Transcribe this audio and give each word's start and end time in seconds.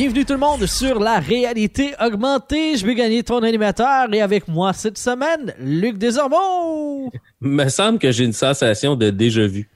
Bienvenue 0.00 0.24
tout 0.24 0.32
le 0.32 0.38
monde 0.38 0.64
sur 0.64 0.98
la 0.98 1.20
réalité 1.20 1.92
augmentée. 2.00 2.74
Je 2.74 2.86
vais 2.86 2.94
gagner 2.94 3.22
ton 3.22 3.42
animateur 3.42 4.10
et 4.14 4.22
avec 4.22 4.48
moi 4.48 4.72
cette 4.72 4.96
semaine, 4.96 5.52
Luc 5.60 5.98
Desormeaux. 5.98 7.12
Me 7.42 7.68
semble 7.68 7.98
que 7.98 8.10
j'ai 8.10 8.24
une 8.24 8.32
sensation 8.32 8.96
de 8.96 9.10
déjà 9.10 9.46
vu. 9.46 9.68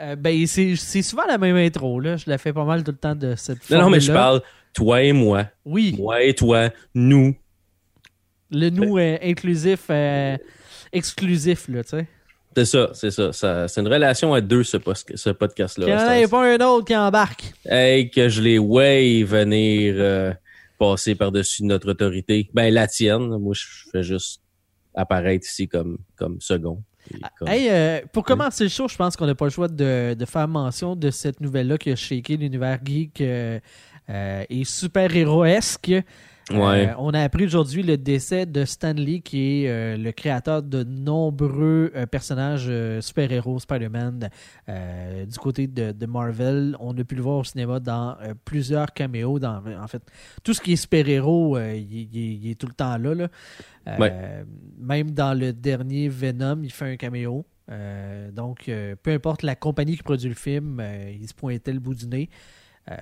Euh, 0.00 0.16
ben, 0.16 0.46
c'est 0.46 1.02
souvent 1.02 1.26
la 1.28 1.36
même 1.36 1.56
intro, 1.56 2.00
là. 2.00 2.16
Je 2.16 2.30
la 2.30 2.38
fais 2.38 2.54
pas 2.54 2.64
mal 2.64 2.82
tout 2.82 2.92
le 2.92 2.96
temps 2.96 3.14
de 3.14 3.34
cette 3.36 3.68
Non, 3.68 3.82
non, 3.82 3.90
mais 3.90 4.00
je 4.00 4.10
parle 4.10 4.40
toi 4.72 5.02
et 5.02 5.12
moi. 5.12 5.44
Oui, 5.66 5.94
Moi 5.98 6.22
et 6.22 6.32
toi, 6.32 6.70
nous. 6.94 7.34
le 8.50 8.70
nous 8.70 8.96
euh, 8.96 9.18
inclusif, 9.22 9.80
euh, 9.90 10.38
exclusif, 10.94 11.68
là, 11.68 11.84
tu 11.84 11.90
sais. 11.90 12.06
C'est 12.56 12.64
ça, 12.64 12.88
c'est 12.94 13.10
ça. 13.10 13.34
ça 13.34 13.68
c'est 13.68 13.82
une 13.82 13.88
relation 13.88 14.32
à 14.32 14.40
deux, 14.40 14.64
ce, 14.64 14.78
podcast-là. 14.78 15.84
Qu'il 15.84 16.18
n'y 16.18 16.24
ce 16.24 16.30
pas 16.30 16.54
un 16.54 16.66
autre 16.66 16.86
qui 16.86 16.96
embarque. 16.96 17.52
Hey, 17.66 18.08
que 18.08 18.30
je 18.30 18.40
les 18.40 18.58
way 18.58 19.24
venir 19.24 19.94
euh, 19.98 20.32
passer 20.78 21.14
par-dessus 21.14 21.64
notre 21.64 21.90
autorité. 21.90 22.48
Ben, 22.54 22.72
la 22.72 22.86
tienne. 22.86 23.28
Moi, 23.36 23.52
je 23.54 23.66
fais 23.92 24.02
juste 24.02 24.40
apparaître 24.94 25.46
ici 25.46 25.68
comme, 25.68 25.98
comme 26.16 26.40
second. 26.40 26.82
Et 27.12 27.18
comme- 27.38 27.48
Hey, 27.48 27.68
euh, 27.68 28.00
pour 28.10 28.24
commencer 28.24 28.64
le 28.64 28.70
show, 28.70 28.88
je 28.88 28.96
pense 28.96 29.16
qu'on 29.18 29.26
n'a 29.26 29.34
pas 29.34 29.44
le 29.44 29.50
choix 29.50 29.68
de, 29.68 30.14
de 30.14 30.24
faire 30.24 30.48
mention 30.48 30.96
de 30.96 31.10
cette 31.10 31.42
nouvelle-là 31.42 31.76
qui 31.76 31.90
a 31.90 31.96
shaké 31.96 32.38
l'univers 32.38 32.78
geek 32.82 33.20
euh, 33.20 33.60
euh, 34.08 34.44
et 34.48 34.64
super-héroesque. 34.64 35.92
Ouais. 36.50 36.88
Euh, 36.88 36.94
on 36.98 37.10
a 37.10 37.22
appris 37.22 37.44
aujourd'hui 37.44 37.82
le 37.82 37.96
décès 37.96 38.46
de 38.46 38.64
Stan 38.64 38.92
Lee, 38.92 39.20
qui 39.20 39.64
est 39.64 39.68
euh, 39.68 39.96
le 39.96 40.12
créateur 40.12 40.62
de 40.62 40.84
nombreux 40.84 41.90
euh, 41.96 42.06
personnages 42.06 42.70
super-héros, 43.00 43.58
Spider-Man, 43.58 44.28
du 44.68 45.38
côté 45.38 45.66
de, 45.66 45.90
de 45.90 46.06
Marvel. 46.06 46.76
On 46.78 46.96
a 46.96 47.04
pu 47.04 47.16
le 47.16 47.22
voir 47.22 47.38
au 47.38 47.44
cinéma 47.44 47.80
dans 47.80 48.16
plusieurs 48.44 48.92
caméos. 48.92 49.38
Dans, 49.38 49.60
en 49.80 49.88
fait, 49.88 50.02
tout 50.44 50.54
ce 50.54 50.60
qui 50.60 50.74
est 50.74 50.76
super-héros, 50.76 51.58
il, 51.58 52.48
est 52.48 52.54
tout 52.54 52.66
le 52.66 52.74
temps 52.74 52.96
là. 52.96 53.14
là. 53.14 53.28
Ouais. 53.98 54.44
Même 54.78 55.10
dans 55.10 55.38
le 55.38 55.52
dernier 55.52 56.08
Venom, 56.08 56.60
il 56.62 56.72
fait 56.72 56.92
un 56.92 56.96
caméo. 56.96 57.44
Donc, 58.32 58.70
peu 59.02 59.10
importe 59.10 59.42
la 59.42 59.56
compagnie 59.56 59.96
qui 59.96 60.02
produit 60.02 60.28
le 60.28 60.34
film, 60.36 60.82
il 61.12 61.26
se 61.26 61.34
pointait 61.34 61.72
le 61.72 61.80
bout 61.80 61.94
du 61.94 62.06
nez. 62.06 62.28
Euh, 62.90 62.94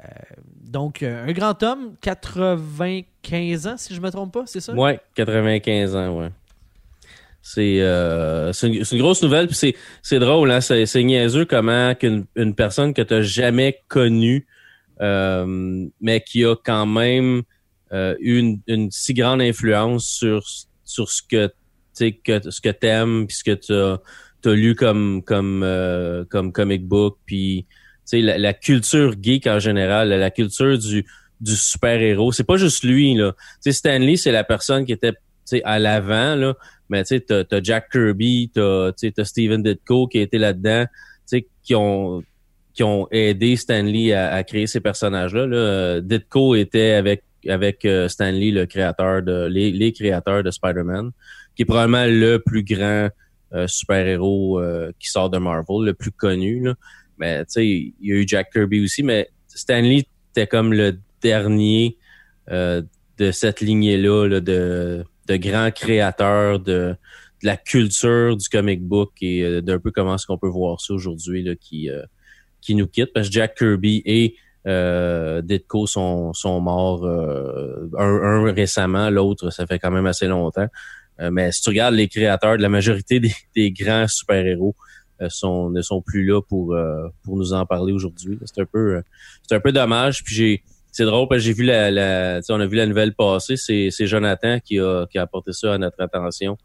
donc, 0.63 1.03
euh, 1.03 1.27
un 1.27 1.33
grand 1.33 1.63
homme, 1.63 1.97
95 2.01 3.67
ans, 3.67 3.77
si 3.77 3.95
je 3.95 4.01
me 4.01 4.11
trompe 4.11 4.33
pas, 4.33 4.45
c'est 4.47 4.61
ça? 4.61 4.73
Ouais, 4.75 4.99
95 5.15 5.95
ans, 5.97 6.19
ouais. 6.19 6.31
C'est 7.43 7.81
euh, 7.81 8.53
une, 8.63 8.83
une 8.91 8.99
grosse 8.99 9.23
nouvelle, 9.23 9.49
puis 9.49 9.75
c'est 10.03 10.19
drôle, 10.19 10.51
hein, 10.51 10.63
c'est 10.63 11.03
niaiseux 11.03 11.45
comment 11.45 11.95
qu'une 11.95 12.25
une 12.37 12.55
personne 12.55 12.95
que 12.95 13.03
tu 13.03 13.23
jamais 13.23 13.83
connue, 13.89 14.47
euh, 15.03 15.87
mais 16.01 16.23
qui 16.23 16.45
a 16.47 16.57
quand 16.57 16.87
même 16.87 17.43
eu 17.93 18.39
une, 18.39 18.61
une 18.67 18.91
si 18.91 19.13
grande 19.13 19.43
influence 19.43 20.07
sur 20.07 20.43
sur 20.85 21.11
ce 21.11 21.23
que 21.23 21.53
tu 21.97 22.21
ce 22.27 22.61
que 22.61 22.71
t'aimes, 22.71 23.27
puis 23.27 23.37
ce 23.37 23.45
que 23.45 23.55
tu 23.55 23.73
as, 23.73 24.55
lu 24.55 24.75
comme 24.75 25.23
comme 25.23 25.63
euh, 25.63 26.25
comme 26.27 26.53
comic 26.53 26.87
book, 26.87 27.19
puis 27.27 27.67
la, 28.13 28.39
la 28.39 28.53
culture 28.53 29.15
geek 29.21 29.47
en 29.47 29.59
général, 29.59 30.09
la 30.09 30.31
culture 30.31 30.79
du 30.79 31.05
du 31.41 31.57
super 31.57 32.01
héros. 32.01 32.33
C'est 32.33 32.45
pas 32.45 32.57
juste 32.57 32.85
lui 32.85 33.15
là. 33.15 33.33
Tu 33.33 33.71
sais, 33.71 33.73
Stanley, 33.73 34.17
c'est 34.17 34.33
la 34.33 34.45
personne 34.45 34.87
qui 34.87 34.93
était 34.93 35.13
à 35.65 35.79
l'avant, 35.79 36.35
là. 36.37 36.55
Mais 36.89 37.03
tu 37.03 37.09
sais, 37.09 37.21
t'as, 37.21 37.45
t'as 37.45 37.63
Jack 37.63 37.91
Kirby, 37.91 38.51
t'as, 38.55 38.93
t'as 38.93 39.25
Steven 39.25 39.63
Ditko 39.63 40.07
qui 40.07 40.19
été 40.19 40.39
là-dedans, 40.39 40.87
qui 41.63 41.75
ont 41.75 42.23
qui 42.75 42.83
ont 42.83 43.07
aidé 43.11 43.57
Stanley 43.57 44.13
à, 44.13 44.33
à 44.33 44.43
créer 44.43 44.67
ces 44.67 44.81
personnages-là. 44.81 45.47
Là. 45.47 46.01
Ditko 46.01 46.55
était 46.57 46.93
avec 46.93 47.23
avec 47.49 47.85
euh, 47.85 48.09
Stanley, 48.09 48.51
le 48.51 48.67
créateur 48.67 49.23
de 49.23 49.47
les, 49.47 49.71
les 49.71 49.93
créateurs 49.93 50.43
de 50.43 50.51
Spider-Man, 50.51 51.11
qui 51.55 51.63
est 51.63 51.67
probablement 51.67 52.07
le 52.07 52.39
plus 52.39 52.65
grand 52.65 53.09
euh, 53.53 53.67
super-héros 53.67 54.61
euh, 54.61 54.93
qui 54.99 55.09
sort 55.11 55.31
de 55.31 55.39
Marvel, 55.39 55.85
le 55.85 55.95
plus 55.95 56.11
connu. 56.11 56.65
Là. 56.65 56.75
Mais 57.19 57.45
tu 57.47 57.53
sais, 57.53 57.67
il 57.67 57.95
y 58.01 58.13
a 58.13 58.17
eu 58.17 58.25
Jack 58.27 58.53
Kirby 58.53 58.83
aussi, 58.83 59.03
mais 59.03 59.31
Stanley 59.49 60.05
était 60.33 60.47
comme 60.47 60.73
le 60.73 60.99
dernier 61.23 61.97
euh, 62.51 62.83
de 63.19 63.31
cette 63.31 63.61
lignée-là 63.61 64.27
là, 64.27 64.41
de, 64.41 65.05
de 65.29 65.37
grands 65.37 65.71
créateurs 65.71 66.61
de, 66.61 66.97
de 67.43 67.47
la 67.47 67.57
culture 67.57 68.37
du 68.37 68.49
comic 68.49 68.83
book 68.83 69.13
et 69.21 69.43
euh, 69.43 69.61
d'un 69.61 69.79
peu 69.79 69.91
comment 69.91 70.17
est-ce 70.17 70.27
qu'on 70.27 70.39
peut 70.39 70.49
voir 70.49 70.81
ça 70.81 70.95
aujourd'hui 70.95 71.43
là, 71.43 71.55
qui, 71.55 71.89
euh, 71.89 72.03
qui 72.61 72.75
nous 72.75 72.87
quitte. 72.87 73.13
Parce 73.15 73.29
que 73.29 73.33
Jack 73.33 73.57
Kirby 73.57 74.03
et 74.05 74.37
euh, 74.67 75.43
Ditko 75.43 75.87
sont, 75.87 76.33
sont 76.33 76.61
morts, 76.61 77.05
euh, 77.05 77.89
un, 77.99 78.47
un 78.47 78.53
récemment, 78.53 79.11
l'autre, 79.11 79.51
ça 79.51 79.67
fait 79.67 79.79
quand 79.79 79.91
même 79.91 80.07
assez 80.07 80.27
longtemps. 80.27 80.69
Mais 81.31 81.53
si 81.53 81.63
tu 81.63 81.69
regardes 81.69 81.95
les 81.95 82.09
créateurs 82.09 82.57
de 82.57 82.63
la 82.63 82.69
majorité 82.69 83.21
des, 83.21 83.33
des 83.55 83.71
grands 83.71 84.09
super-héros, 84.09 84.75
sont, 85.29 85.71
ne 85.71 85.83
sont 85.83 86.03
plus 86.03 86.25
là 86.25 86.41
pour, 86.43 86.75
euh, 86.75 87.09
pour 87.23 87.37
nous 87.37 87.53
en 87.53 87.67
parler 87.67 87.93
aujourd'hui. 87.93 88.39
C'est 88.45 88.61
un 88.61 88.67
peu 88.67 88.97
euh, 88.97 89.03
c'est 89.49 89.55
un 89.55 89.61
peu 89.61 89.73
dommage. 89.73 90.25
Puis 90.25 90.35
j'ai 90.35 90.63
c'est 90.93 91.05
drôle 91.05 91.27
parce 91.29 91.41
que 91.41 91.47
j'ai 91.47 91.53
vu 91.53 91.65
la, 91.65 91.91
la 91.91 92.41
on 92.51 92.61
a 92.61 92.67
vu 92.67 92.77
la 92.77 92.87
nouvelle 92.87 93.15
passer. 93.15 93.57
C'est, 93.57 93.89
c'est 93.91 94.07
Jonathan 94.07 94.61
qui 94.61 94.79
a, 94.79 95.07
qui 95.07 95.19
a 95.19 95.23
apporté 95.23 95.53
ça 95.53 95.75
à 95.75 95.79
notre 95.79 96.01
attention 96.01 96.57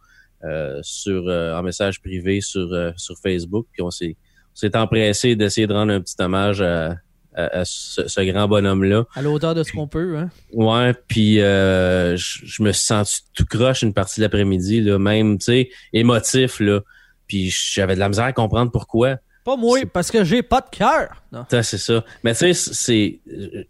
euh, 0.43 0.79
sur 0.83 1.27
euh, 1.27 1.57
en 1.57 1.63
message 1.63 1.99
privé 1.99 2.39
sur, 2.39 2.71
euh, 2.71 2.91
sur 2.95 3.15
Facebook. 3.17 3.65
Puis 3.71 3.81
on 3.81 3.89
s'est, 3.89 4.15
on 4.53 4.55
s'est 4.55 4.77
empressé 4.77 5.35
d'essayer 5.35 5.65
de 5.65 5.73
rendre 5.73 5.91
un 5.93 5.99
petit 5.99 6.13
hommage 6.19 6.61
à, 6.61 6.97
à, 7.33 7.59
à 7.59 7.65
ce, 7.65 8.07
ce 8.07 8.21
grand 8.21 8.47
bonhomme-là. 8.47 9.05
À 9.15 9.23
la 9.23 9.29
hauteur 9.31 9.55
de 9.55 9.63
ce 9.63 9.71
qu'on 9.71 9.87
peut, 9.87 10.17
hein? 10.17 10.29
Ouais, 10.53 10.93
puis 11.07 11.41
euh, 11.41 12.15
je 12.15 12.45
je 12.45 12.61
me 12.61 12.71
suis 12.71 12.85
senti 12.85 13.21
tout 13.33 13.45
croche 13.45 13.81
une 13.81 13.93
partie 13.95 14.19
de 14.19 14.25
l'après-midi, 14.25 14.81
là, 14.81 14.99
même, 14.99 15.39
tu 15.39 15.45
sais, 15.45 15.69
émotif, 15.91 16.59
là. 16.59 16.81
Puis 17.29 17.49
j'avais 17.49 17.95
de 17.95 17.99
la 17.99 18.09
misère 18.09 18.25
à 18.25 18.33
comprendre 18.33 18.71
pourquoi. 18.71 19.17
Pas 19.45 19.55
moi, 19.55 19.79
parce 19.93 20.11
que 20.11 20.25
j'ai 20.25 20.43
pas 20.43 20.59
de 20.59 20.69
cœur. 20.75 21.23
C'est 21.49 21.77
ça. 21.77 22.03
Mais 22.23 22.33
tu 22.33 22.53
sais, 22.53 22.73
c'est, 22.73 23.19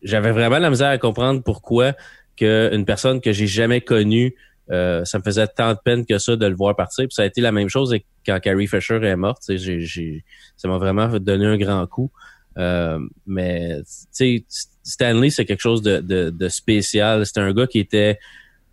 j'avais 0.01 0.31
vraiment 0.31 0.57
de 0.57 0.63
la 0.63 0.69
misère 0.71 0.89
à 0.89 0.97
comprendre 0.97 1.43
pourquoi 1.43 1.93
que 2.35 2.73
une 2.73 2.85
personne 2.85 3.21
que 3.21 3.31
j'ai 3.31 3.47
jamais 3.47 3.81
connue, 3.81 4.33
euh, 4.71 5.03
ça 5.03 5.19
me 5.19 5.23
faisait 5.23 5.45
tant 5.47 5.73
de 5.73 5.79
peine 5.83 6.05
que 6.05 6.17
ça 6.17 6.35
de 6.35 6.45
le 6.45 6.55
voir 6.55 6.75
partir. 6.75 7.05
Puis 7.05 7.13
ça 7.13 7.23
a 7.23 7.25
été 7.25 7.41
la 7.41 7.51
même 7.51 7.69
chose 7.69 7.95
quand 8.25 8.39
Carrie 8.39 8.67
Fisher 8.67 8.99
est 9.03 9.15
morte. 9.15 9.41
Tu 9.45 9.57
sais, 9.57 9.57
j'ai, 9.57 9.81
j'ai, 9.81 10.23
ça 10.57 10.67
m'a 10.67 10.77
vraiment 10.77 11.07
donné 11.19 11.45
un 11.45 11.57
grand 11.57 11.85
coup. 11.85 12.11
Euh, 12.57 12.99
mais 13.27 13.77
tu 13.77 13.93
sais, 14.11 14.45
Stanley, 14.83 15.29
c'est 15.29 15.45
quelque 15.45 15.61
chose 15.61 15.81
de, 15.81 15.99
de, 15.99 16.29
de 16.29 16.49
spécial. 16.49 17.25
C'était 17.25 17.41
un 17.41 17.53
gars 17.53 17.67
qui 17.67 17.79
était, 17.79 18.15
tu 18.15 18.19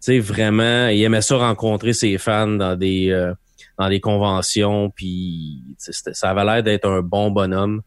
sais, 0.01 0.19
vraiment, 0.19 0.89
il 0.89 1.03
aimait 1.03 1.23
ça 1.23 1.37
rencontrer 1.37 1.93
ses 1.93 2.19
fans 2.19 2.47
dans 2.47 2.77
des 2.77 3.11
euh, 3.11 3.35
dans 3.79 3.89
des 3.89 4.01
conventions, 4.01 4.91
puis 4.91 5.63
ça 5.79 6.31
avait 6.31 6.45
l'air 6.45 6.63
d'être 6.63 6.89
un 6.89 7.03
bon 7.03 7.31
bonhomme. 7.31 7.83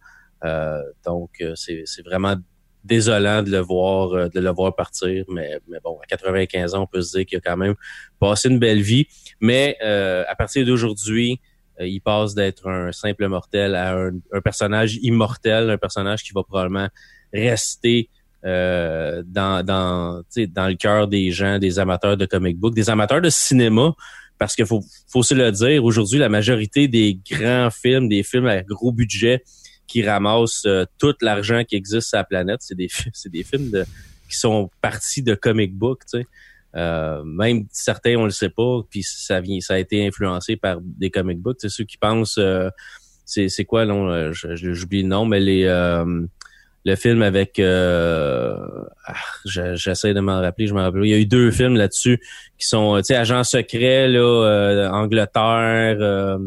Euh, 0.45 0.81
donc, 1.05 1.31
euh, 1.41 1.53
c'est 1.55 2.05
vraiment 2.05 2.35
désolant 2.83 3.43
de 3.43 3.51
le 3.51 3.59
voir 3.59 4.13
euh, 4.13 4.29
de 4.29 4.39
le 4.39 4.49
voir 4.51 4.75
partir, 4.75 5.25
mais, 5.27 5.59
mais 5.67 5.79
bon, 5.83 5.99
à 6.01 6.05
95 6.05 6.75
ans, 6.75 6.83
on 6.83 6.87
peut 6.87 7.01
se 7.01 7.17
dire 7.17 7.25
qu'il 7.25 7.37
a 7.37 7.41
quand 7.41 7.57
même 7.57 7.75
passé 8.19 8.49
une 8.49 8.59
belle 8.59 8.81
vie. 8.81 9.07
Mais 9.41 9.77
euh, 9.83 10.23
à 10.27 10.35
partir 10.35 10.65
d'aujourd'hui, 10.65 11.41
euh, 11.79 11.87
il 11.87 11.99
passe 11.99 12.35
d'être 12.35 12.69
un 12.69 12.91
simple 12.91 13.27
mortel 13.27 13.75
à 13.75 13.95
un, 13.97 14.11
un 14.31 14.41
personnage 14.41 14.97
immortel, 15.01 15.69
un 15.69 15.77
personnage 15.77 16.23
qui 16.23 16.33
va 16.33 16.43
probablement 16.43 16.87
rester 17.33 18.09
euh, 18.45 19.21
dans 19.25 19.65
dans 19.65 20.23
dans 20.37 20.67
le 20.67 20.75
cœur 20.75 21.07
des 21.07 21.31
gens, 21.31 21.59
des 21.59 21.77
amateurs 21.79 22.15
de 22.15 22.25
comic 22.25 22.57
book, 22.57 22.73
des 22.73 22.89
amateurs 22.89 23.21
de 23.21 23.29
cinéma, 23.29 23.93
parce 24.39 24.55
qu'il 24.55 24.65
faut 24.65 24.83
faut 25.07 25.21
se 25.21 25.35
le 25.35 25.51
dire, 25.51 25.83
aujourd'hui 25.83 26.17
la 26.17 26.29
majorité 26.29 26.87
des 26.87 27.19
grands 27.29 27.69
films, 27.69 28.07
des 28.07 28.23
films 28.23 28.47
à 28.47 28.63
gros 28.63 28.91
budget 28.91 29.43
qui 29.85 30.01
ramassent 30.01 30.65
euh, 30.65 30.85
tout 30.97 31.13
l'argent 31.21 31.63
qui 31.63 31.75
existe 31.75 32.09
sur 32.09 32.17
la 32.17 32.23
planète, 32.23 32.61
c'est 32.61 32.75
des 32.75 32.87
c'est 33.13 33.31
des 33.31 33.43
films 33.43 33.69
de 33.69 33.85
qui 34.29 34.37
sont 34.37 34.69
partis 34.81 35.21
de 35.21 35.35
comic 35.35 35.75
book, 35.75 36.01
tu 36.11 36.19
sais. 36.19 36.27
Euh, 36.75 37.23
même 37.23 37.65
certains 37.71 38.15
on 38.15 38.25
le 38.25 38.31
sait 38.31 38.49
pas, 38.49 38.81
puis 38.89 39.01
ça 39.03 39.41
vient 39.41 39.59
ça 39.59 39.73
a 39.73 39.79
été 39.79 40.05
influencé 40.05 40.55
par 40.55 40.79
des 40.81 41.09
comic 41.09 41.39
books, 41.39 41.57
c'est 41.61 41.69
ceux 41.69 41.83
qui 41.83 41.97
pensent 41.97 42.37
euh, 42.37 42.69
c'est 43.25 43.49
c'est 43.49 43.65
quoi 43.65 43.85
non 43.85 44.07
euh, 44.09 44.31
j'oublie 44.33 45.01
le 45.01 45.07
nom 45.07 45.25
mais 45.25 45.39
les 45.39 45.63
euh, 45.65 46.25
le 46.85 46.95
film 46.95 47.21
avec 47.21 47.59
euh, 47.59 48.57
ah, 49.05 49.13
je- 49.45 49.75
j'essaie 49.75 50.13
de 50.13 50.19
m'en 50.19 50.39
rappeler, 50.41 50.67
je 50.67 50.73
m'en 50.73 50.81
rappelle. 50.81 51.03
Il 51.05 51.09
y 51.09 51.13
a 51.13 51.17
eu 51.17 51.25
deux 51.25 51.51
films 51.51 51.75
là-dessus 51.75 52.19
qui 52.57 52.67
sont, 52.67 52.95
euh, 52.95 52.99
tu 52.99 53.05
sais, 53.07 53.15
agents 53.15 53.43
secrets 53.43 54.07
là, 54.07 54.19
euh, 54.19 54.89
Angleterre. 54.89 55.97
euh, 55.99 56.37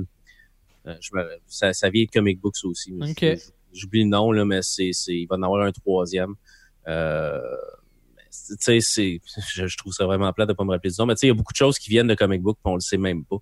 Euh, 0.84 0.96
je 1.00 1.10
me- 1.14 1.28
ça, 1.46 1.72
ça 1.72 1.90
vient 1.90 2.02
de 2.04 2.10
Comic 2.10 2.40
Books 2.40 2.56
aussi. 2.64 2.90
mais 2.92 3.10
Ok. 3.12 3.18
je- 3.20 3.50
J'oublie 3.72 4.02
le 4.02 4.08
nom, 4.08 4.32
là, 4.32 4.44
mais 4.44 4.58
c'est, 4.62 4.90
c'est, 4.92 5.14
il 5.14 5.26
va 5.26 5.36
en 5.36 5.42
avoir 5.44 5.62
un 5.64 5.70
troisième. 5.70 6.34
Euh, 6.88 7.38
tu 8.30 8.56
sais, 8.58 8.80
c'est, 8.80 9.20
je, 9.54 9.66
je 9.68 9.76
trouve 9.76 9.92
ça 9.92 10.06
vraiment 10.06 10.32
plate 10.32 10.48
de 10.48 10.54
pas 10.54 10.64
me 10.64 10.70
rappeler 10.70 10.90
du 10.90 10.96
nom, 10.98 11.06
mais 11.06 11.14
tu 11.14 11.20
sais, 11.20 11.26
il 11.26 11.30
y 11.30 11.32
a 11.32 11.34
beaucoup 11.34 11.52
de 11.52 11.56
choses 11.56 11.78
qui 11.78 11.88
viennent 11.88 12.08
de 12.08 12.14
Comic 12.16 12.42
Book, 12.42 12.58
on 12.64 12.74
le 12.74 12.80
sait 12.80 12.96
même 12.96 13.24
pas. 13.24 13.36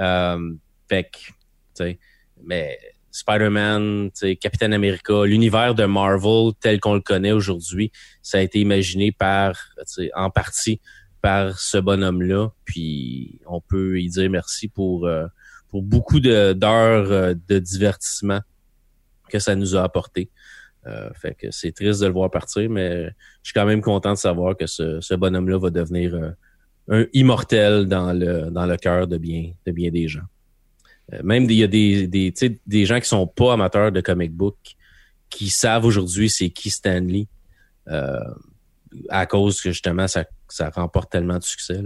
Euh, 0.00 0.54
fait 0.88 1.04
que, 1.04 1.18
tu 1.18 1.32
sais, 1.74 1.98
mais 2.42 2.76
Spider-Man, 3.12 4.10
Captain 4.40 4.72
America, 4.72 5.24
l'univers 5.24 5.74
de 5.74 5.84
Marvel 5.84 6.52
tel 6.60 6.80
qu'on 6.80 6.94
le 6.94 7.00
connaît 7.00 7.32
aujourd'hui, 7.32 7.92
ça 8.22 8.38
a 8.38 8.40
été 8.40 8.58
imaginé 8.58 9.12
par, 9.12 9.54
en 10.14 10.30
partie 10.30 10.80
par 11.20 11.58
ce 11.58 11.78
bonhomme-là. 11.78 12.50
Puis 12.64 13.40
on 13.46 13.60
peut 13.60 14.00
y 14.00 14.08
dire 14.08 14.28
merci 14.28 14.68
pour 14.68 15.06
euh, 15.06 15.26
pour 15.68 15.82
beaucoup 15.82 16.20
d'heures 16.20 17.12
euh, 17.12 17.34
de 17.48 17.58
divertissement 17.58 18.40
que 19.30 19.38
ça 19.38 19.54
nous 19.54 19.76
a 19.76 19.82
apporté. 19.82 20.30
Euh, 20.86 21.10
fait 21.14 21.34
que 21.34 21.50
c'est 21.52 21.72
triste 21.72 22.00
de 22.00 22.06
le 22.06 22.12
voir 22.12 22.30
partir, 22.30 22.68
mais 22.68 23.04
je 23.42 23.50
suis 23.50 23.54
quand 23.54 23.64
même 23.64 23.80
content 23.80 24.12
de 24.12 24.18
savoir 24.18 24.56
que 24.56 24.66
ce, 24.66 25.00
ce 25.00 25.14
bonhomme-là 25.14 25.58
va 25.58 25.70
devenir 25.70 26.34
un 26.88 27.06
immortel 27.12 27.86
dans 27.86 28.12
le 28.12 28.50
dans 28.50 28.66
le 28.66 28.76
cœur 28.76 29.06
de 29.06 29.16
bien 29.16 29.52
de 29.64 29.72
bien 29.72 29.90
des 29.90 30.08
gens. 30.08 30.26
Euh, 31.12 31.20
même 31.22 31.44
il 31.44 31.56
y 31.56 31.64
a 31.64 31.66
des 31.66 32.06
des, 32.06 32.32
des 32.66 32.86
gens 32.86 33.00
qui 33.00 33.08
sont 33.08 33.26
pas 33.26 33.54
amateurs 33.54 33.92
de 33.92 34.00
comic 34.00 34.32
book 34.32 34.56
qui 35.30 35.50
savent 35.50 35.84
aujourd'hui 35.84 36.30
c'est 36.30 36.50
qui 36.50 36.70
Stanley 36.70 37.26
euh, 37.88 38.18
à 39.08 39.26
cause 39.26 39.60
que 39.60 39.70
justement 39.70 40.06
ça 40.06 40.24
ça 40.48 40.70
remporte 40.70 41.10
tellement 41.10 41.38
de 41.38 41.44
succès. 41.44 41.80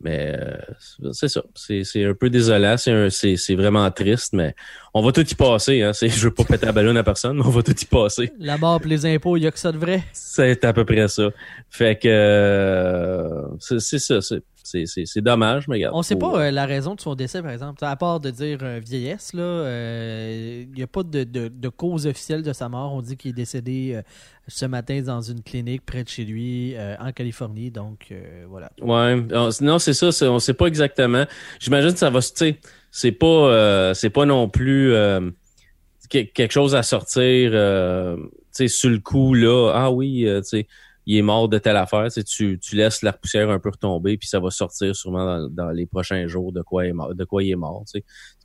Mais 0.00 0.36
euh, 0.38 1.12
c'est 1.12 1.28
ça, 1.28 1.42
c'est 1.54 2.04
un 2.04 2.14
peu 2.14 2.28
désolant, 2.28 2.76
c'est 2.76 3.54
vraiment 3.54 3.90
triste, 3.90 4.34
mais 4.34 4.54
on 4.98 5.02
va 5.02 5.12
tout 5.12 5.26
y 5.28 5.34
passer. 5.34 5.82
Hein. 5.82 5.92
Je 6.00 6.24
veux 6.24 6.30
pas 6.30 6.44
péter 6.44 6.66
la 6.66 6.72
ballonne 6.72 6.96
à 6.96 7.02
personne, 7.04 7.36
mais 7.36 7.44
on 7.46 7.50
va 7.50 7.62
tout 7.62 7.78
y 7.78 7.84
passer. 7.84 8.32
La 8.38 8.56
mort 8.58 8.80
pour 8.80 8.88
les 8.88 9.04
impôts, 9.06 9.36
il 9.36 9.42
y 9.42 9.46
a 9.46 9.50
que 9.50 9.58
ça 9.58 9.72
de 9.72 9.78
vrai. 9.78 10.02
C'est 10.12 10.64
à 10.64 10.72
peu 10.72 10.84
près 10.84 11.06
ça. 11.08 11.28
Fait 11.70 11.96
que 11.98 12.08
euh, 12.08 13.42
c'est 13.58 13.98
ça, 13.98 14.18
c'est 14.62 15.20
dommage, 15.20 15.68
mais 15.68 15.76
regarde. 15.76 15.94
On 15.96 16.02
sait 16.02 16.14
faut- 16.14 16.32
pas 16.32 16.46
euh, 16.46 16.50
la 16.50 16.66
raison 16.66 16.94
de 16.94 17.00
son 17.00 17.14
décès, 17.14 17.40
par 17.42 17.52
exemple. 17.52 17.84
À 17.84 17.94
part 17.96 18.20
de 18.20 18.30
dire 18.30 18.58
euh, 18.62 18.80
vieillesse, 18.84 19.32
là, 19.32 19.42
il 20.62 20.68
n'y 20.74 20.82
a 20.82 20.86
pas 20.86 21.02
de, 21.02 21.24
de- 21.24 21.48
de 21.48 21.68
cause 21.68 22.06
officielle 22.06 22.42
de 22.42 22.52
sa 22.52 22.68
mort. 22.68 22.92
On 22.94 23.02
dit 23.02 23.16
qu'il 23.16 23.30
est 23.30 23.34
décédé 23.34 24.00
ce 24.48 24.66
matin 24.66 25.00
dans 25.02 25.20
une 25.20 25.42
clinique 25.42 25.84
près 25.86 26.02
de 26.04 26.08
chez 26.08 26.24
lui, 26.24 26.74
euh, 26.76 26.96
en 26.98 27.12
Californie. 27.12 27.70
Donc, 27.70 28.06
euh, 28.10 28.44
voilà. 28.48 28.70
Ouais, 28.80 29.22
on- 29.32 29.50
non, 29.60 29.78
c'est 29.78 29.92
ça, 29.94 30.08
on 30.30 30.38
sait 30.38 30.54
pas 30.54 30.66
exactement. 30.66 31.24
J'imagine 31.60 31.92
que 31.92 31.98
ça 31.98 32.10
va, 32.10 32.20
se- 32.20 32.32
c'est 32.90 33.12
pas, 33.12 33.26
euh, 33.26 33.94
c'est 33.94 34.10
pas 34.10 34.26
non 34.26 34.48
plus 34.48 34.92
euh, 34.92 35.30
que- 36.10 36.22
quelque 36.22 36.52
chose 36.52 36.74
à 36.74 36.82
sortir, 36.82 37.50
euh, 37.54 38.16
sur 38.52 38.90
le 38.90 38.98
coup 38.98 39.34
là. 39.34 39.72
Ah 39.74 39.90
oui, 39.90 40.26
euh, 40.26 40.40
il 41.06 41.16
est 41.16 41.22
mort 41.22 41.48
de 41.48 41.58
telle 41.58 41.76
affaire. 41.76 42.08
Tu, 42.10 42.58
tu, 42.58 42.76
laisses 42.76 43.02
la 43.02 43.12
poussière 43.12 43.48
un 43.50 43.60
peu 43.60 43.70
retomber, 43.70 44.16
puis 44.16 44.28
ça 44.28 44.40
va 44.40 44.50
sortir 44.50 44.94
sûrement 44.96 45.24
dans, 45.24 45.48
dans 45.48 45.70
les 45.70 45.86
prochains 45.86 46.26
jours 46.26 46.52
de 46.52 46.62
quoi 46.62 46.84
il 46.84 46.88
est 46.90 46.92
mort. 46.92 47.14
De 47.14 47.24
quoi 47.24 47.44
il 47.44 47.50
est 47.52 47.56
mort. 47.56 47.84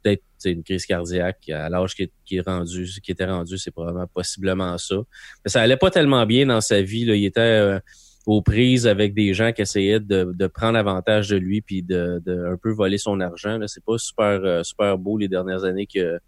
Peut-être 0.04 0.24
une 0.46 0.64
crise 0.64 0.86
cardiaque 0.86 1.50
à 1.50 1.70
l'âge 1.70 1.96
qui, 1.96 2.12
qui 2.26 2.38
est 2.38 2.42
rendu, 2.42 2.88
qui 3.04 3.12
était 3.12 3.26
rendu, 3.26 3.58
c'est 3.58 3.72
probablement 3.72 4.08
possiblement 4.14 4.78
ça. 4.78 4.96
Mais 5.44 5.50
ça 5.50 5.62
allait 5.62 5.78
pas 5.78 5.90
tellement 5.90 6.26
bien 6.28 6.46
dans 6.46 6.62
sa 6.62 6.82
vie. 6.82 7.06
Là. 7.06 7.16
Il 7.16 7.26
était 7.26 7.42
euh, 7.42 7.80
aux 8.26 8.42
prises 8.42 8.86
avec 8.88 9.14
des 9.14 9.34
gens 9.34 9.52
qui 9.52 9.62
essayaient 9.64 10.00
de, 10.00 10.32
de 10.34 10.48
prendre 10.48 10.78
avantage 10.78 11.30
de 11.30 11.38
lui 11.38 11.62
puis 11.62 11.82
de, 11.82 12.22
de 12.26 12.46
un 12.54 12.58
peu 12.58 12.72
voler 12.72 12.98
son 12.98 13.20
argent. 13.20 13.58
Là. 13.58 13.68
C'est 13.68 13.84
pas 13.84 13.98
super 13.98 14.42
euh, 14.44 14.64
super 14.64 14.98
beau 14.98 15.18
les 15.18 15.28
dernières 15.28 15.64
années 15.64 15.88
que, 15.88 16.20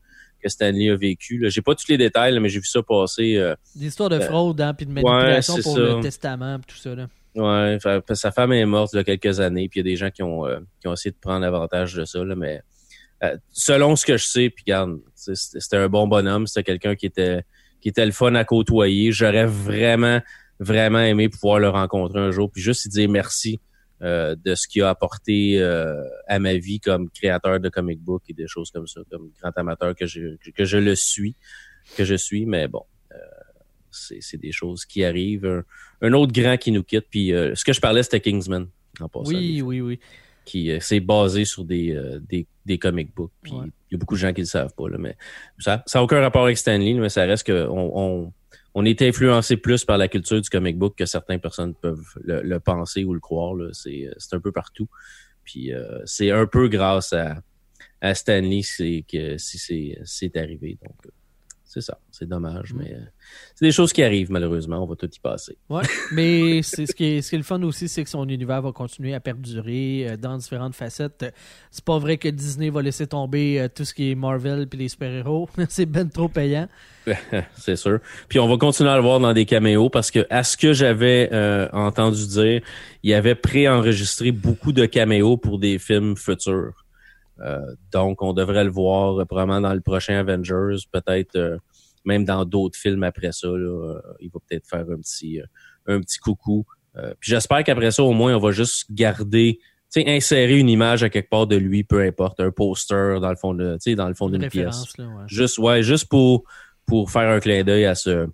que 0.41 0.49
Stanley 0.49 0.89
a 0.89 0.95
vécu. 0.95 1.37
Là. 1.37 1.49
J'ai 1.49 1.61
pas 1.61 1.75
tous 1.75 1.87
les 1.87 1.97
détails, 1.97 2.33
là, 2.33 2.39
mais 2.39 2.49
j'ai 2.49 2.59
vu 2.59 2.65
ça 2.65 2.81
passer. 2.81 3.37
euh, 3.37 3.55
Des 3.75 3.87
histoires 3.87 4.09
de 4.09 4.15
Euh, 4.15 4.21
fraude, 4.21 4.59
hein, 4.59 4.73
puis 4.73 4.85
de 4.87 4.91
manipulation 4.91 5.55
ouais, 5.55 5.61
pour 5.61 5.75
ça. 5.75 5.79
le 5.81 5.99
testament, 6.01 6.59
puis 6.59 6.75
tout 6.75 6.81
ça. 6.81 6.95
Là. 6.95 7.07
Ouais, 7.35 7.77
sa 8.13 8.31
femme 8.31 8.53
est 8.53 8.65
morte 8.65 8.91
il 8.93 8.97
y 8.97 8.99
a 8.99 9.03
quelques 9.03 9.39
années, 9.39 9.67
puis 9.69 9.79
il 9.79 9.85
y 9.85 9.89
a 9.89 9.91
des 9.91 9.95
gens 9.95 10.09
qui 10.09 10.21
ont 10.23 10.45
euh, 10.45 10.59
qui 10.81 10.87
ont 10.87 10.93
essayé 10.93 11.11
de 11.11 11.17
prendre 11.19 11.45
avantage 11.45 11.93
de 11.95 12.05
ça, 12.05 12.23
là, 12.23 12.35
mais 12.35 12.61
euh, 13.23 13.37
selon 13.51 13.95
ce 13.95 14.05
que 14.05 14.17
je 14.17 14.25
sais, 14.25 14.49
puis 14.49 14.63
regarde, 14.67 14.99
c'était 15.15 15.77
un 15.77 15.87
bon 15.89 16.07
bonhomme, 16.07 16.45
c'était 16.47 16.63
quelqu'un 16.63 16.95
qui 16.95 17.05
était 17.05 17.43
qui 17.81 17.89
était 17.89 18.05
le 18.05 18.11
fun 18.11 18.33
à 18.35 18.43
côtoyer. 18.45 19.11
J'aurais 19.11 19.45
vraiment 19.45 20.19
vraiment 20.63 20.99
aimé 20.99 21.29
pouvoir 21.29 21.59
le 21.59 21.69
rencontrer 21.69 22.19
un 22.19 22.31
jour, 22.31 22.49
puis 22.51 22.61
juste 22.61 22.83
lui 22.85 22.89
dire 22.91 23.09
merci 23.09 23.59
euh, 24.01 24.35
de 24.43 24.55
ce 24.55 24.67
qu'il 24.67 24.81
a 24.83 24.89
apporté 24.89 25.59
euh, 25.61 26.03
à 26.27 26.39
ma 26.39 26.55
vie 26.55 26.79
comme 26.79 27.09
créateur 27.09 27.59
de 27.59 27.69
comic 27.69 27.99
book 28.01 28.23
et 28.29 28.33
des 28.33 28.47
choses 28.47 28.71
comme 28.71 28.87
ça, 28.87 29.01
comme 29.11 29.29
grand 29.41 29.51
amateur 29.55 29.95
que 29.95 30.05
je 30.05 30.35
que 30.55 30.65
je 30.65 30.77
le 30.77 30.95
suis, 30.95 31.35
que 31.97 32.03
je 32.03 32.15
suis, 32.15 32.45
mais 32.45 32.67
bon. 32.67 32.83
euh, 33.13 33.17
c'est 33.91 34.17
c'est 34.21 34.37
des 34.37 34.51
choses 34.51 34.85
qui 34.85 35.03
arrivent. 35.05 35.45
Un, 35.45 35.63
un 36.01 36.13
autre 36.13 36.33
grand 36.33 36.57
qui 36.57 36.71
nous 36.71 36.83
quitte. 36.83 37.05
Puis 37.09 37.31
euh, 37.33 37.53
ce 37.55 37.63
que 37.63 37.73
je 37.73 37.79
parlais, 37.79 38.03
c'était 38.03 38.19
Kingsman. 38.21 38.67
En 38.99 39.07
passant, 39.07 39.29
Oui, 39.29 39.61
oui, 39.61 39.81
oui. 39.81 39.99
qui 40.45 40.71
euh, 40.71 40.79
c'est 40.81 40.99
basé 40.99 41.45
sur 41.45 41.63
des, 41.63 41.93
euh, 41.95 42.19
des, 42.27 42.45
des 42.65 42.77
comic 42.77 43.13
books. 43.15 43.31
Puis 43.41 43.53
il 43.53 43.59
Ouais. 43.59 43.67
y 43.91 43.95
a 43.95 43.97
beaucoup 43.97 44.15
de 44.15 44.19
gens 44.19 44.33
qui 44.33 44.41
le 44.41 44.47
savent 44.47 44.73
pas. 44.75 44.89
Là, 44.89 44.97
mais 44.97 45.15
ça 45.59 45.83
n'a 45.93 46.03
aucun 46.03 46.19
rapport 46.19 46.43
avec 46.43 46.57
Stanley, 46.57 46.93
mais 46.95 47.09
ça 47.09 47.23
reste 47.23 47.45
que 47.47 47.67
on, 47.69 48.33
on, 48.73 48.85
est 48.85 49.01
influencé 49.01 49.57
plus 49.57 49.85
par 49.85 49.97
la 49.97 50.07
culture 50.07 50.41
du 50.41 50.49
comic 50.49 50.77
book 50.77 50.95
que 50.97 51.05
certaines 51.05 51.39
personnes 51.39 51.73
peuvent 51.75 52.05
le, 52.23 52.41
le 52.41 52.59
penser 52.59 53.03
ou 53.03 53.13
le 53.13 53.19
croire. 53.19 53.53
euh, 53.53 53.71
c'est 53.73 54.35
un 54.35 54.39
peu 54.39 54.51
partout. 54.51 54.87
Puis 55.43 55.73
euh, 55.73 55.99
c'est 56.05 56.31
un 56.31 56.45
peu 56.45 56.67
grâce 56.67 57.13
à, 57.13 57.41
à 58.01 58.15
Stanley 58.15 58.61
c'est 58.63 59.03
que 59.09 59.37
si 59.37 59.57
c'est 59.57 59.97
c'est 60.03 60.37
arrivé. 60.37 60.77
Donc 60.81 60.95
euh, 61.05 61.09
c'est 61.73 61.81
ça. 61.81 61.97
C'est 62.11 62.27
dommage, 62.29 62.71
Mm. 62.71 62.77
mais 62.77 62.93
euh, 62.93 62.99
c'est 63.55 63.65
des 63.65 63.71
choses 63.71 63.91
qui 63.91 64.03
arrivent 64.03 64.29
malheureusement. 64.29 64.83
On 64.83 64.85
va 64.85 64.95
tout 64.95 65.09
y 65.11 65.19
passer. 65.19 65.57
Ouais, 65.69 65.81
mais 66.11 66.61
c'est 66.63 66.85
ce 66.85 66.93
qui 66.93 67.05
est 67.05 67.21
ce 67.23 67.29
qui 67.29 67.35
est 67.35 67.39
le 67.39 67.43
fun 67.43 67.61
aussi, 67.63 67.89
c'est 67.89 68.03
que 68.03 68.09
son 68.11 68.27
univers 68.29 68.61
va 68.61 68.71
continuer 68.71 69.15
à 69.15 69.19
perdurer 69.19 70.07
euh, 70.07 70.17
dans 70.17 70.37
différentes 70.37 70.75
facettes. 70.75 71.33
C'est 71.71 71.83
pas 71.83 71.97
vrai 71.97 72.17
que 72.17 72.29
Disney 72.29 72.69
va 72.69 72.83
laisser 72.83 73.07
tomber 73.07 73.59
euh, 73.59 73.67
tout 73.73 73.85
ce 73.85 73.93
qui 73.95 74.11
est 74.11 74.15
Marvel 74.15 74.67
puis 74.67 74.77
les 74.77 74.87
super-héros. 74.87 75.49
c'est 75.69 75.87
ben 75.87 76.07
trop 76.07 76.27
payant. 76.27 76.67
c'est 77.55 77.75
sûr. 77.75 77.99
Puis 78.29 78.39
on 78.39 78.47
va 78.47 78.57
continuer 78.57 78.91
à 78.91 78.95
le 78.95 79.01
voir 79.01 79.19
dans 79.19 79.33
des 79.33 79.45
caméos 79.45 79.89
parce 79.89 80.11
que 80.11 80.27
à 80.29 80.43
ce 80.43 80.55
que 80.55 80.73
j'avais 80.73 81.29
euh, 81.33 81.67
entendu 81.73 82.27
dire, 82.27 82.61
il 83.01 83.13
avait 83.15 83.35
préenregistré 83.35 84.31
beaucoup 84.31 84.71
de 84.73 84.85
caméos 84.85 85.37
pour 85.37 85.57
des 85.57 85.79
films 85.79 86.15
futurs. 86.15 86.82
Euh, 87.39 87.59
donc 87.91 88.21
on 88.21 88.33
devrait 88.33 88.63
le 88.63 88.69
voir 88.69 89.25
probablement 89.27 89.61
dans 89.61 89.73
le 89.73 89.81
prochain 89.81 90.15
Avengers, 90.17 90.77
peut-être 90.91 91.35
euh, 91.35 91.57
même 92.05 92.25
dans 92.25 92.45
d'autres 92.45 92.77
films 92.77 93.03
après 93.03 93.31
ça. 93.31 93.47
Là, 93.47 93.55
Euh, 93.95 94.01
il 94.19 94.29
va 94.31 94.39
peut-être 94.47 94.67
faire 94.67 94.81
un 94.89 94.97
petit 94.97 95.41
euh, 95.41 95.45
un 95.87 95.99
petit 95.99 96.19
coucou. 96.19 96.65
Euh, 96.95 97.13
puis 97.19 97.31
j'espère 97.31 97.63
qu'après 97.63 97.91
ça, 97.91 98.03
au 98.03 98.11
moins, 98.13 98.35
on 98.35 98.39
va 98.39 98.51
juste 98.51 98.85
garder, 98.91 99.59
insérer 99.95 100.59
une 100.59 100.69
image 100.69 101.01
à 101.03 101.09
quelque 101.09 101.29
part 101.29 101.47
de 101.47 101.55
lui, 101.55 101.83
peu 101.83 102.01
importe, 102.01 102.39
un 102.39 102.51
poster 102.51 103.19
dans 103.19 103.29
le 103.29 103.35
fond 103.35 103.53
de, 103.55 103.77
dans 103.95 104.07
le 104.07 104.13
fond 104.13 104.27
Une 104.29 104.37
d'une 104.39 104.49
pièce. 104.49 104.65
référence, 104.65 104.97
là, 104.97 105.05
ouais. 105.07 105.23
Juste, 105.27 105.57
ouais, 105.57 105.81
juste 105.83 106.05
pour, 106.07 106.43
pour 106.85 107.09
faire 107.11 107.29
un 107.29 107.39
clin 107.39 107.63
d'œil 107.63 107.85
à 107.85 107.95
ce, 107.95 108.27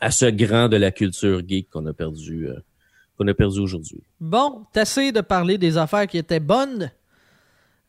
à 0.00 0.10
ce 0.10 0.26
grand 0.26 0.68
de 0.68 0.76
la 0.76 0.90
culture 0.90 1.40
geek 1.46 1.70
qu'on 1.70 1.86
a 1.86 1.92
perdu, 1.94 2.48
euh, 2.48 2.60
qu'on 3.16 3.26
a 3.28 3.34
perdu 3.34 3.60
aujourd'hui. 3.60 4.02
Bon, 4.20 4.66
t'essayes 4.72 5.12
de 5.12 5.20
parler 5.22 5.56
des 5.58 5.76
affaires 5.78 6.06
qui 6.06 6.18
étaient 6.18 6.40
bonnes 6.40 6.90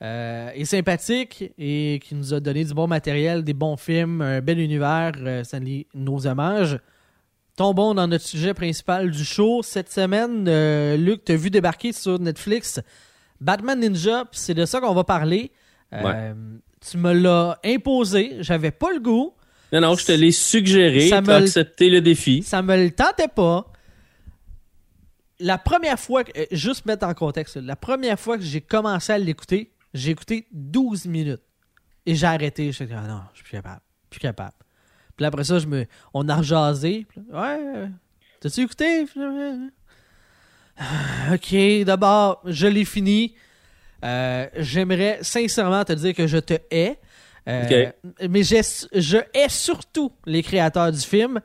euh, 0.01 0.49
et 0.53 0.65
sympathiques 0.65 1.51
et 1.57 1.99
qui 2.03 2.15
nous 2.15 2.33
a 2.33 2.39
donné 2.39 2.65
du 2.65 2.73
bon 2.73 2.87
matériel, 2.87 3.43
des 3.43 3.53
bons 3.53 3.77
films, 3.77 4.21
un 4.21 4.41
bel 4.41 4.59
univers, 4.59 5.13
euh, 5.17 5.43
Stanley, 5.43 5.87
nos 5.93 6.27
hommages. 6.27 6.79
Tombons 7.55 7.93
dans 7.93 8.07
notre 8.07 8.25
sujet 8.25 8.53
principal 8.53 9.09
du 9.11 9.23
show. 9.23 9.63
Cette 9.63 9.89
semaine, 9.91 10.45
euh, 10.49 10.97
Luc, 10.97 11.23
t'as 11.23 11.37
vu 11.37 11.49
débarquer 11.49 11.93
sur 11.93 12.19
Netflix 12.19 12.81
Batman 13.39 13.79
Ninja, 13.79 14.25
c'est 14.31 14.53
de 14.53 14.65
ça 14.65 14.79
qu'on 14.81 14.93
va 14.93 15.03
parler. 15.05 15.51
Euh, 15.93 16.33
Tu 16.89 16.97
me 16.97 17.13
l'as 17.13 17.57
imposé, 17.63 18.37
j'avais 18.41 18.71
pas 18.71 18.91
le 18.93 18.99
goût, 18.99 19.33
Non, 19.71 19.81
non, 19.81 19.95
je 19.95 20.05
te 20.05 20.11
l'ai 20.11 20.31
suggéré, 20.31 21.07
Ça 21.09 21.21
tu 21.21 21.31
as 21.31 21.35
accepté 21.37 21.89
le 21.89 22.01
défi. 22.01 22.43
ça 22.43 22.61
me 22.61 22.75
le 22.75 22.91
tentait 22.91 23.27
pas. 23.29 23.71
La 25.39 25.57
première 25.57 25.99
fois, 25.99 26.23
que, 26.23 26.37
euh, 26.39 26.45
juste 26.51 26.85
mettre 26.85 27.05
en 27.05 27.13
contexte, 27.13 27.57
la 27.57 27.75
première 27.75 28.19
fois 28.19 28.37
que 28.37 28.43
j'ai 28.43 28.61
commencé 28.61 29.11
à 29.11 29.17
l'écouter, 29.17 29.71
j'ai 29.95 30.11
écouté 30.11 30.47
12 30.51 31.05
minutes. 31.05 31.41
Et 32.05 32.13
j'ai 32.15 32.27
arrêté. 32.27 32.71
Je 32.71 32.83
dit, 32.83 32.93
ah 32.93 33.07
non, 33.07 33.21
je 33.31 33.37
suis 33.37 33.43
plus 33.45 33.53
capable. 33.53 33.81
Plus 34.09 34.19
capable. 34.19 34.53
Puis 35.15 35.25
après 35.25 35.43
ça, 35.43 35.57
je 35.57 35.65
me, 35.65 35.85
on 36.13 36.27
a 36.29 36.35
rejasé. 36.35 37.05
Puis 37.07 37.21
là, 37.29 37.41
ouais, 37.41 37.89
t'as-tu 38.39 38.61
écouté? 38.61 39.05
Ok, 41.31 41.55
d'abord, 41.85 42.41
je 42.43 42.67
l'ai 42.67 42.83
fini. 42.83 43.33
Euh, 44.03 44.45
J'aimerais 44.57 45.19
sincèrement 45.21 45.85
te 45.85 45.93
dire 45.93 46.13
que 46.13 46.27
je 46.27 46.37
te 46.37 46.55
hais. 46.69 46.99
Euh, 47.47 47.91
Mais 48.29 48.43
je 48.43 49.17
hais 49.33 49.49
surtout 49.49 50.11
les 50.25 50.43
créateurs 50.43 50.91
du 50.91 50.99
film. 50.99 51.39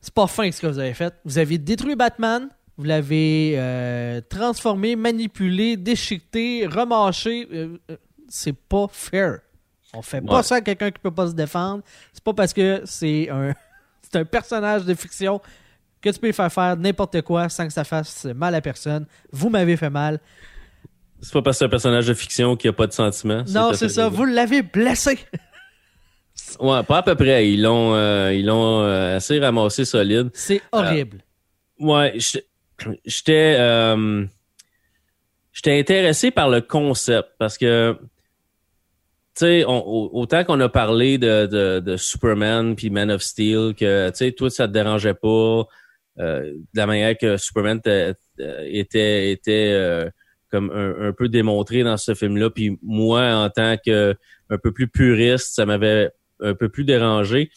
C'est 0.00 0.14
pas 0.14 0.26
fin 0.26 0.50
ce 0.50 0.62
que 0.62 0.66
vous 0.66 0.78
avez 0.78 0.94
fait. 0.94 1.12
Vous 1.26 1.36
avez 1.36 1.58
détruit 1.58 1.94
Batman. 1.94 2.48
Vous 2.76 2.84
l'avez 2.84 3.54
euh, 3.56 4.20
transformé, 4.28 4.96
manipulé, 4.96 5.76
déchiqueté, 5.76 6.66
remâché. 6.66 7.48
euh, 7.52 7.78
euh, 7.90 7.96
c'est 8.28 8.54
pas 8.56 8.86
fair. 8.90 9.38
On 9.94 10.02
fait 10.02 10.20
pas 10.20 10.42
ça 10.42 10.56
à 10.56 10.60
quelqu'un 10.60 10.90
qui 10.90 10.98
peut 10.98 11.10
pas 11.10 11.28
se 11.28 11.32
défendre. 11.32 11.82
C'est 12.12 12.22
pas 12.22 12.34
parce 12.34 12.52
que 12.52 12.82
c'est 12.84 13.30
un, 13.30 13.54
c'est 14.02 14.16
un 14.18 14.24
personnage 14.26 14.84
de 14.84 14.94
fiction 14.94 15.40
que 16.02 16.10
tu 16.10 16.18
peux 16.18 16.26
lui 16.26 16.34
faire 16.34 16.52
faire 16.52 16.76
n'importe 16.76 17.22
quoi 17.22 17.48
sans 17.48 17.66
que 17.66 17.72
ça 17.72 17.84
fasse 17.84 18.26
mal 18.26 18.54
à 18.54 18.60
personne. 18.60 19.06
Vous 19.32 19.48
m'avez 19.48 19.76
fait 19.78 19.88
mal. 19.90 20.20
C'est 21.22 21.32
pas 21.32 21.40
parce 21.40 21.56
que 21.56 21.58
c'est 21.60 21.64
un 21.64 21.68
personnage 21.70 22.06
de 22.06 22.14
fiction 22.14 22.56
qui 22.56 22.68
a 22.68 22.74
pas 22.74 22.86
de 22.86 22.92
sentiments. 22.92 23.42
non, 23.48 23.72
c'est 23.72 23.88
ça. 23.88 24.08
Vous 24.10 24.26
l'avez 24.26 24.60
blessé. 24.60 25.18
Ouais, 26.60 26.82
pas 26.82 26.98
à 26.98 27.02
peu 27.02 27.14
près. 27.14 27.48
Ils 27.50 27.62
l'ont, 27.62 27.94
euh, 27.94 28.34
ils 28.34 28.44
l'ont 28.44 28.82
euh, 28.82 29.16
assez 29.16 29.38
ramassé 29.38 29.84
solide. 29.86 30.28
C'est 30.34 30.60
horrible. 30.72 31.18
Ouais, 31.78 32.12
j'étais- 32.16 32.46
j'étais, 33.04 33.56
euh, 33.58 34.24
j'étais 35.52 35.78
intéressé 35.78 36.30
par 36.30 36.48
le 36.48 36.60
concept 36.60 37.30
parce 37.38 37.58
que, 37.58 37.96
tu 39.34 39.44
sais, 39.44 39.64
autant 39.66 40.44
qu'on 40.44 40.60
a 40.60 40.68
parlé 40.68 41.18
de, 41.18 41.80
de, 41.80 41.96
Superman 41.96 42.74
puis 42.74 42.90
Man 42.90 43.10
of 43.10 43.22
Steel, 43.22 43.74
que, 43.74 44.08
tu 44.10 44.16
sais, 44.16 44.32
toi, 44.32 44.48
ça 44.50 44.66
te 44.66 44.72
dérangeait 44.72 45.14
pas 45.14 45.66
euh, 46.18 46.52
de 46.52 46.62
la 46.74 46.86
manière 46.86 47.16
que 47.18 47.36
Superman 47.36 47.80
te- 47.80 48.14
était, 48.38 49.30
était 49.30 49.72
euh, 49.74 50.08
comme 50.50 50.70
un, 50.70 51.08
un 51.08 51.12
peu 51.12 51.28
démontré 51.28 51.82
dans 51.82 51.96
ce 51.98 52.14
film-là. 52.14 52.50
Puis 52.50 52.78
moi, 52.82 53.34
en 53.34 53.50
tant 53.50 53.76
que 53.84 54.14
un 54.48 54.58
peu 54.58 54.72
plus 54.72 54.88
puriste, 54.88 55.54
ça 55.54 55.66
m'avait 55.66 56.10
un 56.40 56.54
peu 56.54 56.68
plus 56.68 56.84
dérangé. 56.84 57.50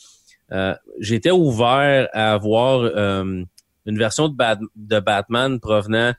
Euh, 0.52 0.74
J'étais 1.00 1.32
ouvert 1.32 2.10
à 2.14 2.38
voir 2.38 2.82
euh, 2.82 3.44
une 3.90 3.98
version 3.98 4.30
de, 4.30 4.36
Bat- 4.36 4.60
de 4.76 5.00
Batman 5.00 5.60
provenant 5.60 6.14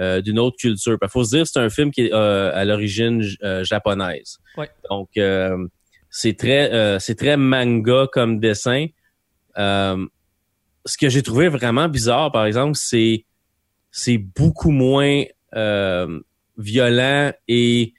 euh, 0.00 0.20
d'une 0.20 0.38
autre 0.38 0.56
culture. 0.56 0.98
Il 1.00 1.08
faut 1.08 1.24
se 1.24 1.36
dire 1.36 1.46
c'est 1.46 1.58
un 1.58 1.70
film 1.70 1.90
qui 1.90 2.02
est 2.02 2.12
euh, 2.12 2.52
à 2.54 2.64
l'origine 2.64 3.24
euh, 3.42 3.64
japonaise. 3.64 4.38
Ouais. 4.56 4.70
Donc 4.90 5.08
c'est 6.10 6.36
très 6.36 7.00
c'est 7.00 7.16
très 7.16 7.36
manga 7.36 8.06
comme 8.12 8.38
dessin. 8.38 8.86
Ce 9.56 10.98
que 11.00 11.08
j'ai 11.08 11.22
trouvé 11.22 11.48
vraiment 11.48 11.88
bizarre, 11.88 12.30
par 12.30 12.46
exemple, 12.46 12.76
c'est 12.76 13.24
c'est 13.90 14.18
beaucoup 14.18 14.70
moins 14.70 15.24
violent 16.56 17.32
et, 17.48 17.94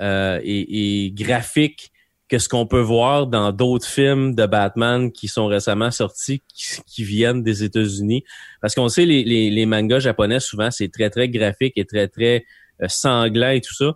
et, 0.00 1.04
et 1.06 1.10
graphique 1.12 1.90
que 2.28 2.38
ce 2.38 2.48
qu'on 2.48 2.66
peut 2.66 2.80
voir 2.80 3.26
dans 3.26 3.52
d'autres 3.52 3.86
films 3.86 4.34
de 4.34 4.46
Batman 4.46 5.12
qui 5.12 5.28
sont 5.28 5.46
récemment 5.46 5.90
sortis, 5.90 6.42
qui, 6.86 7.04
viennent 7.04 7.42
des 7.42 7.64
États-Unis. 7.64 8.24
Parce 8.60 8.74
qu'on 8.74 8.88
sait, 8.88 9.04
les 9.04 9.66
mangas 9.66 10.00
japonais, 10.00 10.40
souvent, 10.40 10.70
c'est 10.70 10.88
très, 10.88 11.10
très 11.10 11.28
graphique 11.28 11.74
et 11.76 11.84
très, 11.84 12.08
très 12.08 12.44
euh, 12.82 12.86
sanglant 12.88 13.50
et 13.50 13.60
tout 13.60 13.74
ça. 13.74 13.94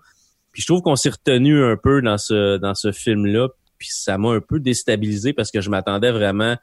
Puis 0.52 0.62
je 0.62 0.66
trouve 0.66 0.82
qu'on 0.82 0.96
s'est 0.96 1.10
retenu 1.10 1.62
un 1.62 1.76
peu 1.76 2.00
dans 2.00 2.18
ce, 2.18 2.58
dans 2.58 2.74
ce 2.74 2.92
film-là. 2.92 3.48
Puis 3.78 3.88
ça 3.90 4.18
m'a 4.18 4.30
un 4.30 4.40
peu 4.40 4.60
déstabilisé 4.60 5.32
parce 5.32 5.50
que 5.50 5.60
je 5.60 5.70
m'attendais 5.70 6.10
vraiment 6.10 6.56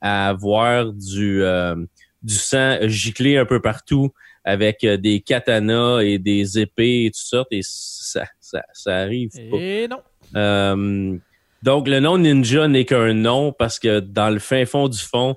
à 0.00 0.32
voir 0.32 0.92
du, 0.92 1.42
euh, 1.42 1.76
du 2.22 2.34
sang 2.34 2.76
gicler 2.82 3.36
un 3.36 3.44
peu 3.46 3.60
partout 3.60 4.10
avec 4.44 4.84
euh, 4.84 4.96
des 4.96 5.20
katanas 5.20 6.00
et 6.00 6.18
des 6.18 6.58
épées 6.58 7.06
et 7.06 7.10
tout 7.10 7.24
ça. 7.24 7.44
Et 7.50 7.60
ça, 7.62 8.24
ça, 8.40 8.62
ça 8.72 8.96
arrive 8.96 9.30
pas. 9.50 9.56
Et 9.56 9.88
non. 9.88 10.02
Euh, 10.36 11.16
donc, 11.62 11.88
le 11.88 12.00
nom 12.00 12.18
ninja 12.18 12.68
n'est 12.68 12.84
qu'un 12.84 13.14
nom 13.14 13.52
parce 13.52 13.78
que 13.78 14.00
dans 14.00 14.30
le 14.30 14.38
fin 14.38 14.64
fond 14.66 14.88
du 14.88 14.98
fond, 14.98 15.36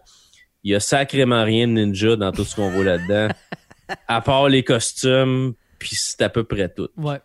il 0.64 0.72
y 0.72 0.76
a 0.76 0.80
sacrément 0.80 1.44
rien 1.44 1.68
de 1.68 1.74
ninja 1.74 2.16
dans 2.16 2.32
tout 2.32 2.44
ce 2.44 2.56
qu'on 2.56 2.72
voit 2.72 2.84
là-dedans. 2.84 3.34
à 4.08 4.22
part 4.22 4.50
les 4.50 4.64
costumes, 4.64 5.54
puis 5.80 5.92
c'est 5.94 6.22
à 6.22 6.30
peu 6.30 6.44
près 6.44 6.70
tout. 6.70 6.90
Ouais. 6.98 7.22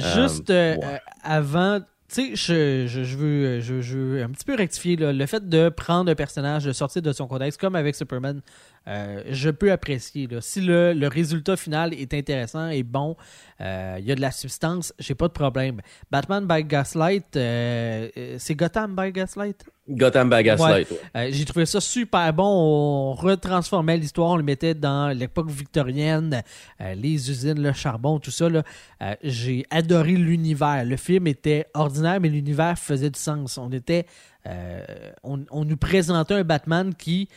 Euh, 0.00 0.22
Juste 0.22 0.50
euh, 0.50 0.76
ouais. 0.76 0.84
euh, 0.84 0.96
avant, 1.22 1.80
tu 1.80 2.36
sais, 2.36 2.36
je, 2.36 2.86
je, 2.86 3.04
je 3.04 3.16
veux, 3.16 3.60
je, 3.60 3.80
je 3.80 3.98
veux 3.98 4.22
un 4.22 4.30
petit 4.30 4.44
peu 4.44 4.54
rectifier 4.54 4.96
là, 4.96 5.12
le 5.12 5.26
fait 5.26 5.48
de 5.48 5.68
prendre 5.68 6.10
un 6.10 6.14
personnage, 6.14 6.64
de 6.64 6.72
sortir 6.72 7.02
de 7.02 7.12
son 7.12 7.26
contexte, 7.26 7.60
comme 7.60 7.74
avec 7.74 7.94
Superman, 7.94 8.40
euh, 8.88 9.22
je 9.30 9.50
peux 9.50 9.70
apprécier. 9.70 10.26
Là. 10.26 10.40
Si 10.40 10.60
le, 10.60 10.92
le 10.94 11.06
résultat 11.08 11.56
final 11.56 11.92
est 11.94 12.14
intéressant 12.14 12.68
et 12.70 12.82
bon, 12.82 13.16
euh, 13.60 13.96
il 13.98 14.06
y 14.06 14.12
a 14.12 14.14
de 14.14 14.20
la 14.20 14.30
substance, 14.30 14.92
j'ai 14.98 15.14
pas 15.14 15.28
de 15.28 15.32
problème. 15.32 15.80
Batman 16.10 16.46
by 16.46 16.64
Gaslight, 16.64 17.36
euh, 17.36 18.08
euh, 18.16 18.36
c'est 18.38 18.54
Gotham 18.54 18.96
by 18.96 19.12
Gaslight? 19.12 19.64
Gotham 19.90 20.28
by 20.28 20.42
Gaslight, 20.42 20.90
ouais. 20.90 20.98
Euh, 21.16 21.28
j'ai 21.30 21.44
trouvé 21.46 21.64
ça 21.64 21.80
super 21.80 22.32
bon. 22.34 22.44
On 22.44 23.14
retransformait 23.14 23.96
l'histoire, 23.96 24.30
on 24.32 24.36
le 24.36 24.42
mettait 24.42 24.74
dans 24.74 25.08
l'époque 25.16 25.50
victorienne, 25.50 26.42
euh, 26.80 26.94
les 26.94 27.30
usines, 27.30 27.62
le 27.62 27.72
charbon, 27.72 28.18
tout 28.18 28.30
ça. 28.30 28.46
Euh, 28.46 29.14
j'ai 29.22 29.64
adoré 29.70 30.12
l'univers. 30.12 30.84
Le 30.84 30.96
film 30.96 31.26
était 31.26 31.66
ordinaire, 31.72 32.20
mais 32.20 32.28
l'univers 32.28 32.78
faisait 32.78 33.08
du 33.08 33.18
sens. 33.18 33.56
On 33.56 33.72
était, 33.72 34.04
euh, 34.46 34.82
on, 35.22 35.44
on 35.50 35.64
nous 35.64 35.78
présentait 35.78 36.34
un 36.34 36.44
Batman 36.44 36.94
qui, 36.94 37.30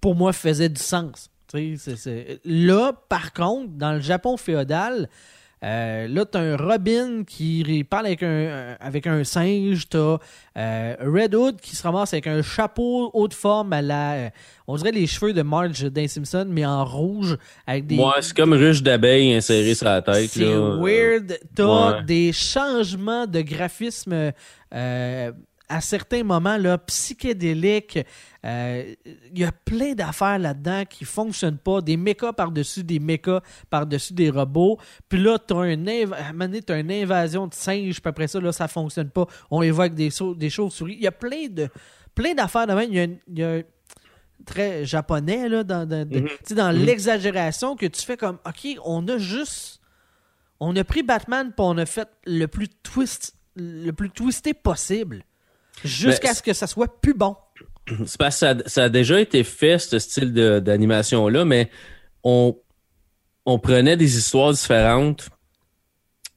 pour 0.00 0.14
moi, 0.14 0.32
faisait 0.32 0.68
du 0.68 0.80
sens. 0.80 1.30
Là, 2.44 2.92
par 3.08 3.32
contre, 3.32 3.70
dans 3.72 3.92
le 3.92 4.00
Japon 4.00 4.36
féodal, 4.36 5.08
euh, 5.64 6.06
là, 6.06 6.24
t'as 6.26 6.40
un 6.40 6.56
Robin 6.56 7.24
qui 7.24 7.84
parle 7.88 8.06
avec 8.06 8.22
un, 8.22 8.76
avec 8.78 9.06
un 9.06 9.24
singe. 9.24 9.88
T'as 9.88 10.18
euh, 10.58 10.96
Red 11.00 11.34
Hood 11.34 11.60
qui 11.60 11.74
se 11.74 11.82
ramasse 11.82 12.12
avec 12.12 12.26
un 12.26 12.42
chapeau 12.42 13.10
haute 13.14 13.32
forme 13.32 13.72
à 13.72 13.80
la. 13.80 14.12
euh, 14.14 14.30
on 14.66 14.76
dirait 14.76 14.92
les 14.92 15.06
cheveux 15.06 15.32
de 15.32 15.42
Marge 15.42 15.84
d'un 15.84 16.06
Simpson, 16.08 16.46
mais 16.48 16.66
en 16.66 16.84
rouge. 16.84 17.38
Avec 17.66 17.86
des. 17.86 17.96
Ouais, 17.96 18.20
c'est 18.20 18.36
comme 18.36 18.52
ruche 18.52 18.82
d'abeilles 18.82 19.34
insérée 19.34 19.74
sur 19.74 19.86
la 19.86 20.02
tête. 20.02 20.30
C'est 20.30 20.44
weird. 20.44 21.38
T'as 21.54 21.96
ouais. 21.96 22.02
des 22.04 22.32
changements 22.32 23.26
de 23.26 23.40
graphisme 23.40 24.32
euh, 24.74 25.32
à 25.68 25.80
certains 25.80 26.22
moments 26.22 26.56
là, 26.56 26.78
psychédéliques. 26.78 27.98
Euh, 28.44 28.94
Il 29.32 29.38
y 29.40 29.44
a 29.44 29.50
plein 29.52 29.94
d'affaires 29.94 30.38
là-dedans 30.38 30.84
qui 30.88 31.04
fonctionnent 31.04 31.58
pas. 31.58 31.80
Des 31.80 31.96
mechas 31.96 32.32
par-dessus 32.32 32.84
des 32.84 33.00
mechas 33.00 33.40
par-dessus 33.70 34.12
des 34.12 34.30
robots. 34.30 34.78
Puis 35.08 35.18
là, 35.20 35.38
un 35.50 35.76
inv- 35.86 36.12
à 36.14 36.28
un 36.28 36.40
une 36.78 36.92
invasion 36.92 37.46
de 37.48 37.54
singes. 37.54 38.00
Puis 38.00 38.08
après 38.08 38.28
ça, 38.28 38.40
là, 38.40 38.52
ça 38.52 38.68
fonctionne 38.68 39.10
pas. 39.10 39.26
On 39.50 39.62
évoque 39.62 39.94
des, 39.94 40.10
des 40.36 40.50
chauves-souris. 40.50 40.94
Il 40.94 41.02
y 41.02 41.06
a 41.08 41.12
plein 41.12 41.48
de 41.48 41.68
plein 42.14 42.34
d'affaires 42.34 42.66
de 42.66 42.72
même. 42.72 42.90
Il 42.90 42.96
y 42.96 43.00
a, 43.00 43.04
une- 43.04 43.18
il 43.28 43.38
y 43.38 43.42
a 43.44 43.62
très 44.44 44.84
japonais 44.84 45.48
là, 45.48 45.64
dans, 45.64 45.88
Mhm. 46.20 46.28
tu 46.46 46.54
Mhm. 46.74 46.84
l'exagération 46.84 47.74
que 47.76 47.86
tu 47.86 48.02
fais 48.02 48.16
comme 48.16 48.38
OK, 48.46 48.78
on 48.84 49.06
a 49.08 49.18
juste 49.18 49.80
on 50.60 50.74
a 50.76 50.84
pris 50.84 51.02
Batman 51.02 51.48
puis 51.48 51.54
on 51.58 51.76
a 51.78 51.84
fait 51.86 52.08
le 52.24 52.46
plus 52.46 52.68
twist 52.82 53.34
le 53.56 53.90
plus 53.92 54.10
twisté 54.10 54.54
possible 54.54 55.24
jusqu'à 55.84 56.28
Mais 56.28 56.34
ce 56.34 56.42
que 56.42 56.52
ça 56.52 56.66
soit 56.66 57.00
plus 57.00 57.14
bon. 57.14 57.36
C'est 58.06 58.18
parce 58.18 58.40
que 58.40 58.40
ça, 58.40 58.56
ça 58.66 58.84
a 58.84 58.88
déjà 58.88 59.20
été 59.20 59.44
fait, 59.44 59.78
ce 59.78 59.98
style 59.98 60.32
d'animation-là, 60.32 61.44
mais 61.44 61.70
on, 62.24 62.56
on 63.44 63.58
prenait 63.58 63.96
des 63.96 64.18
histoires 64.18 64.52
différentes, 64.52 65.28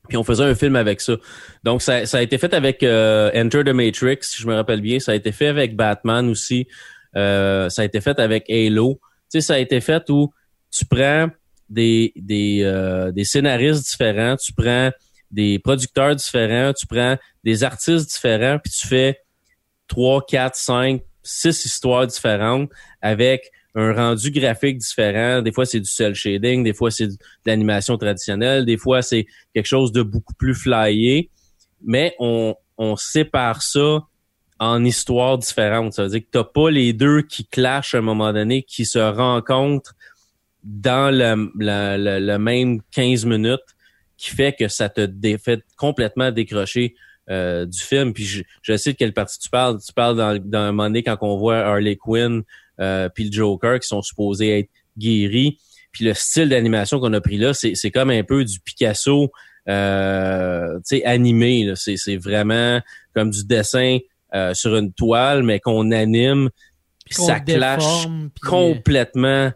puis 0.07 0.17
on 0.17 0.23
faisait 0.23 0.43
un 0.43 0.55
film 0.55 0.75
avec 0.75 1.01
ça. 1.01 1.17
Donc, 1.63 1.81
ça, 1.81 2.05
ça 2.05 2.17
a 2.17 2.21
été 2.21 2.37
fait 2.37 2.53
avec 2.53 2.83
euh, 2.83 3.31
Enter 3.35 3.63
the 3.63 3.69
Matrix, 3.73 4.17
si 4.21 4.41
je 4.41 4.47
me 4.47 4.55
rappelle 4.55 4.81
bien. 4.81 4.99
Ça 4.99 5.13
a 5.13 5.15
été 5.15 5.31
fait 5.31 5.47
avec 5.47 5.75
Batman 5.75 6.29
aussi. 6.29 6.67
Euh, 7.15 7.69
ça 7.69 7.83
a 7.83 7.85
été 7.85 8.01
fait 8.01 8.19
avec 8.19 8.49
Halo. 8.49 8.99
Tu 9.31 9.39
sais, 9.39 9.41
ça 9.41 9.53
a 9.55 9.59
été 9.59 9.81
fait 9.81 10.09
où 10.09 10.31
tu 10.71 10.85
prends 10.85 11.29
des, 11.69 12.11
des, 12.15 12.61
euh, 12.63 13.11
des 13.11 13.23
scénaristes 13.23 13.87
différents, 13.87 14.35
tu 14.35 14.53
prends 14.53 14.91
des 15.31 15.59
producteurs 15.59 16.15
différents, 16.15 16.73
tu 16.73 16.87
prends 16.87 17.17
des 17.43 17.63
artistes 17.63 18.09
différents, 18.09 18.57
puis 18.57 18.71
tu 18.71 18.87
fais 18.87 19.19
trois, 19.89 20.25
quatre, 20.25 20.55
cinq, 20.55 21.01
six 21.23 21.65
histoires 21.65 22.07
différentes 22.07 22.69
avec 23.01 23.51
un 23.75 23.93
rendu 23.93 24.31
graphique 24.31 24.77
différent. 24.77 25.41
Des 25.41 25.51
fois, 25.51 25.65
c'est 25.65 25.79
du 25.81 25.89
cel 25.89 26.15
shading, 26.15 26.63
des 26.63 26.73
fois, 26.73 26.89
c'est 26.91 27.07
de 27.07 27.15
l'animation 27.45 27.97
traditionnelle, 27.97 28.65
des 28.65 28.77
fois, 28.77 29.01
c'est 29.01 29.25
quelque 29.53 29.65
chose 29.67 29.91
de 29.91 30.01
beaucoup 30.01 30.33
plus 30.35 30.55
flyé. 30.55 31.29
Mais 31.83 32.15
on, 32.19 32.55
on 32.77 32.95
sépare 32.95 33.61
ça 33.61 33.99
en 34.59 34.83
histoires 34.83 35.37
différentes. 35.37 35.93
Ça 35.93 36.03
veut 36.03 36.09
dire 36.09 36.21
que 36.21 36.27
t'as 36.31 36.43
pas 36.43 36.69
les 36.69 36.93
deux 36.93 37.21
qui 37.21 37.45
clashent 37.45 37.95
à 37.95 37.99
un 37.99 38.01
moment 38.01 38.33
donné, 38.33 38.63
qui 38.63 38.85
se 38.85 38.99
rencontrent 38.99 39.95
dans 40.63 41.13
le, 41.13 41.49
la- 41.63 41.97
la- 41.97 42.19
le 42.19 42.37
même 42.37 42.81
15 42.91 43.25
minutes, 43.25 43.59
qui 44.17 44.31
fait 44.31 44.53
que 44.57 44.67
ça 44.67 44.89
te 44.89 45.07
fait 45.41 45.61
complètement 45.77 46.31
décrocher 46.31 46.95
euh, 47.29 47.65
du 47.65 47.79
film. 47.79 48.13
Puis 48.13 48.25
je, 48.25 48.43
je 48.61 48.77
sais 48.77 48.93
de 48.93 48.97
quelle 48.97 49.13
partie 49.13 49.39
tu 49.39 49.49
parles. 49.49 49.79
Tu 49.85 49.93
parles 49.93 50.17
dans, 50.17 50.39
dans 50.43 50.59
un 50.59 50.71
moment 50.71 50.85
donné 50.85 51.03
quand 51.03 51.17
on 51.21 51.37
voit 51.37 51.57
Harley 51.57 51.95
Quinn 51.95 52.43
euh, 52.79 53.09
puis 53.09 53.25
le 53.25 53.31
Joker 53.31 53.79
qui 53.79 53.87
sont 53.87 54.01
supposés 54.01 54.59
être 54.59 54.69
guéris. 54.97 55.57
Puis 55.91 56.05
le 56.05 56.13
style 56.13 56.49
d'animation 56.49 56.99
qu'on 56.99 57.13
a 57.13 57.21
pris 57.21 57.37
là, 57.37 57.53
c'est, 57.53 57.75
c'est 57.75 57.91
comme 57.91 58.09
un 58.09 58.23
peu 58.23 58.45
du 58.45 58.59
Picasso 58.59 59.31
euh, 59.67 60.77
tu 60.77 60.97
sais, 60.97 61.05
animé. 61.05 61.63
là. 61.63 61.75
C'est, 61.75 61.97
c'est 61.97 62.17
vraiment 62.17 62.81
comme 63.13 63.29
du 63.29 63.45
dessin 63.45 63.99
euh, 64.33 64.53
sur 64.53 64.75
une 64.75 64.93
toile, 64.93 65.43
mais 65.43 65.59
qu'on 65.59 65.91
anime. 65.91 66.49
Puis 67.05 67.15
ça 67.15 67.39
clash 67.39 68.05
euh, 68.07 68.27
complètement 68.43 69.51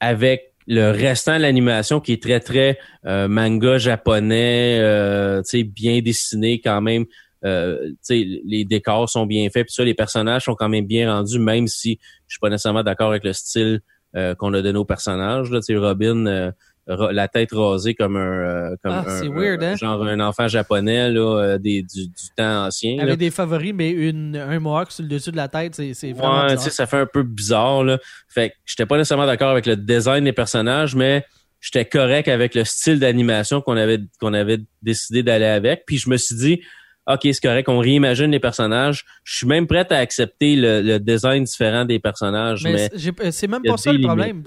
avec 0.00 0.53
le 0.66 0.90
restant 0.90 1.36
de 1.36 1.42
l'animation 1.42 2.00
qui 2.00 2.12
est 2.12 2.22
très 2.22 2.40
très 2.40 2.78
euh, 3.06 3.28
manga 3.28 3.78
japonais, 3.78 4.78
euh, 4.80 5.42
bien 5.64 6.00
dessiné 6.00 6.60
quand 6.60 6.80
même. 6.80 7.04
Euh, 7.44 7.90
les 8.08 8.64
décors 8.64 9.08
sont 9.08 9.26
bien 9.26 9.48
faits, 9.50 9.66
puis 9.66 9.74
ça, 9.74 9.84
les 9.84 9.94
personnages 9.94 10.44
sont 10.44 10.54
quand 10.54 10.68
même 10.68 10.86
bien 10.86 11.12
rendus, 11.12 11.38
même 11.38 11.66
si 11.66 11.98
je 12.26 12.34
suis 12.34 12.40
pas 12.40 12.48
nécessairement 12.48 12.82
d'accord 12.82 13.10
avec 13.10 13.24
le 13.24 13.34
style 13.34 13.80
euh, 14.16 14.34
qu'on 14.34 14.54
a 14.54 14.62
donné 14.62 14.78
aux 14.78 14.84
personnages. 14.84 15.50
Là, 15.50 15.60
Robin, 15.78 16.26
euh, 16.26 16.52
la 16.86 17.28
tête 17.28 17.50
rasée 17.52 17.94
comme 17.94 18.16
un, 18.16 18.20
euh, 18.20 18.76
comme 18.82 18.92
ah, 18.92 19.04
un, 19.08 19.28
weird, 19.30 19.62
hein? 19.62 19.76
genre 19.76 20.02
un 20.02 20.20
enfant 20.20 20.48
japonais 20.48 21.10
là, 21.10 21.58
des, 21.58 21.82
du, 21.82 22.08
du, 22.08 22.28
temps 22.36 22.66
ancien. 22.66 22.98
Avec 22.98 23.18
des 23.18 23.30
favoris, 23.30 23.72
mais 23.74 23.90
une, 23.90 24.36
un 24.36 24.60
mohawk 24.60 24.90
sur 24.90 25.02
le 25.02 25.08
dessus 25.08 25.30
de 25.30 25.36
la 25.36 25.48
tête, 25.48 25.74
c'est 25.74 26.12
vraiment 26.12 26.46
ouais, 26.46 26.56
ça 26.58 26.86
fait 26.86 26.98
un 26.98 27.06
peu 27.06 27.22
bizarre. 27.22 27.84
Là. 27.84 27.98
Fait 28.28 28.50
que 28.50 28.54
j'étais 28.66 28.86
pas 28.86 28.96
nécessairement 28.96 29.26
d'accord 29.26 29.50
avec 29.50 29.66
le 29.66 29.76
design 29.76 30.24
des 30.24 30.32
personnages, 30.32 30.94
mais 30.94 31.24
j'étais 31.60 31.86
correct 31.86 32.28
avec 32.28 32.54
le 32.54 32.64
style 32.64 33.00
d'animation 33.00 33.62
qu'on 33.62 33.76
avait 33.76 34.00
qu'on 34.20 34.34
avait 34.34 34.58
décidé 34.82 35.22
d'aller 35.22 35.46
avec. 35.46 35.84
Puis 35.86 35.98
je 35.98 36.10
me 36.10 36.16
suis 36.18 36.36
dit, 36.36 36.60
OK, 37.06 37.20
c'est 37.22 37.40
correct, 37.40 37.68
on 37.68 37.78
réimagine 37.78 38.30
les 38.30 38.40
personnages. 38.40 39.04
Je 39.24 39.36
suis 39.36 39.46
même 39.46 39.66
prêt 39.66 39.86
à 39.92 39.98
accepter 39.98 40.56
le, 40.56 40.98
design 40.98 41.44
différent 41.44 41.84
des 41.84 41.98
personnages. 41.98 42.64
Mais, 42.64 42.90
mais 43.18 43.30
c'est 43.30 43.46
même 43.46 43.62
pas 43.62 43.76
ça 43.76 43.92
le 43.92 44.00
problème. 44.00 44.42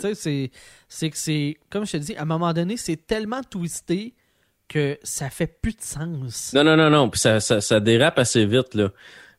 C'est 0.89 1.09
que 1.09 1.17
c'est, 1.17 1.57
comme 1.69 1.85
je 1.85 1.91
te 1.93 1.97
dis, 1.97 2.15
à 2.15 2.23
un 2.23 2.25
moment 2.25 2.53
donné, 2.53 2.77
c'est 2.77 3.05
tellement 3.05 3.41
twisté 3.43 4.13
que 4.67 4.97
ça 5.03 5.29
fait 5.29 5.59
plus 5.61 5.75
de 5.75 5.81
sens. 5.81 6.51
Non, 6.53 6.63
non, 6.63 6.75
non, 6.75 6.89
non. 6.89 7.09
Puis 7.09 7.19
ça, 7.19 7.39
ça, 7.39 7.61
ça 7.61 7.79
dérape 7.79 8.17
assez 8.19 8.45
vite. 8.45 8.73
Là. 8.73 8.89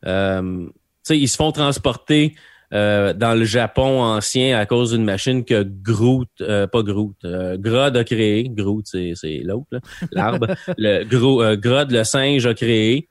Euh, 0.07 0.67
ils 1.11 1.29
se 1.29 1.37
font 1.37 1.53
transporter 1.53 2.35
euh, 2.75 3.15
dans 3.15 3.35
le 3.35 3.45
Japon 3.45 4.03
ancien 4.03 4.59
à 4.59 4.67
cause 4.67 4.93
d'une 4.93 5.05
machine 5.05 5.45
que 5.45 5.63
Groot, 5.63 6.29
euh, 6.43 6.67
pas 6.67 6.83
Groot, 6.83 7.17
euh, 7.25 7.57
Grod 7.57 7.97
a 7.97 8.05
créé. 8.05 8.45
Groot, 8.49 8.87
c'est, 8.87 9.13
c'est 9.15 9.41
l'autre, 9.43 9.81
l'arbre. 10.13 10.49
le 10.77 11.05
euh, 11.05 11.57
Grod, 11.57 11.91
le 11.91 12.05
singe, 12.05 12.47
a 12.47 12.53
créé. 12.53 13.09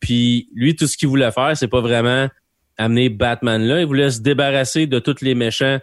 Puis 0.00 0.48
lui, 0.54 0.74
tout 0.74 0.86
ce 0.86 0.96
qu'il 0.96 1.08
voulait 1.08 1.32
faire, 1.32 1.54
c'est 1.56 1.68
pas 1.68 1.82
vraiment 1.82 2.28
amener 2.78 3.10
Batman 3.10 3.62
là. 3.62 3.80
Il 3.80 3.86
voulait 3.86 4.10
se 4.10 4.20
débarrasser 4.20 4.86
de 4.86 4.98
tous 4.98 5.20
les 5.20 5.34
méchants 5.34 5.78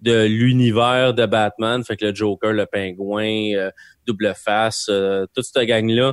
de 0.00 0.24
l'univers 0.26 1.14
de 1.14 1.26
Batman. 1.26 1.82
Fait 1.84 1.96
que 1.96 2.06
le 2.06 2.14
Joker, 2.14 2.52
le 2.52 2.66
Pingouin, 2.66 3.70
Double 4.06 4.34
Face, 4.36 4.90
toute 5.32 5.44
cette 5.44 5.66
gang-là. 5.66 6.12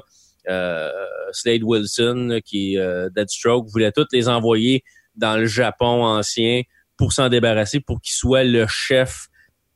Slade 1.34 1.64
Wilson, 1.64 2.40
qui 2.46 2.76
est 2.76 3.10
Deadstroke, 3.16 3.68
voulait 3.70 3.92
tous 3.92 4.08
les 4.14 4.30
envoyer 4.30 4.84
dans 5.16 5.38
le 5.38 5.46
Japon 5.46 6.06
ancien 6.06 6.62
pour 6.98 7.14
s'en 7.14 7.30
débarrasser, 7.30 7.80
pour 7.80 8.00
qu'il 8.02 8.14
soit 8.14 8.44
le 8.44 8.66
chef 8.68 9.28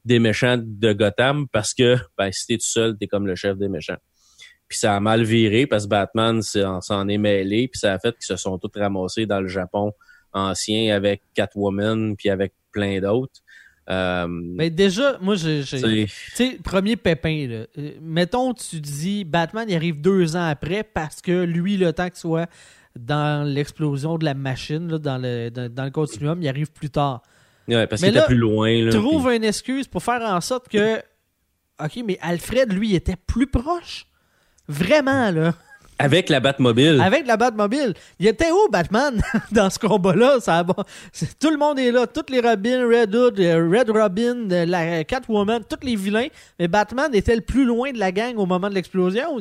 des 0.03 0.19
méchants 0.19 0.57
de 0.59 0.93
Gotham, 0.93 1.47
parce 1.47 1.73
que 1.73 1.97
ben, 2.17 2.31
si 2.31 2.45
t'es 2.45 2.57
tout 2.57 2.67
seul, 2.67 2.95
t'es 2.97 3.07
comme 3.07 3.25
le 3.25 3.35
chef 3.35 3.57
des 3.57 3.67
méchants. 3.67 3.97
Puis 4.67 4.77
ça 4.77 4.95
a 4.95 4.99
mal 4.99 5.23
viré 5.23 5.67
parce 5.67 5.85
que 5.85 5.89
Batman 5.89 6.41
s'en 6.41 7.07
est 7.07 7.17
mêlé, 7.17 7.67
puis 7.67 7.79
ça 7.79 7.93
a 7.93 7.99
fait 7.99 8.15
qu'ils 8.15 8.25
se 8.25 8.35
sont 8.35 8.57
tous 8.57 8.71
ramassés 8.79 9.25
dans 9.25 9.41
le 9.41 9.47
Japon 9.47 9.91
ancien 10.33 10.95
avec 10.95 11.21
Catwoman, 11.33 12.15
puis 12.15 12.29
avec 12.29 12.53
plein 12.71 12.99
d'autres. 12.99 13.41
Euh, 13.89 14.27
Mais 14.27 14.69
déjà, 14.69 15.17
moi, 15.21 15.35
j'ai. 15.35 15.63
Tu 15.63 16.07
sais, 16.33 16.59
premier 16.63 16.95
pépin, 16.95 17.47
là. 17.47 17.65
Euh, 17.77 17.91
mettons, 18.01 18.53
tu 18.53 18.81
dis 18.81 19.23
Batman, 19.23 19.67
il 19.69 19.75
arrive 19.75 20.01
deux 20.01 20.35
ans 20.35 20.47
après 20.47 20.83
parce 20.83 21.21
que 21.21 21.43
lui, 21.43 21.77
le 21.77 21.93
temps 21.93 22.09
que 22.09 22.17
soit 22.17 22.49
dans 22.97 23.47
l'explosion 23.47 24.17
de 24.17 24.25
la 24.25 24.33
machine, 24.33 24.87
dans, 24.87 25.17
le, 25.17 25.49
dans, 25.49 25.83
le 25.83 25.91
continuum, 25.91 26.41
il 26.41 26.47
arrive 26.47 26.71
plus 26.71 26.89
tard. 26.89 27.21
Ouais, 27.67 27.87
parce 27.87 28.01
qu'il 28.01 28.15
était 28.15 28.25
plus 28.25 28.37
loin. 28.37 28.71
Là, 28.83 28.91
trouve 28.91 29.31
une 29.31 29.43
excuse 29.43 29.87
pour 29.87 30.03
faire 30.03 30.21
en 30.21 30.41
sorte 30.41 30.69
que. 30.69 30.97
OK, 31.83 31.99
mais 32.05 32.17
Alfred, 32.21 32.71
lui, 32.71 32.95
était 32.95 33.17
plus 33.27 33.47
proche? 33.47 34.05
Vraiment, 34.67 35.31
là. 35.31 35.53
Avec 35.97 36.29
la 36.29 36.39
Batmobile. 36.39 37.01
Avec 37.01 37.25
la 37.25 37.37
Batmobile. 37.37 37.93
Il 38.19 38.27
était 38.27 38.51
où, 38.51 38.69
Batman, 38.69 39.21
dans 39.51 39.69
ce 39.69 39.79
combat-là? 39.79 40.39
Ça 40.41 40.65
Tout 41.39 41.49
le 41.49 41.57
monde 41.57 41.79
est 41.79 41.91
là. 41.91 42.05
Toutes 42.05 42.29
les 42.29 42.41
Robins, 42.41 42.85
Red 42.85 43.15
Hood, 43.15 43.39
euh, 43.39 43.69
Red 43.69 43.89
Robin, 43.89 44.49
euh, 44.51 44.65
la 44.65 45.03
Catwoman, 45.05 45.63
tous 45.63 45.85
les 45.85 45.95
vilains. 45.95 46.27
Mais 46.59 46.67
Batman 46.67 47.13
était 47.13 47.35
le 47.35 47.41
plus 47.41 47.65
loin 47.65 47.91
de 47.91 47.97
la 47.97 48.11
gang 48.11 48.37
au 48.37 48.45
moment 48.45 48.69
de 48.69 48.75
l'explosion. 48.75 49.39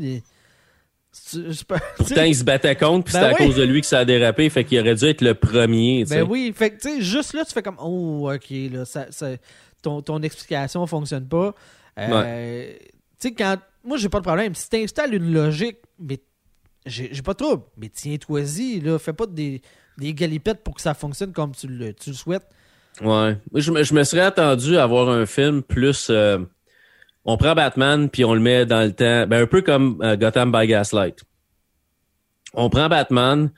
Pourtant, 1.97 2.23
il 2.23 2.35
se 2.35 2.45
battait 2.45 2.77
contre, 2.77 3.05
puis 3.05 3.13
c'est 3.13 3.21
ben 3.21 3.35
à 3.35 3.35
cause 3.35 3.57
de 3.57 3.63
lui 3.63 3.81
que 3.81 3.87
ça 3.87 4.01
a 4.01 4.05
dérapé, 4.05 4.51
fait 4.51 4.65
qu'il 4.65 4.81
aurait 4.81 4.95
dû 4.95 5.05
être 5.05 5.21
le 5.21 5.35
premier. 5.35 6.05
Ben 6.05 6.23
oui, 6.23 6.53
fait 6.55 6.71
que, 6.71 6.81
tu 6.81 6.89
sais, 6.89 7.03
juste 7.03 7.35
là, 7.35 7.45
tu 7.45 7.53
fais 7.53 7.63
comme, 7.63 7.79
oh, 7.79 8.33
ok, 8.33 8.51
là, 8.73 8.85
ça, 8.85 9.07
ton, 9.81 10.03
ton 10.03 10.23
explication 10.23 10.87
fonctionne 10.87 11.29
pas. 11.29 11.55
Euh, 11.99 12.73
tu 13.21 13.29
sais, 13.29 13.35
quand. 13.35 13.59
Moi, 13.85 13.99
j'ai 13.99 14.09
pas 14.09 14.19
de 14.19 14.25
problème. 14.25 14.55
Si 14.55 14.69
tu 14.71 14.77
installes 14.77 15.15
une 15.15 15.33
logique, 15.33 15.77
mais 15.99 16.19
j'ai 16.87 17.23
pas 17.23 17.33
de 17.33 17.39
trouble. 17.39 17.65
Mais 17.77 17.91
tiens-toi-y, 17.91 18.81
là, 18.81 18.99
fais 18.99 19.13
pas 19.13 19.27
des, 19.27 19.61
des 19.99 20.15
galipettes 20.15 20.65
pour 20.65 20.75
que 20.75 20.81
ça 20.81 20.95
fonctionne 20.95 21.33
comme 21.33 21.55
tu 21.55 21.69
le, 21.69 21.93
tu 21.93 22.11
le 22.11 22.17
souhaites. 22.17 22.47
Ouais. 23.03 23.37
Je, 23.55 23.83
je, 23.83 23.95
me 23.95 24.05
serais 24.05 24.23
attendu 24.23 24.79
à 24.79 24.87
voir 24.87 25.09
un 25.09 25.27
film 25.27 25.63
plus. 25.63 26.09
Euh, 26.11 26.39
on 27.25 27.37
prend 27.37 27.55
Batman 27.55 28.09
puis 28.09 28.25
on 28.25 28.35
le 28.35 28.41
met 28.41 28.67
dans 28.67 28.83
le 28.83 28.93
temps, 28.93 29.27
ben 29.27 29.43
un 29.43 29.47
peu 29.47 29.63
comme 29.63 30.01
euh, 30.03 30.17
Gotham 30.17 30.53
by 30.53 30.67
Gaslight. 30.67 31.23
On 32.55 32.71
prend 32.71 32.89
Batman, 32.89 33.51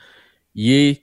il 0.55 0.73
est 0.73 1.03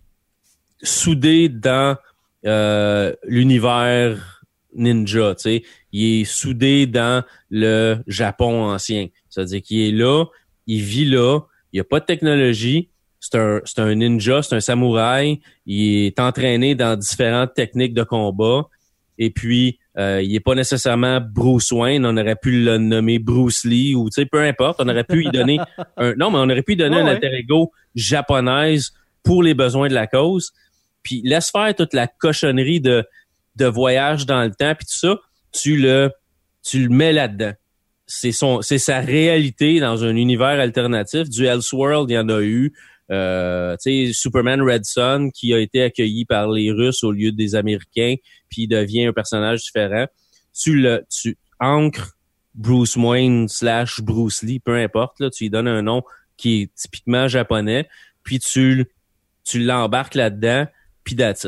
soudé 0.82 1.50
dans 1.50 1.98
euh, 2.46 3.14
l'univers 3.24 4.42
ninja, 4.76 5.36
tu 5.36 5.42
sais, 5.42 5.64
il 5.92 6.22
est 6.22 6.26
soudé 6.26 6.88
dans 6.88 7.24
le 7.50 7.98
Japon 8.08 8.64
ancien. 8.64 9.08
C'est-à-dire 9.30 9.62
qu'il 9.62 9.82
est 9.82 9.92
là, 9.92 10.26
il 10.66 10.82
vit 10.82 11.06
là, 11.06 11.42
il 11.72 11.78
n'y 11.78 11.82
a 11.82 11.84
pas 11.84 12.00
de 12.00 12.06
technologie, 12.06 12.90
c'est 13.20 13.38
un, 13.38 13.62
un 13.78 13.96
ninja, 13.96 14.42
c'est 14.42 14.56
un 14.56 14.60
samouraï, 14.60 15.42
il 15.66 16.08
est 16.08 16.20
entraîné 16.20 16.76
dans 16.76 16.98
différentes 16.98 17.54
techniques 17.54 17.94
de 17.94 18.04
combat, 18.04 18.68
et 19.18 19.30
puis 19.30 19.80
euh, 19.98 20.22
il 20.24 20.36
est 20.36 20.40
pas 20.40 20.56
nécessairement 20.56 21.22
Bruce 21.22 21.72
Wayne, 21.72 22.06
on 22.06 22.18
aurait 22.18 22.36
pu 22.36 22.64
le 22.64 22.78
nommer 22.78 23.20
Bruce 23.20 23.64
Lee 23.64 23.94
ou 23.94 24.10
tu 24.10 24.22
sais 24.22 24.26
peu 24.26 24.42
importe, 24.42 24.82
on 24.82 24.90
aurait 24.90 25.04
pu 25.04 25.18
lui 25.18 25.30
donner 25.30 25.60
un 25.98 26.14
non 26.16 26.32
mais 26.32 26.40
on 26.40 26.50
aurait 26.50 26.64
pu 26.64 26.72
lui 26.72 26.78
donner 26.78 26.98
un 26.98 27.06
alter 27.06 27.32
ego 27.34 27.72
japonaise 27.94 28.94
pour 29.22 29.44
les 29.44 29.54
besoins 29.54 29.88
de 29.88 29.94
la 29.94 30.08
cause. 30.08 30.52
Puis 31.04 31.22
laisse 31.24 31.52
faire 31.52 31.76
toute 31.76 31.94
la 31.94 32.08
cochonnerie 32.08 32.82
de 32.82 33.06
de 33.56 33.66
voyage 33.66 34.26
dans 34.26 34.42
le 34.42 34.52
temps 34.52 34.74
puis 34.74 34.88
tout 34.88 34.98
ça, 34.98 35.20
tu 35.52 35.78
le 35.78 36.12
tu 36.64 36.82
le 36.82 36.90
mets 36.90 37.14
là-dedans. 37.14 37.54
C'est 38.08 38.32
son 38.32 38.64
c'est 38.64 38.80
sa 38.80 39.00
réalité 39.00 39.80
dans 39.80 40.04
un 40.04 40.16
univers 40.16 40.60
alternatif. 40.60 41.30
Du 41.30 41.46
Elseworld, 41.46 42.10
il 42.10 42.14
y 42.14 42.18
en 42.18 42.30
a 42.30 42.42
eu 42.42 42.74
euh, 43.14 43.76
tu 43.82 44.08
sais, 44.08 44.14
Superman 44.14 44.62
Red 44.62 44.86
Son 44.86 45.30
qui 45.34 45.54
a 45.54 45.60
été 45.60 45.84
accueilli 45.84 46.26
par 46.26 46.50
les 46.50 46.72
Russes 46.72 47.04
au 47.04 47.12
lieu 47.12 47.32
des 47.32 47.56
Américains, 47.56 48.16
puis 48.50 48.68
devient 48.68 49.06
un 49.06 49.14
personnage 49.14 49.62
différent. 49.62 50.08
Tu 50.54 50.76
le, 50.76 51.06
tu 51.10 51.38
ancres 51.60 52.18
Bruce 52.56 52.96
Wayne 52.96 53.48
slash 53.48 54.02
Bruce 54.02 54.42
Lee, 54.44 54.60
peu 54.60 54.76
importe, 54.76 55.20
là, 55.20 55.30
tu 55.30 55.44
lui 55.44 55.50
donnes 55.50 55.68
un 55.68 55.82
nom 55.82 56.04
qui 56.38 56.64
est 56.64 56.76
typiquement 56.76 57.28
japonais, 57.28 57.88
puis 58.24 58.40
tu, 58.40 58.86
tu 59.44 59.60
l'embarques 59.60 60.16
là-dedans, 60.16 60.66
puis 61.04 61.16
that's 61.16 61.48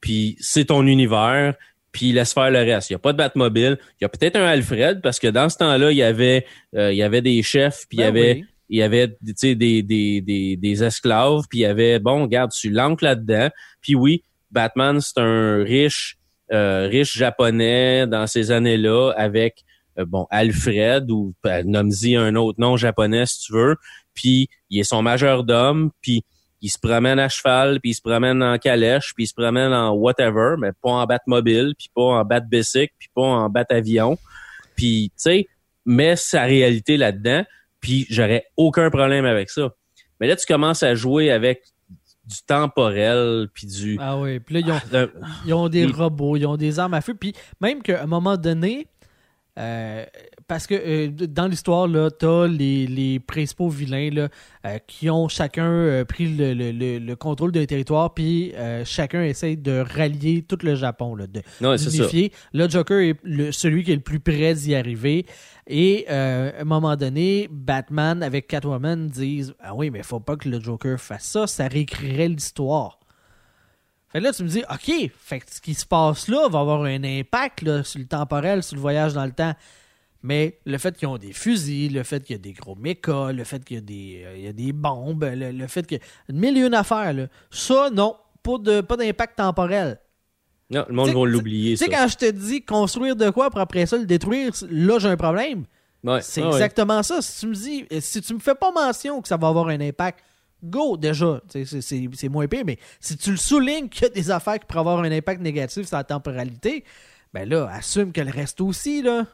Puis 0.00 0.36
c'est 0.40 0.66
ton 0.66 0.86
univers, 0.86 1.54
puis 1.92 2.12
laisse 2.12 2.32
faire 2.32 2.50
le 2.50 2.58
reste. 2.58 2.90
Il 2.90 2.94
n'y 2.94 2.96
a 2.96 3.00
pas 3.00 3.12
de 3.12 3.18
Batmobile. 3.18 3.78
Il 4.00 4.02
y 4.02 4.04
a 4.04 4.08
peut-être 4.08 4.36
un 4.36 4.44
Alfred, 4.44 5.00
parce 5.00 5.18
que 5.18 5.28
dans 5.28 5.48
ce 5.48 5.56
temps-là, 5.58 5.92
il 5.92 5.96
y 5.96 6.02
avait, 6.02 6.46
euh, 6.74 6.92
il 6.92 6.96
y 6.96 7.02
avait 7.02 7.22
des 7.22 7.42
chefs, 7.42 7.86
puis 7.88 7.98
il 7.98 8.00
y 8.00 8.04
ben 8.04 8.08
avait 8.08 8.44
il 8.68 8.78
y 8.78 8.82
avait 8.82 9.16
des, 9.20 9.54
des, 9.54 9.82
des, 9.82 10.56
des 10.56 10.84
esclaves, 10.84 11.42
puis 11.48 11.60
il 11.60 11.62
y 11.62 11.66
avait, 11.66 11.98
bon, 11.98 12.22
regarde, 12.22 12.50
tu 12.52 12.70
l'ancres 12.70 13.04
là-dedans. 13.04 13.50
Puis 13.80 13.94
oui, 13.94 14.22
Batman, 14.50 15.00
c'est 15.00 15.20
un 15.20 15.62
riche, 15.62 16.16
euh, 16.52 16.88
riche 16.90 17.16
japonais 17.16 18.06
dans 18.06 18.26
ces 18.26 18.50
années-là 18.50 19.12
avec, 19.16 19.64
euh, 19.98 20.04
bon, 20.06 20.26
Alfred, 20.30 21.10
ou 21.10 21.34
ben, 21.42 21.68
nomme-y 21.68 22.16
un 22.16 22.34
autre 22.36 22.60
nom 22.60 22.76
japonais 22.76 23.26
si 23.26 23.40
tu 23.46 23.52
veux. 23.52 23.76
Puis 24.14 24.48
il 24.70 24.80
est 24.80 24.84
son 24.84 25.02
majordome, 25.02 25.90
puis 26.00 26.24
il 26.62 26.70
se 26.70 26.78
promène 26.78 27.18
à 27.18 27.28
cheval, 27.28 27.78
puis 27.80 27.90
il 27.90 27.94
se 27.94 28.00
promène 28.00 28.42
en 28.42 28.56
calèche, 28.56 29.12
puis 29.14 29.24
il 29.24 29.26
se 29.26 29.34
promène 29.34 29.72
en 29.74 29.92
whatever, 29.92 30.54
mais 30.58 30.70
pas 30.82 30.90
en 30.90 31.04
Batmobile, 31.04 31.74
puis 31.76 31.90
pas 31.94 32.02
en 32.02 32.24
Bat-bicycle, 32.24 32.94
puis 32.98 33.10
pas 33.14 33.22
en 33.22 33.50
Bat-avion. 33.50 34.16
Puis, 34.74 35.10
tu 35.10 35.22
sais, 35.22 35.48
met 35.84 36.16
sa 36.16 36.44
réalité 36.44 36.96
là-dedans 36.96 37.44
puis 37.84 38.06
j'aurais 38.08 38.46
aucun 38.56 38.88
problème 38.88 39.26
avec 39.26 39.50
ça. 39.50 39.74
Mais 40.18 40.26
là, 40.26 40.36
tu 40.36 40.46
commences 40.46 40.82
à 40.82 40.94
jouer 40.94 41.30
avec 41.30 41.60
du 42.24 42.36
temporel, 42.46 43.48
puis 43.52 43.66
du... 43.66 43.98
Ah 44.00 44.18
oui, 44.18 44.40
puis 44.40 44.54
là, 44.54 44.60
ils 44.60 44.72
ont, 44.72 44.80
ah, 44.94 45.26
ils 45.44 45.52
ont 45.52 45.68
des 45.68 45.84
robots, 45.84 46.36
ils 46.36 46.46
ont 46.46 46.56
des 46.56 46.78
armes 46.78 46.94
à 46.94 47.02
feu, 47.02 47.12
puis 47.12 47.34
même 47.60 47.82
qu'à 47.82 48.02
un 48.02 48.06
moment 48.06 48.38
donné, 48.38 48.86
Euh, 49.56 50.04
parce 50.46 50.66
que 50.66 50.74
euh, 50.74 51.08
dans 51.08 51.46
l'histoire, 51.46 51.86
là, 51.88 52.10
t'as 52.10 52.46
les, 52.46 52.86
les 52.86 53.18
principaux 53.20 53.68
vilains 53.68 54.10
là, 54.10 54.28
euh, 54.66 54.78
qui 54.86 55.08
ont 55.10 55.28
chacun 55.28 55.66
euh, 55.70 56.04
pris 56.04 56.26
le, 56.34 56.54
le- 56.54 56.72
le- 56.72 56.98
le 56.98 57.16
contrôle 57.16 57.52
d'un 57.52 57.64
territoire, 57.66 58.12
puis 58.14 58.52
chacun 58.84 59.22
essaye 59.22 59.56
de 59.56 59.78
rallier 59.96 60.42
tout 60.42 60.58
le 60.62 60.74
Japon, 60.74 61.14
là, 61.14 61.26
de 61.26 61.40
Ouais, 61.60 61.76
d'unifier. 61.90 62.32
Le 62.52 62.68
Joker 62.68 62.98
est 63.00 63.16
le- 63.22 63.52
celui 63.52 63.84
qui 63.84 63.92
est 63.92 63.96
le 63.96 64.00
plus 64.02 64.20
près 64.20 64.54
d'y 64.54 64.74
arriver. 64.74 65.26
Et 65.66 66.06
à 66.08 66.60
un 66.60 66.64
moment 66.64 66.94
donné, 66.96 67.48
Batman 67.50 68.22
avec 68.22 68.46
Catwoman 68.48 69.08
disent 69.08 69.54
Ah 69.60 69.74
oui, 69.74 69.90
mais 69.90 70.02
faut 70.02 70.20
pas 70.20 70.36
que 70.36 70.48
le 70.48 70.60
Joker 70.60 71.00
fasse 71.00 71.24
ça, 71.24 71.46
ça 71.46 71.68
réécrirait 71.68 72.28
l'histoire. 72.28 72.98
Fait 74.10 74.20
que 74.20 74.24
là, 74.24 74.32
tu 74.32 74.44
me 74.44 74.48
dis, 74.48 74.62
OK, 74.70 75.10
fait 75.18 75.40
que 75.40 75.46
ce 75.50 75.60
qui 75.60 75.74
se 75.74 75.84
passe 75.84 76.28
là 76.28 76.48
va 76.48 76.60
avoir 76.60 76.82
un 76.84 77.02
impact 77.02 77.62
là, 77.62 77.82
sur 77.82 77.98
le 77.98 78.06
temporel, 78.06 78.62
sur 78.62 78.76
le 78.76 78.80
voyage 78.80 79.12
dans 79.14 79.24
le 79.24 79.32
temps. 79.32 79.54
Mais 80.26 80.58
le 80.64 80.78
fait 80.78 80.96
qu'ils 80.96 81.06
ont 81.06 81.18
des 81.18 81.34
fusils, 81.34 81.92
le 81.92 82.02
fait 82.02 82.24
qu'il 82.24 82.34
y 82.34 82.38
a 82.38 82.42
des 82.42 82.54
gros 82.54 82.74
mechas, 82.76 83.30
le 83.32 83.44
fait 83.44 83.62
qu'il 83.62 83.76
y 83.76 83.78
a 83.78 83.82
des, 83.82 84.22
euh, 84.24 84.36
il 84.38 84.44
y 84.44 84.48
a 84.48 84.54
des 84.54 84.72
bombes, 84.72 85.22
le, 85.30 85.52
le 85.52 85.66
fait 85.66 85.86
qu'il 85.86 85.98
y 85.98 86.00
a 86.00 86.04
une 86.30 86.38
mille 86.40 86.56
et 86.56 86.62
une 86.66 86.72
affaires, 86.72 87.12
là. 87.12 87.26
ça, 87.50 87.90
non, 87.90 88.16
pas 88.42 88.56
de 88.56 88.80
pas 88.80 88.96
d'impact 88.96 89.36
temporel. 89.36 90.00
Non, 90.70 90.86
le 90.88 90.94
monde 90.94 91.08
T'sais- 91.10 91.14
va 91.14 91.26
l'oublier, 91.26 91.76
Tu 91.76 91.84
sais, 91.84 91.90
quand 91.90 92.08
je 92.08 92.16
te 92.16 92.30
dis 92.30 92.62
construire 92.64 93.16
de 93.16 93.28
quoi 93.28 93.50
pour 93.50 93.60
après 93.60 93.84
ça 93.84 93.98
le 93.98 94.06
détruire, 94.06 94.50
là, 94.70 94.98
j'ai 94.98 95.08
un 95.08 95.16
problème. 95.18 95.66
Ouais, 96.02 96.22
C'est 96.22 96.42
ouais. 96.42 96.48
exactement 96.48 97.02
ça. 97.02 97.20
Si 97.20 97.40
tu 97.40 97.46
me 97.48 97.54
dis, 97.54 97.84
si 98.00 98.22
tu 98.22 98.32
me 98.32 98.38
fais 98.38 98.54
pas 98.54 98.72
mention 98.72 99.20
que 99.20 99.28
ça 99.28 99.36
va 99.36 99.48
avoir 99.48 99.68
un 99.68 99.80
impact, 99.80 100.20
go 100.62 100.96
déjà. 100.96 101.42
C'est 101.50 101.66
c'est- 101.66 102.08
c'est 102.14 102.28
moins 102.30 102.46
pire, 102.48 102.62
mais 102.64 102.78
si 102.98 103.14
tu 103.18 103.30
le 103.30 103.36
soulignes 103.36 103.90
qu'il 103.90 104.04
y 104.04 104.06
a 104.06 104.08
des 104.08 104.30
affaires 104.30 104.58
qui 104.58 104.64
pourraient 104.66 104.80
avoir 104.80 105.00
un 105.00 105.12
impact 105.12 105.42
négatif 105.42 105.86
sur 105.86 105.96
la 105.98 106.04
temporalité, 106.04 106.82
ben 107.34 107.46
là, 107.46 107.68
assume 107.70 108.10
que 108.10 108.22
le 108.22 108.30
reste 108.30 108.62
aussi, 108.62 109.02
là. 109.02 109.26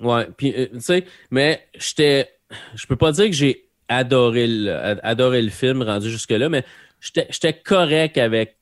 Ouais, 0.00 0.26
puis 0.36 0.54
euh, 0.56 0.66
tu 0.74 0.80
sais, 0.80 1.04
mais 1.30 1.66
j'étais 1.74 2.30
je 2.74 2.86
peux 2.86 2.96
pas 2.96 3.12
dire 3.12 3.26
que 3.26 3.32
j'ai 3.32 3.68
adoré 3.88 4.46
le 4.46 4.72
ad- 4.74 5.00
adoré 5.02 5.42
le 5.42 5.50
film 5.50 5.82
rendu 5.82 6.10
jusque 6.10 6.30
là, 6.30 6.48
mais 6.48 6.64
j'étais 7.00 7.26
j'étais 7.30 7.54
correct 7.54 8.16
avec 8.18 8.58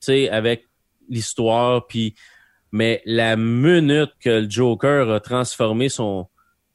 tu 0.00 0.06
sais 0.06 0.28
avec 0.30 0.66
l'histoire 1.08 1.86
puis 1.86 2.14
mais 2.72 3.02
la 3.06 3.36
minute 3.36 4.10
que 4.20 4.30
le 4.42 4.50
Joker 4.50 5.10
a 5.10 5.20
transformé 5.20 5.88
son 5.88 6.26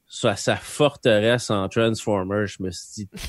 sa, 0.08 0.36
sa 0.36 0.56
forteresse 0.58 1.50
en 1.50 1.70
Transformer, 1.70 2.46
je 2.48 2.62
me 2.64 2.72
suis 2.72 3.06
dit 3.06 3.10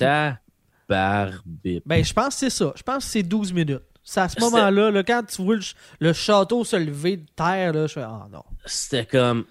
tabarbipe. 0.89 1.83
Ben, 1.87 2.05
je 2.05 2.13
pense 2.13 2.29
que 2.35 2.41
c'est 2.41 2.51
ça. 2.51 2.73
Je 2.77 2.83
pense 2.83 3.05
que 3.05 3.11
c'est 3.11 3.23
12 3.23 3.53
minutes. 3.53 3.83
C'est 4.05 4.21
à 4.21 4.29
ce 4.29 4.41
moment-là, 4.41 4.91
là, 4.91 5.03
quand 5.05 5.23
tu 5.25 5.43
vois 5.43 5.55
le, 5.55 5.61
ch- 5.61 5.77
le 6.01 6.13
château 6.13 6.65
se 6.65 6.75
lever 6.75 7.19
de 7.19 7.27
terre, 7.37 7.73
là, 7.73 7.87
je 7.87 7.93
fais 7.93 8.03
Ah 8.03 8.27
non. 8.33 8.43
C'était 8.67 9.07
comme 9.07 9.45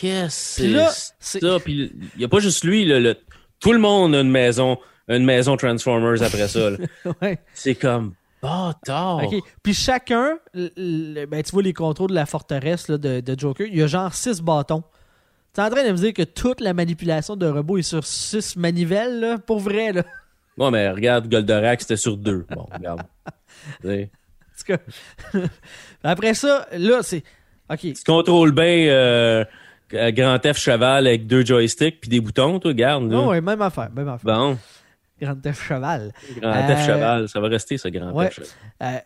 qu'est-ce 0.00 0.62
que 0.62 1.14
c'est 1.18 1.40
ça? 1.40 1.58
Puis 1.64 1.92
il 2.16 2.20
y 2.20 2.24
a 2.24 2.28
pas 2.28 2.40
juste 2.40 2.64
lui 2.64 2.84
le- 2.84 3.16
tout 3.60 3.72
le 3.72 3.78
monde 3.78 4.14
a 4.14 4.20
une 4.20 4.30
maison 4.30 4.78
une 5.08 5.24
maison 5.24 5.56
Transformers 5.56 6.22
après 6.22 6.48
ça. 6.48 6.70
ouais. 7.22 7.38
C'est 7.54 7.74
comme 7.76 8.14
bâtard. 8.42 9.24
OK. 9.24 9.42
Puis 9.62 9.72
chacun, 9.74 10.38
le- 10.52 10.70
le- 10.76 11.26
ben, 11.26 11.42
tu 11.42 11.52
vois 11.52 11.62
les 11.62 11.72
contrôles 11.72 12.10
de 12.10 12.14
la 12.14 12.26
forteresse 12.26 12.88
là, 12.88 12.98
de, 12.98 13.20
de 13.20 13.38
Joker, 13.38 13.66
il 13.68 13.76
y 13.78 13.82
a 13.82 13.86
genre 13.86 14.12
six 14.12 14.40
bâtons. 14.40 14.82
Tu 15.54 15.60
es 15.60 15.64
en 15.64 15.70
train 15.70 15.84
de 15.86 15.92
me 15.92 15.96
dire 15.96 16.12
que 16.12 16.22
toute 16.22 16.60
la 16.60 16.74
manipulation 16.74 17.34
de 17.36 17.46
robot 17.46 17.78
est 17.78 17.82
sur 17.82 18.04
six 18.04 18.56
manivelles, 18.56 19.20
là, 19.20 19.38
pour 19.38 19.58
vrai, 19.60 19.92
là? 19.92 20.02
Bon, 20.58 20.70
mais 20.70 20.90
regarde, 20.90 21.28
Goldorak, 21.28 21.80
c'était 21.80 21.96
sur 21.96 22.16
deux. 22.16 22.46
Bon, 22.50 22.66
regarde. 22.72 23.02
Tu 23.80 23.88
sais. 23.88 24.10
En 24.42 24.74
tout 24.76 24.78
cas. 25.32 25.38
Après 26.02 26.34
ça, 26.34 26.66
là, 26.72 27.02
c'est. 27.02 27.22
OK. 27.70 27.78
Tu 27.80 27.94
contrôles 28.06 28.52
bien 28.52 28.86
euh, 28.88 29.44
Grand 29.92 30.38
F 30.44 30.58
cheval 30.58 31.06
avec 31.06 31.26
deux 31.26 31.44
joysticks 31.44 32.00
puis 32.00 32.08
des 32.10 32.20
boutons, 32.20 32.58
toi, 32.58 32.70
regarde. 32.70 33.04
là. 33.04 33.08
Non, 33.16 33.28
ouais, 33.28 33.40
même 33.40 33.62
affaire, 33.62 33.90
même 33.94 34.08
affaire. 34.08 34.24
Bon, 34.36 34.58
Grande 35.20 35.40
Theft 35.40 35.62
Cheval. 35.62 36.12
Grand 36.40 36.52
Euh, 36.52 36.76
F 36.76 36.86
cheval, 36.86 37.28
ça 37.28 37.40
va 37.40 37.48
rester, 37.48 37.78
ce 37.78 37.88
Grand 37.88 38.12
ouais. 38.12 38.30
F 38.30 38.34
cheval. 38.34 38.48
Euh, 38.82 38.98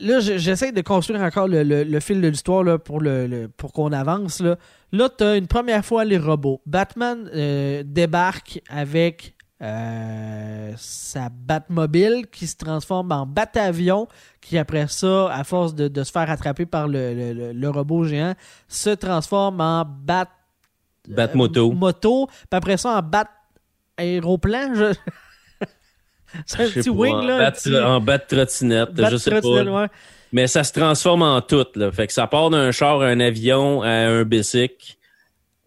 là, 0.00 0.20
je- 0.20 0.38
j'essaie 0.38 0.70
de 0.70 0.80
construire 0.82 1.20
encore 1.22 1.48
le, 1.48 1.62
le- 1.64 1.82
le 1.82 2.00
fil 2.00 2.20
de 2.20 2.28
l'histoire 2.28 2.62
là, 2.62 2.78
pour, 2.78 3.00
le, 3.00 3.26
le- 3.26 3.48
pour 3.48 3.72
qu'on 3.72 3.90
avance. 3.92 4.40
Là, 4.40 4.56
là 4.92 5.08
tu 5.08 5.24
as 5.24 5.36
une 5.36 5.48
première 5.48 5.84
fois 5.84 6.04
les 6.04 6.18
robots. 6.18 6.60
Batman 6.66 7.28
euh, 7.34 7.82
débarque 7.84 8.60
avec 8.68 9.34
euh, 9.60 10.72
sa 10.76 11.28
Batmobile 11.30 12.26
qui 12.30 12.46
se 12.46 12.56
transforme 12.56 13.10
en 13.12 13.26
Batavion, 13.26 14.06
qui 14.40 14.56
après 14.58 14.86
ça, 14.88 15.32
à 15.32 15.42
force 15.44 15.74
de, 15.74 15.88
de 15.88 16.04
se 16.04 16.12
faire 16.12 16.30
attraper 16.30 16.64
par 16.66 16.86
le, 16.88 17.52
le- 17.52 17.68
robot 17.70 18.04
géant, 18.04 18.34
se 18.68 18.90
transforme 18.90 19.60
en 19.60 19.84
Bat 19.84 20.28
Batmoto. 21.08 21.70
euh, 21.70 21.74
moto, 21.74 22.26
puis 22.26 22.46
après 22.52 22.76
ça 22.76 22.98
en 22.98 23.02
Bat 23.02 23.28
aéroplan. 23.96 24.74
Je... 24.74 24.92
C'est 26.46 26.60
un 26.60 26.66
Je 26.66 26.74
petit 26.74 26.90
wing 26.90 27.14
en 27.14 27.22
là. 27.22 27.34
un 27.36 27.38
bat- 27.38 27.52
petit- 27.52 27.76
En 27.78 28.00
bat 28.00 28.18
trottinette, 28.18 28.92
Bat 28.92 29.10
je 29.10 29.16
sais 29.16 29.40
pas. 29.40 29.40
ouais. 29.64 29.86
Mais 30.30 30.46
ça 30.46 30.62
se 30.62 30.72
transforme 30.74 31.22
en 31.22 31.40
tout, 31.40 31.64
là. 31.74 31.90
Fait 31.90 32.06
que 32.06 32.12
ça 32.12 32.26
part 32.26 32.50
d'un 32.50 32.70
char 32.70 33.00
à 33.00 33.06
un 33.06 33.18
avion 33.18 33.80
à 33.82 33.88
un 33.88 34.24
bicycle. 34.24 34.94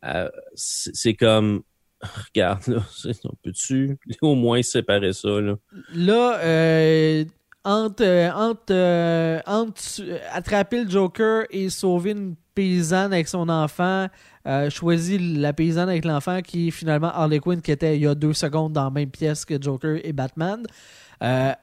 Euh, 0.06 0.30
c'est 0.54 1.16
comme... 1.16 1.64
Regarde, 2.36 2.68
là. 2.68 2.84
On 3.26 3.36
peut-tu 3.44 3.98
au 4.22 4.36
moins 4.36 4.62
séparer 4.62 5.14
ça, 5.14 5.30
là? 5.42 5.56
Là, 5.94 6.40
euh, 6.44 7.26
entre, 7.64 8.04
euh, 8.04 8.32
entre, 8.32 8.72
euh, 8.72 9.40
entre 9.46 9.80
attraper 10.34 10.84
le 10.84 10.90
Joker 10.90 11.46
et 11.52 11.70
sauver 11.70 12.12
une 12.12 12.36
paysanne 12.56 13.14
avec 13.14 13.28
son 13.28 13.50
enfant, 13.50 14.08
euh, 14.48 14.70
choisit 14.70 15.22
la 15.22 15.54
paysanne 15.54 15.88
avec 15.88 16.04
l'enfant 16.06 16.42
qui 16.42 16.70
est 16.70 16.72
finalement 16.72 17.10
Harley 17.10 17.40
Quinn 17.40 17.62
qui 17.62 17.72
était 17.72 17.96
il 17.96 18.02
y 18.02 18.08
a 18.08 18.16
deux 18.16 18.34
secondes 18.34 18.74
dans 18.74 18.86
la 18.86 18.90
même 18.90 19.12
pièce 19.12 19.46
que 19.46 19.62
Joker 19.62 20.00
et 20.04 20.12
Batman. 20.12 20.64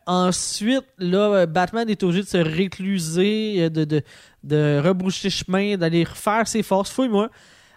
Ensuite, 0.06 0.84
là, 0.98 1.44
Batman 1.46 1.90
est 1.90 2.00
obligé 2.04 2.22
de 2.22 2.28
se 2.28 2.36
récluser, 2.36 3.68
de, 3.70 3.84
de, 3.84 4.02
de 4.44 4.80
rebroucher 4.84 5.30
chemin, 5.30 5.76
d'aller 5.76 6.04
refaire 6.04 6.46
ses 6.46 6.62
forces. 6.62 6.92
Fouille-moi. 6.92 7.28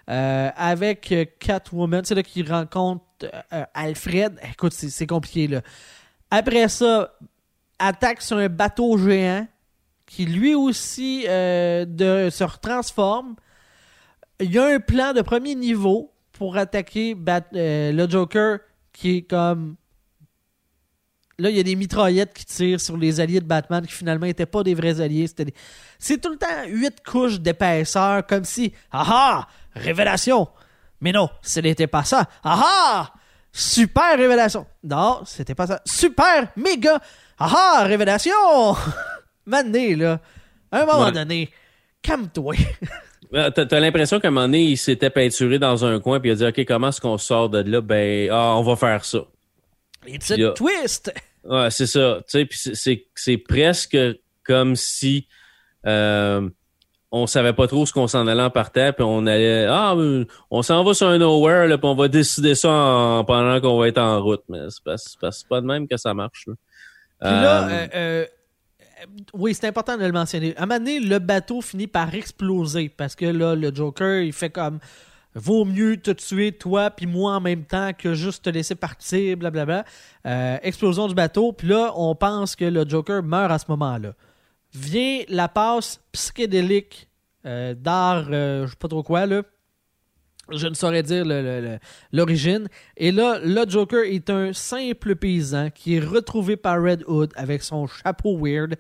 Euh, 0.10 0.50
avec 0.56 1.12
euh, 1.12 1.26
Catwoman, 1.40 2.04
c'est 2.04 2.16
là 2.16 2.24
qu'il 2.24 2.52
rencontre 2.52 3.04
euh, 3.24 3.64
Alfred. 3.74 4.40
Écoute, 4.52 4.74
c'est 4.74 5.08
compliqué 5.08 5.48
là. 5.48 5.62
Après 6.30 6.68
ça, 6.70 7.14
attaque 7.80 8.22
sur 8.22 8.38
un 8.38 8.50
bateau 8.50 8.98
géant 8.98 9.48
qui 10.06 10.26
lui 10.26 10.56
aussi 10.56 11.24
se 11.24 12.44
retransforme. 12.44 13.36
Il 14.40 14.52
y 14.52 14.58
a 14.58 14.66
un 14.66 14.80
plan 14.80 15.14
de 15.14 15.22
premier 15.22 15.56
niveau 15.56 16.12
pour 16.34 16.58
attaquer 16.58 17.16
le 17.54 18.08
Joker 18.10 18.60
qui 18.92 19.18
est 19.18 19.22
comme. 19.22 19.76
Là, 21.38 21.50
il 21.50 21.56
y 21.56 21.60
a 21.60 21.64
des 21.64 21.76
mitraillettes 21.76 22.34
qui 22.34 22.46
tirent 22.46 22.80
sur 22.82 22.98
les 22.98 23.20
alliés 23.20 23.40
de 23.40 23.46
Batman 23.46 23.86
qui 23.86 23.94
finalement 23.94 24.26
n'étaient 24.28 24.46
pas 24.46 24.64
des 24.64 24.76
vrais 24.76 25.02
alliés. 25.02 25.26
c'était 25.28 25.46
des- 25.46 25.54
C'est 25.98 26.20
tout 26.22 26.30
le 26.30 26.38
temps 26.38 26.48
huit 26.68 27.02
couches 27.04 27.40
d'épaisseur, 27.40 28.26
comme 28.28 28.44
si. 28.46 28.74
Ah 28.92 29.06
ah! 29.08 29.48
Révélation! 29.76 30.48
Mais 31.00 31.12
non, 31.12 31.30
ce 31.42 31.60
n'était 31.60 31.88
pas 31.88 32.04
ça. 32.04 32.28
Ah 32.44 32.62
ah! 32.64 33.14
Super 33.52 34.18
révélation! 34.18 34.66
Non, 34.84 35.22
c'était 35.26 35.56
pas 35.56 35.68
ça. 35.68 35.82
Super 35.86 36.48
méga! 36.56 37.02
Ah 37.40 37.52
ah! 37.80 37.84
Révélation! 37.86 38.32
Mané, 39.46 39.96
là. 39.96 40.20
À 40.72 40.82
un 40.84 40.86
moment 40.86 41.06
Ouais. 41.06 41.12
donné, 41.12 41.50
calme-toi. 42.02 42.56
Euh, 43.34 43.50
T'as 43.50 43.80
l'impression 43.80 44.20
qu'à 44.20 44.28
un 44.28 44.32
moment 44.32 44.46
donné, 44.46 44.62
il 44.62 44.78
s'était 44.78 45.10
peinturé 45.10 45.58
dans 45.58 45.86
un 45.86 46.02
coin 46.02 46.20
puis 46.20 46.32
il 46.32 46.34
a 46.34 46.36
dit 46.36 46.46
OK, 46.62 46.66
comment 46.68 46.90
est-ce 46.90 47.00
qu'on 47.00 47.18
sort 47.18 47.50
de 47.50 47.60
là? 47.60 47.80
Ben 47.80 48.28
ah, 48.30 48.56
on 48.58 48.62
va 48.62 48.76
faire 48.76 49.06
ça. 49.06 49.20
It's 50.06 50.32
a 50.32 50.52
twist! 50.52 51.14
Ouais, 51.46 51.72
c'est 51.72 51.88
ça. 51.88 52.20
Tu 52.30 52.46
sais, 52.52 53.06
c'est 53.16 53.38
presque 53.38 53.98
comme 54.44 54.76
si 54.76 55.30
euh, 55.88 56.50
on 57.14 57.28
savait 57.28 57.54
pas 57.54 57.68
trop 57.68 57.86
ce 57.86 57.92
qu'on 57.92 58.08
s'en 58.08 58.26
allait 58.26 58.42
en 58.42 58.50
partant, 58.50 58.92
puis 58.94 59.04
on 59.08 59.26
allait 59.28 59.66
ah 59.70 59.96
on 60.50 60.62
s'en 60.62 60.84
va 60.84 60.94
sur 60.94 61.08
un 61.08 61.18
nowhere 61.18 61.68
là, 61.68 61.78
puis 61.78 61.88
on 61.88 61.96
va 61.96 62.08
décider 62.08 62.56
ça 62.56 62.70
en- 62.72 63.24
pendant 63.26 63.60
qu'on 63.60 63.78
va 63.78 63.88
être 63.90 63.98
en 63.98 64.22
route, 64.22 64.44
mais 64.48 64.60
c'est 64.70 64.84
pas 64.84 64.98
c'est 64.98 65.48
pas, 65.48 65.60
de 65.62 65.66
même 65.66 65.88
que 65.88 65.98
ça 65.98 66.14
marche. 66.14 66.48
Là. 66.48 66.54
Puis 67.22 67.30
là, 67.30 67.68
Euh, 67.68 67.70
euh, 67.70 67.88
euh, 67.96 68.26
oui, 69.34 69.54
c'est 69.54 69.68
important 69.68 69.98
de 69.98 70.06
le 70.06 70.12
mentionner. 70.12 70.56
À 70.58 70.64
un 70.64 70.66
moment 70.66 70.80
donné, 70.80 71.00
le 71.00 71.20
bateau 71.20 71.62
finit 71.62 71.88
par 71.88 72.14
exploser 72.16 72.88
parce 72.90 73.16
que 73.16 73.26
là, 73.26 73.56
le 73.56 73.74
Joker, 73.74 74.22
il 74.22 74.32
fait 74.34 74.50
comme 74.50 74.80
vaut 75.34 75.66
mieux 75.66 75.98
te 75.98 76.12
tuer 76.12 76.52
toi 76.52 76.90
puis 76.92 77.08
moi 77.08 77.36
en 77.36 77.42
même 77.42 77.64
temps 77.64 77.92
que 77.98 78.14
juste 78.14 78.46
te 78.46 78.50
laisser 78.50 78.76
partir, 78.76 79.38
blablabla. 79.38 79.86
Explosion 80.64 81.08
du 81.08 81.16
bateau, 81.16 81.52
puis 81.52 81.68
là, 81.68 81.92
on 81.96 82.16
pense 82.16 82.56
que 82.56 82.66
le 82.66 82.88
Joker 82.88 83.22
meurt 83.24 83.52
à 83.52 83.58
ce 83.60 83.66
moment-là. 83.70 84.14
Vient 84.74 85.24
la 85.28 85.48
passe 85.48 86.02
psychédélique 86.12 87.10
euh, 87.46 87.74
d'art, 87.74 88.28
euh, 88.32 88.66
je 88.66 88.72
sais 88.72 88.78
pas 88.78 88.88
trop 88.88 89.04
quoi, 89.04 89.26
là. 89.26 89.42
Je 90.50 90.68
ne 90.68 90.74
saurais 90.74 91.04
dire 91.04 91.24
l'origine. 92.12 92.68
Et 92.98 93.12
là, 93.12 93.40
le 93.42 93.64
Joker 93.70 94.04
est 94.04 94.30
un 94.30 94.52
simple 94.54 95.16
paysan 95.16 95.70
qui 95.70 95.96
est 95.96 96.00
retrouvé 96.00 96.58
par 96.58 96.82
Red 96.82 97.04
Hood 97.08 97.32
avec 97.36 97.64
son 97.64 97.88
chapeau 97.88 98.38
weird, 98.38 98.76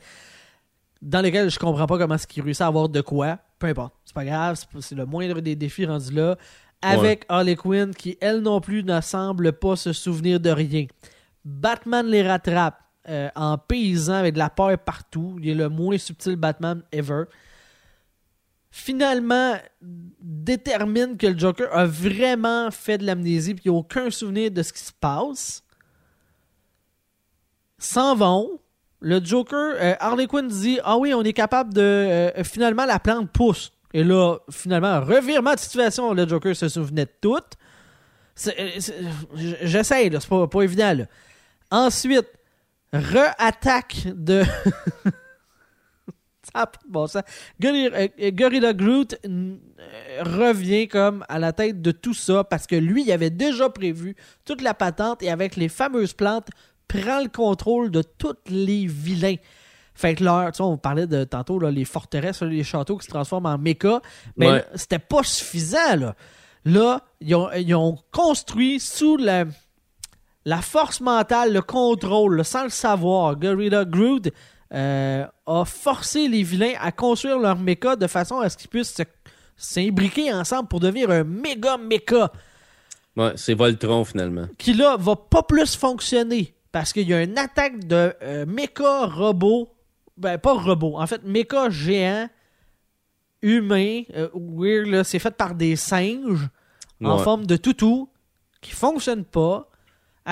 dans 1.01 1.21
lequel 1.21 1.49
je 1.49 1.58
comprends 1.58 1.88
pas 1.88 1.97
comment 1.97 2.15
est-ce 2.15 2.27
qu'il 2.27 2.43
réussit 2.43 2.62
à 2.62 2.67
avoir 2.67 2.89
de 2.89 3.01
quoi. 3.01 3.39
peu 3.58 3.67
importe. 3.67 3.93
C'est 4.04 4.13
pas 4.13 4.25
grave, 4.25 4.60
c'est 4.80 4.95
le 4.95 5.06
moindre 5.06 5.39
des 5.39 5.56
défis 5.56 5.86
rendus 5.86 6.13
là. 6.13 6.38
Avec 6.82 7.25
Harley 7.30 7.56
Quinn 7.56 7.93
qui, 7.93 8.17
elle 8.19 8.39
non 8.39 8.60
plus, 8.60 8.84
ne 8.84 8.99
semble 9.01 9.54
pas 9.54 9.75
se 9.75 9.93
souvenir 9.93 10.39
de 10.39 10.49
rien. 10.49 10.88
Batman 11.45 12.06
les 12.08 12.27
rattrape 12.27 12.80
euh, 13.10 13.30
en 13.36 13.58
paysan 13.58 14.14
avec 14.14 14.34
de 14.34 14.40
la 14.40 14.50
peur 14.50 14.78
partout. 14.78 15.38
Il 15.42 15.50
est 15.50 15.56
le 15.56 15.70
moins 15.70 15.98
subtil 15.98 16.36
Batman 16.36 16.82
ever. 16.92 17.24
Finalement, 18.74 19.56
détermine 20.22 21.18
que 21.18 21.28
le 21.28 21.38
Joker 21.38 21.68
a 21.76 21.86
vraiment 21.86 22.72
fait 22.72 22.98
de 22.98 23.06
l'amnésie 23.06 23.52
et 23.52 23.56
qu'il 23.56 23.72
n'a 23.72 23.78
aucun 23.78 24.10
souvenir 24.10 24.50
de 24.52 24.64
ce 24.64 24.72
qui 24.72 24.80
se 24.80 24.94
passe. 24.94 25.64
S'en 27.78 28.16
vont. 28.16 28.60
Le 29.02 29.20
Joker, 29.24 29.74
euh, 29.80 29.96
Harley 30.00 30.28
Quinn 30.28 30.48
dit 30.48 30.80
Ah 30.84 30.98
oui, 30.98 31.14
on 31.14 31.24
est 31.24 31.34
capable 31.34 31.74
de. 31.74 31.82
euh, 31.82 32.44
finalement, 32.44 32.86
la 32.86 33.00
plante 33.00 33.32
pousse. 33.32 33.74
Et 33.94 34.04
là, 34.04 34.38
finalement, 34.50 35.02
revirement 35.02 35.54
de 35.56 35.60
situation, 35.60 36.14
le 36.14 36.28
Joker 36.28 36.56
se 36.56 36.70
souvenait 36.70 37.06
de 37.06 37.12
tout. 37.20 37.36
Euh, 38.48 38.70
c'est- 38.80 40.28
pas, 40.30 40.48
pas 40.48 40.62
évident. 40.62 40.96
Ensuite, 41.72 42.28
re-attaque 42.93 44.08
de. 44.13 44.43
Ça 46.54 46.62
a 46.62 46.67
pas 46.67 46.80
de 46.86 46.91
bon 46.91 47.06
sens. 47.08 47.21
Gorilla, 47.62 47.89
euh, 48.19 48.32
Gorilla 48.32 48.73
Groot 48.73 49.15
euh, 49.25 49.56
revient 50.21 50.88
comme 50.88 51.23
à 51.30 51.38
la 51.38 51.54
tête 51.54 51.82
de 51.82 51.91
tout 51.91 52.15
ça 52.15 52.43
parce 52.43 52.65
que 52.65 52.75
lui, 52.75 53.04
il 53.04 53.12
avait 53.12 53.30
déjà 53.30 53.69
prévu 53.69 54.15
toute 54.43 54.62
la 54.62 54.73
patente 54.73 55.21
et 55.21 55.30
avec 55.30 55.56
les 55.56 55.69
fameuses 55.69 56.13
plantes, 56.13 56.49
prend 56.88 57.21
le 57.21 57.30
contrôle 57.30 57.91
de 57.91 58.01
tous 58.01 58.36
les 58.47 58.88
vilains. 58.88 59.36
Fait 59.93 60.15
que 60.15 60.23
là, 60.23 60.51
tu 60.51 60.58
sais, 60.58 60.63
on 60.63 60.77
parlait 60.77 61.06
de 61.06 61.23
tantôt 61.25 61.60
là, 61.60 61.69
les 61.69 61.86
forteresses, 61.86 62.41
les 62.41 62.63
châteaux 62.63 62.97
qui 62.97 63.06
se 63.06 63.12
transforment 63.12 63.45
en 63.45 63.58
méca. 63.60 64.01
Mais 64.36 64.49
Ouais. 64.49 64.65
c'était 64.75 64.99
pas 64.99 65.21
suffisant. 65.23 65.95
Là, 65.95 66.15
là 66.65 67.01
ils, 67.21 67.36
ont, 67.36 67.51
ils 67.54 67.75
ont 67.75 67.97
construit 68.12 68.80
sous 68.80 69.15
la, 69.15 69.45
la 70.45 70.62
force 70.62 71.01
mentale, 71.01 71.54
le 71.54 71.62
contrôle, 71.62 72.38
là, 72.38 72.43
sans 72.43 72.63
le 72.63 72.69
savoir. 72.69 73.36
Gorilla 73.36 73.86
Groot 73.86 74.30
euh, 74.73 75.25
a 75.45 75.65
forcé 75.65 76.27
les 76.27 76.43
vilains 76.43 76.73
à 76.80 76.91
construire 76.91 77.38
leur 77.39 77.58
méca 77.58 77.95
de 77.95 78.08
façon 78.08 78.39
à 78.39 78.49
ce 78.49 78.58
qu'ils 78.58 78.69
puissent 78.69 78.95
se- 78.95 79.04
s'imbriquer 79.58 80.34
ensemble 80.34 80.67
pour 80.69 80.80
devenir 80.80 81.12
un 81.12 81.23
méga 81.23 81.77
méca 81.77 82.32
Ouais, 83.17 83.34
c'est 83.36 83.54
Voltron 83.54 84.06
finalement. 84.06 84.47
qui 84.58 84.73
là 84.73 84.95
va 84.97 85.17
pas 85.17 85.43
plus 85.43 85.75
fonctionner 85.75 86.56
parce 86.71 86.93
qu'il 86.93 87.08
y 87.10 87.13
a 87.13 87.21
une 87.21 87.38
attaque 87.38 87.86
de 87.86 88.13
euh, 88.23 88.45
méca 88.45 89.06
robot 89.08 89.69
ben 90.15 90.38
pas 90.38 90.54
robot 90.54 90.97
en 90.97 91.06
fait 91.06 91.21
méca 91.25 91.69
géant 91.69 92.30
humain 93.41 94.04
euh, 94.15 94.30
weird 94.34 95.04
c'est 95.04 95.19
fait 95.19 95.32
par 95.36 95.56
des 95.56 95.75
singes 95.75 96.47
en 97.04 97.17
forme 97.17 97.45
de 97.47 97.58
toutou 97.58 98.08
qui 98.62 98.71
fonctionne 98.71 99.25
pas 99.25 99.67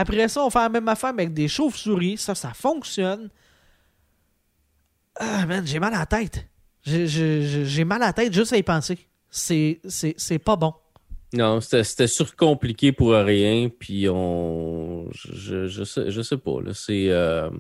après 0.01 0.27
ça 0.27 0.43
on 0.43 0.49
fait 0.49 0.59
la 0.59 0.69
même 0.69 0.88
affaire 0.88 1.09
avec 1.09 1.33
des 1.33 1.47
chauves-souris 1.47 2.17
ça 2.17 2.35
ça 2.35 2.53
fonctionne 2.53 3.29
ah 5.15 5.45
man 5.45 5.65
j'ai 5.65 5.79
mal 5.79 5.93
à 5.93 5.99
la 5.99 6.05
tête 6.05 6.45
j'ai- 6.83 7.83
mal 7.85 8.01
à 8.03 8.07
la 8.07 8.13
tête 8.13 8.33
juste 8.33 8.53
à 8.53 8.57
y 8.57 8.63
penser 8.63 8.97
c'est 9.29 9.79
pas 10.43 10.55
bon 10.55 10.73
Non, 11.33 11.62
c'était 11.62 12.07
surcompliqué 12.07 12.91
pour 12.91 13.12
rien, 13.12 13.69
puis 13.69 14.09
on. 14.09 15.07
Je, 15.13 15.67
je, 15.67 15.83
sais, 15.83 16.09
je 16.09 16.21
sais 16.23 16.38
pas. 16.38 16.57
C'est. 16.73 17.09
euh, 17.12 17.51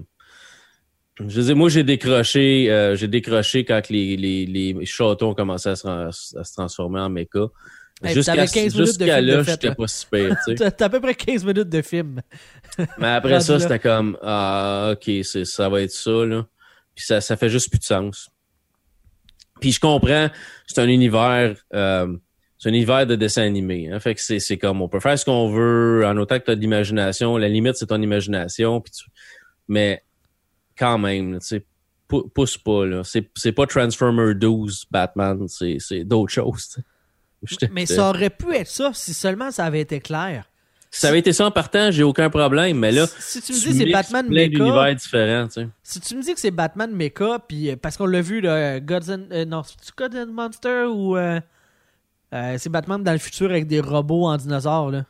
Je 1.27 1.41
sais, 1.41 1.53
moi, 1.53 1.69
j'ai 1.69 1.83
décroché, 1.83 2.71
euh, 2.71 2.95
j'ai 2.95 3.07
décroché 3.07 3.65
quand 3.65 3.89
les, 3.89 4.17
les, 4.17 4.47
les 4.47 4.85
châteaux 4.87 5.27
ont 5.27 5.35
commencé 5.35 5.69
à 5.69 5.75
se, 5.75 5.87
à 5.87 6.11
se 6.43 6.53
transformer 6.53 7.01
en 7.01 7.09
méca. 7.09 7.45
Hey, 8.01 8.13
Jusqu'à 8.13 8.35
t'avais 8.35 8.47
15 8.47 8.55
minutes 8.55 8.75
de 8.77 8.85
jusqu'à 8.85 9.15
film 9.17 9.25
de 9.27 9.31
là, 9.33 9.43
j'étais 9.43 9.75
pas 9.75 9.87
super, 9.87 10.37
tu 10.47 10.55
sais. 10.57 10.71
T'as 10.77 10.85
à 10.85 10.89
peu 10.89 11.01
près 11.01 11.15
15 11.15 11.43
minutes 11.43 11.69
de 11.69 11.81
film. 11.81 12.21
Mais 12.97 13.07
après 13.07 13.39
ça, 13.41 13.59
c'était 13.59 13.79
comme, 13.79 14.17
ah, 14.21 14.93
ok, 14.93 15.11
c'est, 15.23 15.43
ça 15.45 15.67
va 15.67 15.81
être 15.81 15.91
ça, 15.91 16.25
là. 16.25 16.45
Puis 16.95 17.05
ça, 17.05 17.19
ça 17.19 17.35
fait 17.35 17.49
juste 17.49 17.69
plus 17.69 17.79
de 17.79 17.83
sens. 17.83 18.29
Puis 19.59 19.73
je 19.73 19.79
comprends, 19.81 20.29
c'est 20.65 20.79
un 20.79 20.87
univers, 20.87 21.55
euh, 21.73 22.15
c'est 22.57 22.69
un 22.69 22.73
univers 22.73 23.05
de 23.05 23.15
dessin 23.15 23.41
animé. 23.43 23.89
Hein, 23.91 23.99
fait 23.99 24.15
que 24.15 24.21
c'est, 24.21 24.39
c'est 24.39 24.57
comme, 24.57 24.81
on 24.81 24.87
peut 24.87 25.01
faire 25.01 25.19
ce 25.19 25.25
qu'on 25.25 25.49
veut, 25.51 26.05
en 26.05 26.15
autant 26.17 26.39
que 26.39 26.45
tu 26.45 26.51
as 26.51 26.55
de 26.55 26.61
l'imagination. 26.61 27.35
La 27.35 27.49
limite, 27.49 27.75
c'est 27.75 27.87
ton 27.87 28.01
imagination. 28.01 28.79
Puis 28.79 28.93
tu- 28.93 29.09
mais 29.67 30.01
quand 30.77 30.97
même, 30.97 31.39
tu 31.39 31.45
sais, 31.47 31.65
pou- 32.07 32.29
pousse 32.33 32.57
pas, 32.57 32.85
là. 32.85 33.03
C'est, 33.03 33.29
c'est 33.35 33.51
pas 33.51 33.67
Transformer 33.67 34.33
12 34.35 34.85
Batman, 34.89 35.45
c'est, 35.49 35.77
c'est 35.79 36.05
d'autres 36.05 36.31
choses. 36.33 36.77
Mais 37.71 37.85
ça 37.85 38.09
aurait 38.09 38.29
pu 38.29 38.53
être 38.55 38.67
ça 38.67 38.91
si 38.93 39.13
seulement 39.13 39.51
ça 39.51 39.65
avait 39.65 39.81
été 39.81 39.99
clair. 39.99 40.45
Si 40.91 41.01
ça 41.01 41.09
avait 41.09 41.19
été 41.19 41.33
ça 41.33 41.45
en 41.45 41.51
partant, 41.51 41.91
j'ai 41.91 42.01
aucun 42.03 42.29
problème. 42.31 42.79
Mais 42.79 42.91
là, 42.91 43.05
si 43.19 43.41
tu 43.41 43.53
me 43.53 43.57
dis 43.59 43.77
c'est 43.77 43.85
Batman 43.91 44.27
Mecha, 44.27 44.95
tu 44.95 44.99
sais. 45.49 45.67
si 45.83 45.99
tu 46.01 46.15
me 46.15 46.21
dis 46.23 46.33
que 46.33 46.39
c'est 46.39 46.49
Batman 46.51 46.91
Mecha, 46.91 47.37
puis 47.47 47.69
euh, 47.69 47.75
parce 47.75 47.95
qu'on 47.95 48.07
l'a 48.07 48.21
vu, 48.21 48.41
là, 48.41 48.79
Gods 48.79 49.11
and, 49.11 49.25
euh, 49.31 49.45
non, 49.45 49.61
c'est 49.63 49.95
Gods 49.95 50.17
and 50.17 50.31
Monster 50.33 50.85
ou 50.91 51.15
euh, 51.15 51.39
euh, 52.33 52.55
c'est 52.57 52.69
Batman 52.69 53.03
dans 53.03 53.11
le 53.11 53.19
futur 53.19 53.51
avec 53.51 53.67
des 53.67 53.79
robots 53.81 54.25
en 54.25 54.37
dinosaures 54.37 54.89
là? 54.91 55.05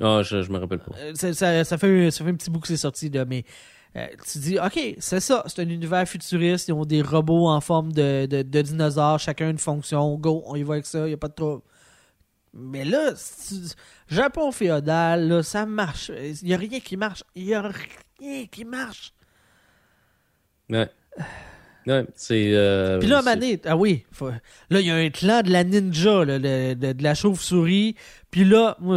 Ah, 0.00 0.22
je, 0.22 0.42
je 0.42 0.50
me 0.52 0.58
rappelle 0.58 0.78
pas. 0.78 0.92
Ça, 1.14 1.32
ça- 1.32 1.64
ça 1.64 1.78
fait, 1.78 2.10
ça 2.10 2.22
fait 2.24 2.30
un 2.30 2.34
petit 2.34 2.50
bout 2.50 2.60
que 2.60 2.68
c'est 2.68 2.76
sorti 2.76 3.08
là, 3.10 3.24
mais 3.24 3.44
euh, 3.94 4.06
tu 4.30 4.38
dis 4.38 4.58
ok, 4.58 4.78
c'est 4.98 5.20
ça, 5.20 5.44
c'est 5.46 5.62
un 5.62 5.68
univers 5.68 6.06
futuriste, 6.08 6.68
ils 6.68 6.72
ont 6.72 6.84
des 6.84 7.02
robots 7.02 7.48
en 7.48 7.60
forme 7.60 7.92
de, 7.92 8.26
de, 8.26 8.42
de 8.42 8.62
dinosaures, 8.62 9.18
chacun 9.18 9.50
une 9.50 9.58
fonction, 9.58 10.14
go, 10.16 10.42
on 10.46 10.56
y 10.56 10.62
va 10.62 10.74
avec 10.74 10.86
ça, 10.86 11.08
y 11.08 11.12
a 11.12 11.16
pas 11.16 11.28
de 11.28 11.34
trouble. 11.34 11.62
Mais 12.58 12.84
là, 12.84 13.12
Japon 14.08 14.50
féodal, 14.50 15.28
là, 15.28 15.42
ça 15.42 15.66
marche. 15.66 16.10
Il 16.42 16.48
y 16.48 16.54
a 16.54 16.56
rien 16.56 16.80
qui 16.80 16.96
marche. 16.96 17.22
Il 17.34 17.44
y 17.44 17.54
a 17.54 17.70
rien 18.18 18.46
qui 18.46 18.64
marche. 18.64 19.12
Ouais. 20.70 20.88
Ouais, 21.86 22.04
c'est. 22.14 22.50
Euh, 22.54 22.98
Puis 22.98 23.08
là, 23.08 23.22
donné, 23.22 23.60
ah 23.64 23.76
oui, 23.76 24.04
faut- 24.10 24.30
là, 24.30 24.80
il 24.80 24.86
y 24.86 24.90
a 24.90 24.96
un 24.96 25.10
clan 25.10 25.42
de 25.42 25.50
la 25.52 25.62
ninja, 25.64 26.24
là, 26.24 26.38
de, 26.38 26.74
de 26.92 27.02
la 27.02 27.14
chauve-souris. 27.14 27.94
Puis 28.30 28.44
là, 28.44 28.76
moi, 28.80 28.96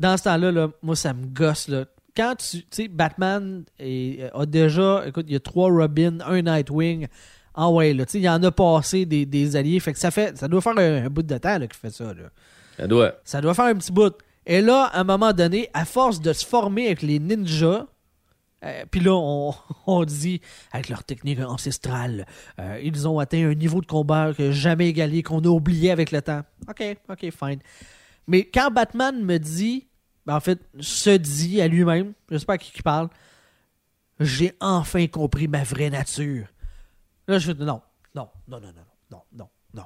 dans 0.00 0.16
ce 0.16 0.24
temps-là, 0.24 0.50
là, 0.50 0.70
moi, 0.82 0.96
ça 0.96 1.12
me 1.12 1.26
gosse. 1.26 1.68
Là. 1.68 1.84
Quand 2.16 2.34
tu. 2.36 2.58
Tu 2.62 2.66
sais, 2.70 2.88
Batman 2.88 3.64
est- 3.78 4.30
a 4.34 4.46
déjà. 4.46 5.04
Écoute, 5.06 5.26
il 5.28 5.32
y 5.34 5.36
a 5.36 5.40
trois 5.40 5.70
Robin, 5.70 6.18
un 6.26 6.42
Nightwing. 6.42 7.06
Ah 7.54 7.68
ouais, 7.70 7.92
là, 7.92 8.06
tu 8.06 8.12
sais, 8.12 8.18
il 8.18 8.24
y 8.24 8.28
en 8.28 8.42
a 8.42 8.50
passé 8.50 9.04
des, 9.06 9.26
des 9.26 9.56
alliés. 9.56 9.80
Fait 9.80 9.92
que 9.92 9.98
ça 9.98 10.10
fait. 10.10 10.36
Ça 10.38 10.48
doit 10.48 10.60
faire 10.60 10.78
un, 10.78 11.04
un 11.06 11.10
bout 11.10 11.22
de 11.22 11.38
temps 11.38 11.58
là, 11.58 11.66
qu'il 11.66 11.78
fait 11.78 11.90
ça, 11.90 12.12
là. 12.14 12.30
Ça 12.76 12.86
doit. 12.86 13.12
Ça 13.24 13.40
doit 13.40 13.54
faire 13.54 13.66
un 13.66 13.74
petit 13.74 13.92
bout. 13.92 14.14
Et 14.46 14.60
là, 14.60 14.84
à 14.92 15.00
un 15.00 15.04
moment 15.04 15.32
donné, 15.32 15.68
à 15.74 15.84
force 15.84 16.20
de 16.20 16.32
se 16.32 16.46
former 16.46 16.86
avec 16.86 17.02
les 17.02 17.18
ninjas, 17.18 17.86
euh, 18.64 18.84
puis 18.90 19.00
là, 19.00 19.12
on, 19.14 19.52
on 19.86 20.04
dit, 20.04 20.40
avec 20.72 20.88
leur 20.88 21.04
technique 21.04 21.40
ancestrale, 21.40 22.26
euh, 22.58 22.80
ils 22.82 23.06
ont 23.08 23.18
atteint 23.18 23.48
un 23.50 23.54
niveau 23.54 23.80
de 23.80 23.86
combat 23.86 24.32
que 24.32 24.50
jamais 24.52 24.88
égalé, 24.88 25.22
qu'on 25.22 25.40
a 25.40 25.48
oublié 25.48 25.90
avec 25.90 26.10
le 26.10 26.22
temps. 26.22 26.42
OK, 26.68 26.82
OK, 27.08 27.20
fine. 27.30 27.58
Mais 28.26 28.44
quand 28.44 28.70
Batman 28.70 29.22
me 29.24 29.38
dit, 29.38 29.88
ben, 30.26 30.36
en 30.36 30.40
fait, 30.40 30.60
se 30.80 31.10
dit 31.10 31.60
à 31.60 31.68
lui-même, 31.68 32.12
je 32.28 32.34
ne 32.34 32.38
sais 32.38 32.46
pas 32.46 32.54
à 32.54 32.58
qui 32.58 32.72
il 32.74 32.82
parle, 32.82 33.08
j'ai 34.18 34.52
enfin 34.60 35.06
compris 35.06 35.48
ma 35.48 35.62
vraie 35.62 35.90
nature. 35.90 36.46
Là, 37.26 37.38
je 37.38 37.52
dis 37.52 37.64
non, 37.64 37.80
non, 38.14 38.28
non, 38.48 38.60
non, 38.60 38.68
non, 38.68 38.82
non, 39.10 39.22
non, 39.32 39.48
non. 39.74 39.84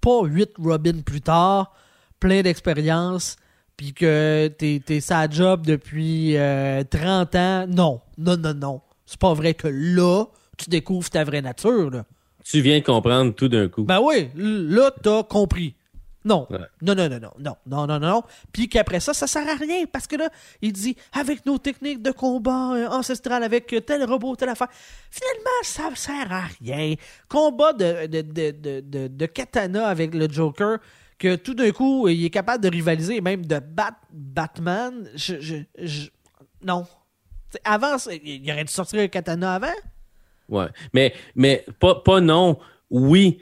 Pas 0.00 0.24
huit 0.24 0.50
Robin 0.58 1.00
plus 1.00 1.20
tard, 1.20 1.74
plein 2.20 2.42
d'expérience, 2.42 3.36
puis 3.76 3.94
que 3.94 4.48
t'es 4.58 4.82
es 4.88 5.00
sa 5.00 5.28
job 5.28 5.64
depuis 5.64 6.36
euh, 6.36 6.84
30 6.84 7.34
ans. 7.34 7.66
Non, 7.66 8.00
non, 8.18 8.36
non, 8.36 8.54
non. 8.54 8.80
C'est 9.06 9.18
pas 9.18 9.34
vrai 9.34 9.54
que 9.54 9.68
là, 9.68 10.26
tu 10.58 10.70
découvres 10.70 11.10
ta 11.10 11.24
vraie 11.24 11.42
nature. 11.42 12.04
Tu 12.44 12.60
viens 12.60 12.80
comprendre 12.80 13.34
tout 13.34 13.48
d'un 13.48 13.68
coup. 13.68 13.84
Ben 13.84 14.00
oui, 14.02 14.28
là, 14.34 14.90
t'as 15.02 15.22
compris. 15.22 15.74
Non. 16.24 16.46
Ouais. 16.50 16.58
Non, 16.82 16.94
non, 16.94 17.08
non, 17.08 17.18
non, 17.20 17.30
non, 17.38 17.56
non, 17.66 17.86
non, 17.86 17.98
non. 17.98 18.22
Puis 18.52 18.68
qu'après 18.68 19.00
ça, 19.00 19.12
ça 19.12 19.26
sert 19.26 19.48
à 19.48 19.54
rien 19.56 19.86
parce 19.90 20.06
que 20.06 20.16
là, 20.16 20.28
il 20.60 20.72
dit 20.72 20.96
avec 21.12 21.44
nos 21.46 21.58
techniques 21.58 22.00
de 22.02 22.12
combat 22.12 22.74
euh, 22.74 22.88
ancestrales, 22.88 23.42
avec 23.42 23.74
tel 23.86 24.04
robot, 24.04 24.36
telle 24.36 24.50
affaire. 24.50 24.68
Finalement, 25.10 25.50
ça 25.62 25.90
sert 25.94 26.32
à 26.32 26.42
rien. 26.60 26.94
Combat 27.28 27.72
de, 27.72 28.06
de, 28.06 28.20
de, 28.22 28.80
de, 28.80 29.08
de, 29.08 29.26
katana 29.26 29.88
avec 29.88 30.14
le 30.14 30.28
Joker, 30.30 30.78
que 31.18 31.34
tout 31.36 31.54
d'un 31.54 31.70
coup, 31.72 32.06
il 32.08 32.24
est 32.24 32.30
capable 32.30 32.62
de 32.62 32.68
rivaliser 32.70 33.16
et 33.16 33.20
même 33.20 33.44
de 33.44 33.58
battre 33.58 33.98
Batman. 34.12 35.08
Je, 35.14 35.40
je, 35.40 35.56
je- 35.78 36.08
non. 36.62 36.86
T'sais, 37.50 37.60
avant, 37.64 37.96
il 38.22 38.50
aurait 38.50 38.64
dû 38.64 38.72
sortir 38.72 39.00
un 39.00 39.08
katana 39.08 39.54
avant. 39.56 39.74
Ouais. 40.48 40.66
Mais, 40.92 41.14
mais 41.34 41.64
pas, 41.80 41.96
pas 41.96 42.20
non. 42.20 42.58
Oui, 42.90 43.40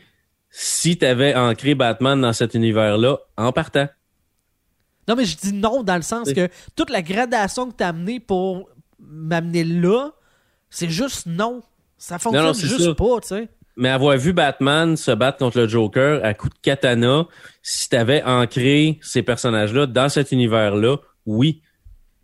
si 0.51 0.99
tu 0.99 1.05
avais 1.07 1.35
ancré 1.35 1.75
Batman 1.75 2.21
dans 2.21 2.33
cet 2.33 2.55
univers-là, 2.55 3.19
en 3.37 3.53
partant. 3.53 3.89
Non, 5.09 5.17
mais 5.17 5.25
je 5.25 5.37
dis 5.37 5.53
non 5.53 5.83
dans 5.83 5.97
le 5.97 6.03
sens 6.03 6.33
que 6.33 6.49
toute 6.77 6.91
la 6.91 7.03
gradation 7.03 7.71
que 7.71 7.75
t'as 7.77 7.89
amenée 7.89 8.21
pour 8.21 8.69
m'amener 8.99 9.65
là, 9.65 10.11
c'est 10.69 10.91
juste 10.91 11.27
non. 11.27 11.63
Ça 11.99 12.19
fonctionne 12.19 12.47
non, 12.47 12.53
juste 12.53 12.83
ça. 12.85 12.95
pas, 12.95 13.21
tu 13.21 13.29
sais. 13.29 13.49
mais 13.77 13.89
avoir 13.89 14.17
vu 14.17 14.33
Batman 14.33 14.97
se 14.97 15.11
battre 15.11 15.39
contre 15.39 15.59
le 15.59 15.69
Joker 15.69 16.25
à 16.25 16.33
coup 16.35 16.49
de 16.49 16.55
katana, 16.63 17.27
si 17.63 17.89
t'avais 17.89 18.23
ancré 18.23 18.99
ces 19.03 19.23
personnages-là 19.23 19.87
dans 19.87 20.09
cet 20.09 20.33
univers-là, 20.33 20.97
oui, 21.27 21.61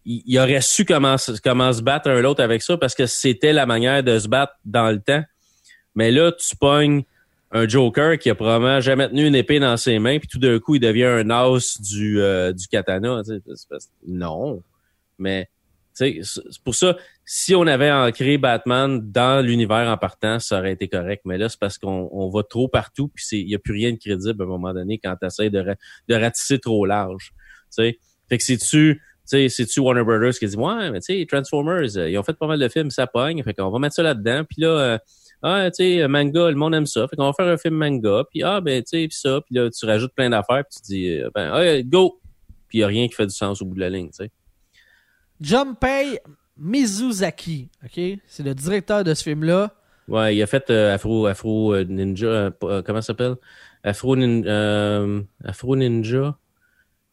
il, 0.05 0.23
il 0.27 0.39
aurait 0.39 0.61
su 0.61 0.85
comment, 0.85 1.19
se- 1.19 1.41
comment 1.43 1.73
se 1.73 1.83
battre 1.83 2.09
un 2.09 2.21
l'autre 2.21 2.43
avec 2.43 2.63
ça 2.63 2.77
parce 2.77 2.95
que 2.95 3.07
c'était 3.07 3.53
la 3.53 3.67
manière 3.67 4.03
de 4.03 4.19
se 4.19 4.29
battre 4.29 4.55
dans 4.65 4.91
le 4.91 5.01
temps. 5.01 5.23
Mais 5.95 6.11
là, 6.11 6.31
tu 6.33 6.57
pognes 6.57 7.03
un 7.53 7.69
Joker 7.69 8.19
qui 8.19 8.31
a 8.31 8.35
probablement 8.35 8.81
jamais 8.81 9.09
tenu 9.09 9.27
une 9.27 9.35
épée 9.35 9.61
dans 9.61 9.77
ses 9.77 9.99
mains, 9.99 10.19
puis 10.19 10.29
tout 10.29 10.39
d'un 10.39 10.59
coup, 10.59 10.75
il 10.75 10.81
devient 10.81 11.05
un 11.05 11.31
as 11.31 11.81
du, 11.81 12.21
euh, 12.21 12.53
du 12.53 12.67
katana. 12.67 13.23
Non. 14.07 14.63
Mais 15.19 15.49
c'est 15.93 16.21
pour 16.65 16.75
ça, 16.75 16.97
si 17.25 17.55
on 17.55 17.67
avait 17.67 17.91
ancré 17.91 18.37
Batman 18.37 19.01
dans 19.11 19.45
l'univers 19.45 19.89
en 19.89 19.97
partant, 19.97 20.39
ça 20.39 20.59
aurait 20.59 20.73
été 20.73 20.89
correct. 20.89 21.23
Mais 21.25 21.39
là, 21.39 21.49
c'est 21.49 21.59
parce 21.59 21.79
qu'on 21.79 22.09
on 22.13 22.29
va 22.29 22.43
trop 22.43 22.69
partout, 22.69 23.09
puis 23.09 23.25
il 23.33 23.47
n'y 23.47 23.55
a 23.55 23.59
plus 23.59 23.73
rien 23.73 23.93
de 23.93 23.97
crédible 23.97 24.43
à 24.43 24.45
un 24.45 24.49
moment 24.49 24.75
donné 24.75 24.99
quand 24.99 25.17
tu 25.19 25.27
essaies 25.27 25.51
de, 25.51 25.65
de 26.09 26.15
ratisser 26.15 26.59
trop 26.59 26.85
large. 26.85 27.33
Tu 27.33 27.83
sais. 27.83 27.99
Fait 28.29 28.39
que 28.39 28.45
c'est-tu 28.45 29.01
tu 29.29 29.49
c'est-tu 29.49 29.81
Warner 29.81 30.05
Brothers 30.05 30.39
qui 30.39 30.47
dit 30.47 30.57
Ouais, 30.57 30.91
mais 30.91 31.01
tu 31.01 31.19
sais, 31.19 31.27
Transformers, 31.27 31.97
euh, 31.97 32.11
ils 32.11 32.19
ont 32.19 32.23
fait 32.23 32.37
pas 32.37 32.47
mal 32.47 32.59
de 32.59 32.69
films, 32.69 32.91
ça 32.91 33.07
pogne. 33.07 33.43
Fait 33.43 33.55
qu'on 33.55 33.71
va 33.71 33.79
mettre 33.79 33.95
ça 33.95 34.03
là-dedans. 34.03 34.45
Puis 34.45 34.63
là, 34.63 34.69
euh, 34.69 34.99
ah, 35.43 35.71
tu 35.71 35.99
sais, 35.99 36.09
manga, 36.09 36.49
le 36.51 36.57
monde 36.57 36.75
aime 36.75 36.87
ça. 36.87 37.07
Fait 37.09 37.17
qu'on 37.17 37.25
va 37.27 37.33
faire 37.33 37.47
un 37.49 37.57
film 37.57 37.75
manga. 37.77 38.25
Puis 38.31 38.43
ah, 38.43 38.61
ben, 38.61 38.83
tu 38.83 38.89
sais, 38.89 39.09
puis 39.09 39.17
ça. 39.17 39.41
Puis 39.43 39.55
là, 39.55 39.71
tu 39.71 39.87
rajoutes 39.87 40.15
plein 40.15 40.31
d'affaires. 40.31 40.65
Puis 40.69 40.81
tu 40.81 40.93
dis, 40.93 41.11
euh, 41.19 41.31
ben, 41.35 41.55
ouais, 41.55 41.85
go! 41.85 42.21
Puis 42.69 42.79
il 42.79 42.83
a 42.85 42.87
rien 42.89 43.07
qui 43.09 43.15
fait 43.15 43.27
du 43.27 43.35
sens 43.35 43.63
au 43.63 43.67
bout 43.67 43.75
de 43.77 43.81
la 43.81 43.91
ligne, 43.91 44.09
tu 44.09 44.25
sais. 44.25 44.31
Junpei 45.41 46.19
Mizuzaki, 46.57 47.69
OK? 47.85 48.01
C'est 48.27 48.43
le 48.43 48.55
directeur 48.55 49.05
de 49.05 49.13
ce 49.15 49.23
film-là. 49.23 49.73
Ouais, 50.09 50.37
il 50.37 50.43
a 50.43 50.47
fait 50.47 50.71
euh, 50.71 50.95
Afro, 50.95 51.27
Afro 51.27 51.75
euh, 51.75 51.85
Ninja, 51.85 52.27
euh, 52.27 52.51
euh, 52.63 52.83
comment 52.83 53.01
ça 53.01 53.09
s'appelle? 53.09 53.35
Afro, 53.83 54.17
Nin- 54.17 54.45
euh, 54.47 55.23
Afro 55.45 55.77
Ninja. 55.77 56.37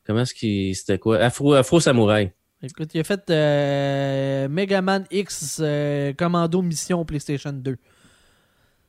Comment 0.06 0.22
est-ce 0.22 0.34
qu'il, 0.34 0.76
c'était 0.76 1.00
quoi? 1.00 1.18
Afro, 1.18 1.54
Afro 1.54 1.80
Samouraï. 1.80 2.32
Écoute, 2.62 2.94
il 2.94 3.00
a 3.02 3.04
fait 3.04 3.30
euh, 3.30 4.48
Mega 4.48 4.82
Man 4.82 5.06
X 5.12 5.60
euh, 5.62 6.14
Commando 6.14 6.62
Mission 6.62 7.04
PlayStation 7.04 7.52
2. 7.52 7.78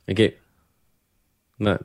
OK. 0.09 0.19
Ouais. 1.61 1.77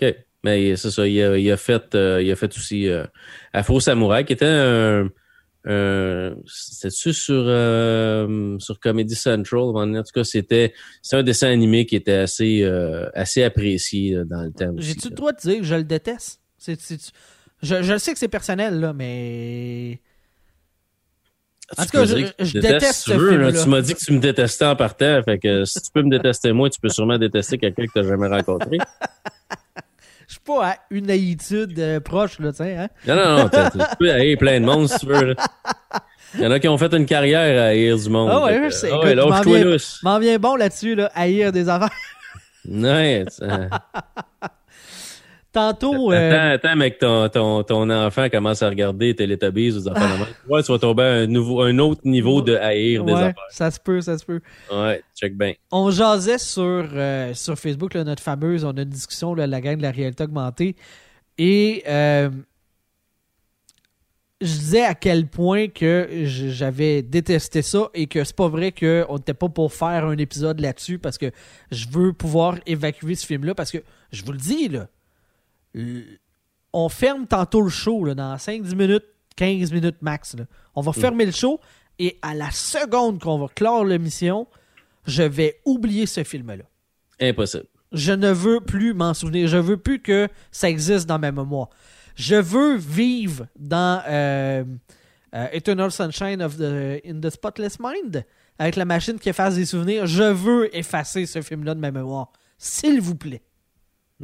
OK. 0.00 0.14
Mais 0.44 0.76
c'est 0.76 0.90
ça, 0.90 1.06
il 1.06 1.22
a, 1.22 1.38
il 1.38 1.50
a 1.50 1.56
fait, 1.56 1.94
euh, 1.94 2.22
il 2.22 2.30
a 2.30 2.36
fait 2.36 2.54
aussi 2.54 2.86
euh, 2.88 3.04
Afro 3.52 3.80
Samouraï, 3.80 4.26
qui 4.26 4.34
était 4.34 4.44
un, 4.44 5.08
un 5.64 6.36
c'était-tu 6.46 7.14
sur, 7.14 7.44
euh, 7.46 8.58
sur 8.58 8.78
Comedy 8.78 9.14
Central? 9.14 9.62
En 9.74 10.02
tout 10.02 10.12
cas, 10.14 10.24
c'était, 10.24 10.74
c'est 11.00 11.16
un 11.16 11.22
dessin 11.22 11.48
animé 11.48 11.86
qui 11.86 11.96
était 11.96 12.12
assez, 12.12 12.62
euh, 12.62 13.08
assez 13.14 13.42
apprécié 13.42 14.16
là, 14.16 14.24
dans 14.24 14.42
le 14.42 14.52
temps. 14.52 14.74
J'ai-tu 14.76 15.08
le 15.08 15.14
droit 15.14 15.32
de 15.32 15.40
dire 15.40 15.58
que 15.60 15.64
je 15.64 15.74
le 15.76 15.84
déteste? 15.84 16.42
Je, 16.66 17.82
je 17.82 17.96
sais 17.98 18.12
que 18.12 18.18
c'est 18.18 18.28
personnel, 18.28 18.80
là, 18.80 18.92
mais. 18.92 20.00
En 21.78 21.82
tout 21.84 21.88
cas, 21.90 22.04
je- 22.04 22.58
déteste 22.60 23.04
ce 23.06 23.62
tu 23.62 23.68
m'as 23.68 23.80
dit 23.80 23.94
que 23.94 23.98
tu 24.04 24.12
me 24.12 24.18
détestais 24.20 24.64
en 24.66 24.76
partant, 24.76 25.20
fait 25.24 25.38
que 25.38 25.64
si 25.64 25.80
tu 25.80 25.90
peux 25.92 26.02
me 26.02 26.10
détester 26.10 26.52
moi, 26.52 26.70
tu 26.70 26.80
peux 26.80 26.88
sûrement 26.88 27.18
détester 27.18 27.58
quelqu'un 27.58 27.86
que 27.86 27.92
tu 27.92 27.98
n'as 28.00 28.08
jamais 28.08 28.28
rencontré. 28.28 28.78
Je 30.26 30.32
suis 30.32 30.40
pas 30.40 30.66
à 30.70 30.76
une 30.90 31.10
haïtude 31.10 31.78
euh, 31.78 32.00
proche, 32.00 32.38
là, 32.38 32.50
tu 32.50 32.56
sais, 32.58 32.76
hein? 32.76 32.88
Non, 33.06 33.14
non, 33.14 33.36
non, 33.44 33.48
tu 33.50 33.78
peux 33.98 34.10
haïr 34.10 34.38
plein 34.38 34.58
de 34.58 34.64
monde 34.64 34.88
si 34.88 34.98
tu 35.00 35.06
veux. 35.06 35.34
là. 35.34 35.34
Il 36.34 36.40
y 36.40 36.46
en 36.46 36.50
a 36.50 36.58
qui 36.58 36.66
ont 36.66 36.78
fait 36.78 36.92
une 36.94 37.04
carrière 37.04 37.62
à 37.62 37.66
haïr 37.66 37.96
du 37.98 38.08
monde. 38.08 38.30
Ah 38.32 38.42
ouais, 38.44 38.54
Fait 38.54 38.58
que, 38.60 38.64
je 38.70 38.74
sais. 38.74 38.90
ouais, 38.90 39.14
m'en 40.02 40.18
viens- 40.18 40.38
bon 40.38 40.56
là-dessus, 40.56 40.94
là, 40.94 41.10
haïr 41.14 41.52
des 41.52 41.68
affaires. 41.68 41.90
Ouais, 42.66 43.24
Tantôt, 45.54 46.12
euh, 46.12 46.32
Attends, 46.32 46.68
attends, 46.68 46.76
mec, 46.76 46.98
ton, 46.98 47.28
ton, 47.28 47.62
ton 47.62 47.88
enfant 47.88 48.28
commence 48.28 48.60
à 48.60 48.68
regarder 48.68 49.14
Teletubbies 49.14 49.70
ou 49.70 49.78
des 49.82 49.88
affaires 49.88 50.12
de 50.12 50.24
même. 50.24 50.34
Ouais, 50.48 50.64
tu 50.64 50.72
vas 50.72 50.80
tomber 50.80 51.02
à 51.04 51.12
un, 51.12 51.26
nouveau, 51.28 51.62
un 51.62 51.78
autre 51.78 52.00
niveau 52.04 52.42
de 52.42 52.56
haïr 52.56 53.04
des 53.04 53.12
ouais, 53.12 53.20
affaires. 53.20 53.44
ça 53.50 53.70
se 53.70 53.78
peut, 53.78 54.00
ça 54.00 54.18
se 54.18 54.24
peut. 54.24 54.40
Ouais, 54.72 55.00
check 55.16 55.38
bien. 55.38 55.52
On 55.70 55.92
jasait 55.92 56.38
sur, 56.38 56.62
euh, 56.64 57.32
sur 57.34 57.56
Facebook, 57.56 57.94
là, 57.94 58.02
notre 58.02 58.20
fameuse, 58.20 58.64
on 58.64 58.72
a 58.72 58.82
une 58.82 58.88
discussion, 58.88 59.32
là, 59.32 59.46
la 59.46 59.60
gang 59.60 59.76
de 59.76 59.82
la 59.82 59.92
réalité 59.92 60.24
augmentée. 60.24 60.74
Et 61.38 61.84
euh, 61.86 62.30
je 64.40 64.46
disais 64.46 64.84
à 64.84 64.96
quel 64.96 65.28
point 65.28 65.68
que 65.68 66.08
j'avais 66.24 67.02
détesté 67.02 67.62
ça 67.62 67.90
et 67.94 68.08
que 68.08 68.24
c'est 68.24 68.34
pas 68.34 68.48
vrai 68.48 68.72
qu'on 68.72 69.14
n'était 69.14 69.34
pas 69.34 69.48
pour 69.48 69.72
faire 69.72 70.04
un 70.04 70.18
épisode 70.18 70.58
là-dessus 70.58 70.98
parce 70.98 71.16
que 71.16 71.30
je 71.70 71.86
veux 71.88 72.12
pouvoir 72.12 72.56
évacuer 72.66 73.14
ce 73.14 73.24
film-là 73.24 73.54
parce 73.54 73.70
que 73.70 73.78
je 74.10 74.24
vous 74.24 74.32
le 74.32 74.38
dis, 74.38 74.68
là, 74.68 74.88
on 76.72 76.88
ferme 76.88 77.26
tantôt 77.26 77.62
le 77.62 77.70
show 77.70 78.04
là, 78.04 78.14
dans 78.14 78.34
5-10 78.36 78.74
minutes, 78.74 79.04
15 79.36 79.72
minutes 79.72 80.02
max. 80.02 80.36
là. 80.36 80.44
On 80.74 80.80
va 80.80 80.92
fermer 80.92 81.26
le 81.26 81.32
show 81.32 81.60
et 81.98 82.18
à 82.22 82.34
la 82.34 82.50
seconde 82.50 83.20
qu'on 83.20 83.38
va 83.38 83.46
clore 83.54 83.84
l'émission, 83.84 84.46
je 85.06 85.22
vais 85.22 85.60
oublier 85.64 86.06
ce 86.06 86.24
film-là. 86.24 86.64
Impossible. 87.20 87.66
Je 87.92 88.12
ne 88.12 88.32
veux 88.32 88.60
plus 88.60 88.92
m'en 88.92 89.14
souvenir. 89.14 89.46
Je 89.46 89.56
veux 89.56 89.76
plus 89.76 90.00
que 90.00 90.28
ça 90.50 90.68
existe 90.68 91.06
dans 91.06 91.18
ma 91.18 91.30
mémoire. 91.30 91.68
Je 92.16 92.34
veux 92.34 92.76
vivre 92.76 93.46
dans 93.56 94.02
euh, 94.08 94.64
euh, 95.34 95.46
Eternal 95.52 95.92
Sunshine 95.92 96.42
of 96.42 96.56
the 96.56 97.00
in 97.06 97.20
the 97.20 97.30
Spotless 97.30 97.78
Mind 97.78 98.24
avec 98.58 98.76
la 98.76 98.84
machine 98.84 99.18
qui 99.18 99.28
efface 99.28 99.54
des 99.54 99.66
souvenirs. 99.66 100.06
Je 100.06 100.24
veux 100.24 100.76
effacer 100.76 101.26
ce 101.26 101.40
film-là 101.40 101.74
de 101.74 101.80
ma 101.80 101.90
mémoire. 101.92 102.32
S'il 102.58 103.00
vous 103.00 103.14
plaît. 103.16 103.42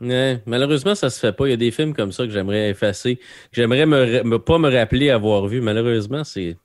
Ouais, 0.00 0.42
malheureusement, 0.46 0.94
ça 0.94 1.11
se 1.11 1.18
fait 1.18 1.33
pas. 1.33 1.46
Il 1.46 1.50
y 1.50 1.55
a 1.55 1.57
des 1.57 1.70
films 1.70 1.94
comme 1.94 2.12
ça 2.12 2.24
que 2.24 2.31
j'aimerais 2.31 2.70
effacer, 2.70 3.16
que 3.16 3.22
j'aimerais 3.53 3.87
me, 3.87 4.37
pas 4.38 4.59
me 4.59 4.70
rappeler 4.70 5.11
avoir 5.11 5.46
vu. 5.46 5.61
Malheureusement, 5.61 6.24
c'est 6.24 6.57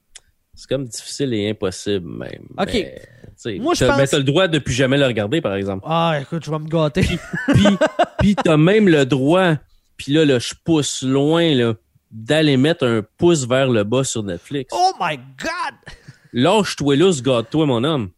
comme 0.70 0.86
difficile 0.86 1.34
et 1.34 1.50
impossible 1.50 2.08
même. 2.08 2.48
Ok. 2.58 2.74
Mais, 2.74 3.60
Moi, 3.60 3.74
je 3.74 3.86
pense- 3.86 3.98
Mais 3.98 4.08
t'as 4.08 4.18
le 4.18 4.24
droit 4.24 4.48
de 4.48 4.60
plus 4.60 4.74
jamais 4.74 4.98
le 4.98 5.06
regarder, 5.06 5.42
par 5.42 5.56
exemple. 5.56 5.84
Ah, 5.88 6.18
écoute, 6.22 6.46
je 6.46 6.52
vais 6.52 6.60
me 6.60 6.68
gâter. 6.68 7.02
Puis, 7.54 7.66
puis 8.20 8.36
t'as 8.36 8.58
même 8.58 8.88
le 8.88 9.06
droit, 9.06 9.56
puis 9.98 10.14
là, 10.14 10.24
là, 10.24 10.40
je 10.40 10.54
pousse 10.64 11.02
loin, 11.04 11.54
là, 11.56 11.74
d'aller 12.12 12.56
mettre 12.58 12.86
un 12.86 13.02
pouce 13.18 13.46
vers 13.46 13.68
le 13.70 13.84
bas 13.84 14.04
sur 14.06 14.24
Netflix. 14.24 14.72
oh 14.74 14.92
my 15.02 15.18
God! 15.18 15.94
Lâche-toi 16.32 16.96
là, 16.96 17.12
garde-toi, 17.22 17.66
mon 17.66 17.84
homme. 17.84 18.10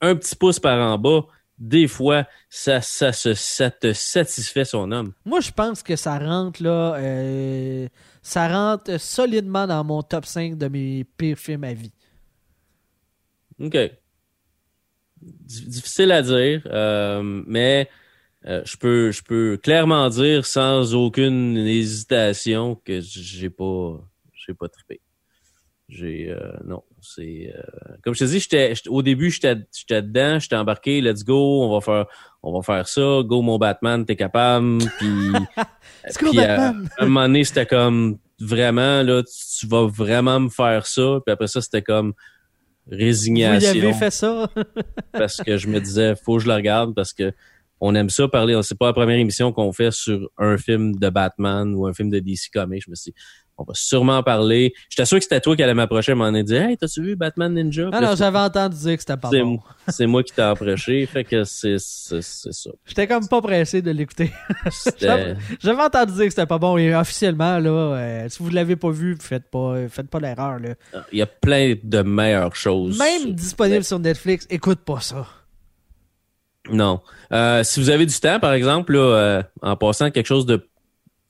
Un 0.00 0.14
petit 0.14 0.36
pouce 0.36 0.60
par 0.60 0.78
en 0.78 0.98
bas, 0.98 1.22
des 1.58 1.88
fois, 1.88 2.26
ça, 2.50 2.80
ça, 2.80 3.12
se- 3.12 3.34
ça 3.34 3.70
te 3.70 3.92
satisfait 3.92 4.64
son 4.64 4.90
homme. 4.92 5.12
Moi, 5.24 5.40
je 5.40 5.50
pense 5.50 5.82
que 5.82 5.96
ça 5.96 6.18
rentre 6.18 6.62
là. 6.62 6.94
euh, 6.96 7.88
ça 8.22 8.48
rentre 8.48 8.98
solidement 9.00 9.66
dans 9.66 9.84
mon 9.84 10.02
top 10.02 10.26
5 10.26 10.58
de 10.58 10.68
mes 10.68 11.04
pires 11.16 11.38
films 11.38 11.64
à 11.64 11.72
vie. 11.74 11.92
OK. 13.60 13.76
Di- 15.22 15.66
Difficile 15.68 16.12
à 16.12 16.22
dire, 16.22 16.62
euh, 16.66 17.22
mais 17.46 17.88
euh, 18.46 18.62
je 18.64 18.76
peux 18.76 19.10
je 19.10 19.22
peux 19.22 19.56
clairement 19.62 20.08
dire 20.10 20.44
sans 20.44 20.94
aucune 20.94 21.56
hésitation 21.56 22.74
que 22.84 23.00
j'ai 23.00 23.48
pas 23.50 23.98
j'ai 24.34 24.54
pas 24.54 24.68
trippé. 24.68 25.00
J'ai 25.88 26.30
euh, 26.30 26.52
non, 26.64 26.82
c'est 27.14 27.52
euh, 27.54 27.96
comme 28.02 28.14
je 28.14 28.20
te 28.20 28.24
dis, 28.24 28.40
j'étais 28.40 28.72
au 28.88 29.02
début 29.02 29.30
j'étais 29.30 29.56
j'étais 29.76 30.02
dedans, 30.02 30.38
j'étais 30.38 30.56
embarqué, 30.56 31.00
let's 31.00 31.24
go, 31.24 31.62
on 31.62 31.72
va 31.74 31.80
faire 31.80 32.06
on 32.42 32.52
va 32.52 32.62
faire 32.62 32.88
ça, 32.88 33.22
go 33.24 33.42
mon 33.42 33.58
Batman, 33.58 34.04
t'es 34.04 34.16
capable, 34.16 34.78
puis 34.98 35.08
euh, 36.38 36.56
à 36.58 36.72
un 36.98 37.06
moment 37.06 37.22
donné, 37.22 37.44
c'était 37.44 37.66
comme 37.66 38.18
vraiment 38.40 39.02
là, 39.02 39.22
tu, 39.22 39.66
vas 39.66 39.86
vraiment 39.86 40.40
me 40.40 40.48
faire 40.48 40.86
ça, 40.86 41.20
puis 41.24 41.32
après 41.32 41.48
ça 41.48 41.60
c'était 41.60 41.82
comme 41.82 42.12
Vous 42.86 42.96
résignation 42.96 43.74
y 43.74 43.80
avez 43.80 43.92
fait 43.92 44.10
ça? 44.10 44.50
parce 45.12 45.38
que 45.38 45.56
je 45.56 45.68
me 45.68 45.80
disais 45.80 46.14
faut 46.16 46.36
que 46.36 46.42
je 46.42 46.48
le 46.48 46.54
regarde 46.54 46.94
parce 46.94 47.12
que 47.12 47.32
on 47.80 47.94
aime 47.94 48.10
ça 48.10 48.26
parler. 48.28 48.58
C'est 48.62 48.78
pas 48.78 48.86
la 48.86 48.92
première 48.92 49.18
émission 49.18 49.52
qu'on 49.52 49.72
fait 49.72 49.90
sur 49.90 50.30
un 50.38 50.56
film 50.56 50.96
de 50.96 51.08
Batman 51.10 51.74
ou 51.74 51.86
un 51.86 51.92
film 51.92 52.10
de 52.10 52.18
DC 52.18 52.50
Comics. 52.52 52.84
Je 52.84 52.90
me 52.90 52.94
suis 52.94 53.12
dit, 53.12 53.18
on 53.58 53.64
va 53.64 53.74
sûrement 53.74 54.18
en 54.18 54.22
parler. 54.22 54.74
J'étais 54.90 55.06
sûr 55.06 55.18
que 55.18 55.24
c'était 55.24 55.40
toi 55.40 55.56
qui 55.56 55.62
allais 55.62 55.74
m'approcher 55.74 56.14
m'en 56.14 56.30
dire 56.30 56.62
Hey, 56.62 56.76
t'as-tu 56.76 57.02
vu 57.02 57.16
Batman 57.16 57.52
Ninja? 57.52 57.84
Ah 57.86 57.90
Puis 57.96 58.00
là, 58.00 58.10
non, 58.10 58.16
j'avais 58.16 58.38
entendu 58.38 58.76
dire 58.76 58.94
que 58.94 59.00
c'était 59.00 59.16
pas 59.16 59.30
bon. 59.30 59.60
c'est 59.88 60.06
moi 60.06 60.22
qui 60.22 60.32
t'ai 60.32 60.42
approché. 60.42 61.06
Fait 61.06 61.24
que 61.24 61.44
c'est, 61.44 61.78
ça. 61.78 62.70
J'étais 62.84 63.06
comme 63.06 63.28
pas 63.28 63.40
pressé 63.40 63.82
de 63.82 63.90
l'écouter. 63.90 64.32
J'avais 65.60 65.82
entendu 65.82 66.12
dire 66.12 66.24
que 66.24 66.30
c'était 66.30 66.46
pas 66.46 66.58
bon 66.58 66.76
et 66.76 66.94
officiellement, 66.94 67.58
là, 67.58 67.70
euh, 67.70 68.28
si 68.28 68.42
vous 68.42 68.50
l'avez 68.50 68.76
pas 68.76 68.90
vu, 68.90 69.16
faites 69.20 69.50
pas, 69.50 69.88
faites 69.88 70.08
pas 70.08 70.20
l'erreur. 70.20 70.58
Là. 70.58 70.74
il 71.12 71.18
y 71.18 71.22
a 71.22 71.26
plein 71.26 71.74
de 71.82 72.02
meilleures 72.02 72.56
choses. 72.56 72.98
Même 72.98 73.32
disponible 73.32 73.84
sur 73.84 73.98
Netflix, 73.98 74.46
écoute 74.50 74.80
pas 74.80 75.00
ça. 75.00 75.26
Non. 76.70 77.00
Euh, 77.32 77.62
si 77.64 77.80
vous 77.80 77.90
avez 77.90 78.06
du 78.06 78.18
temps, 78.18 78.40
par 78.40 78.52
exemple, 78.52 78.94
là, 78.94 78.98
euh, 78.98 79.42
en 79.62 79.76
passant 79.76 80.10
quelque 80.10 80.26
chose 80.26 80.46
de 80.46 80.66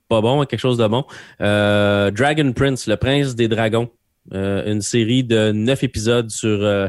pas 0.09 0.20
bon 0.20 0.40
à 0.40 0.46
quelque 0.46 0.61
chose 0.61 0.78
de 0.78 0.86
bon, 0.86 1.04
euh, 1.40 2.11
Dragon 2.11 2.52
Prince, 2.52 2.86
le 2.86 2.96
prince 2.96 3.34
des 3.34 3.48
dragons, 3.48 3.90
euh, 4.32 4.70
une 4.70 4.82
série 4.82 5.24
de 5.24 5.52
neuf 5.52 5.82
épisodes 5.82 6.30
sur 6.30 6.62
euh, 6.64 6.88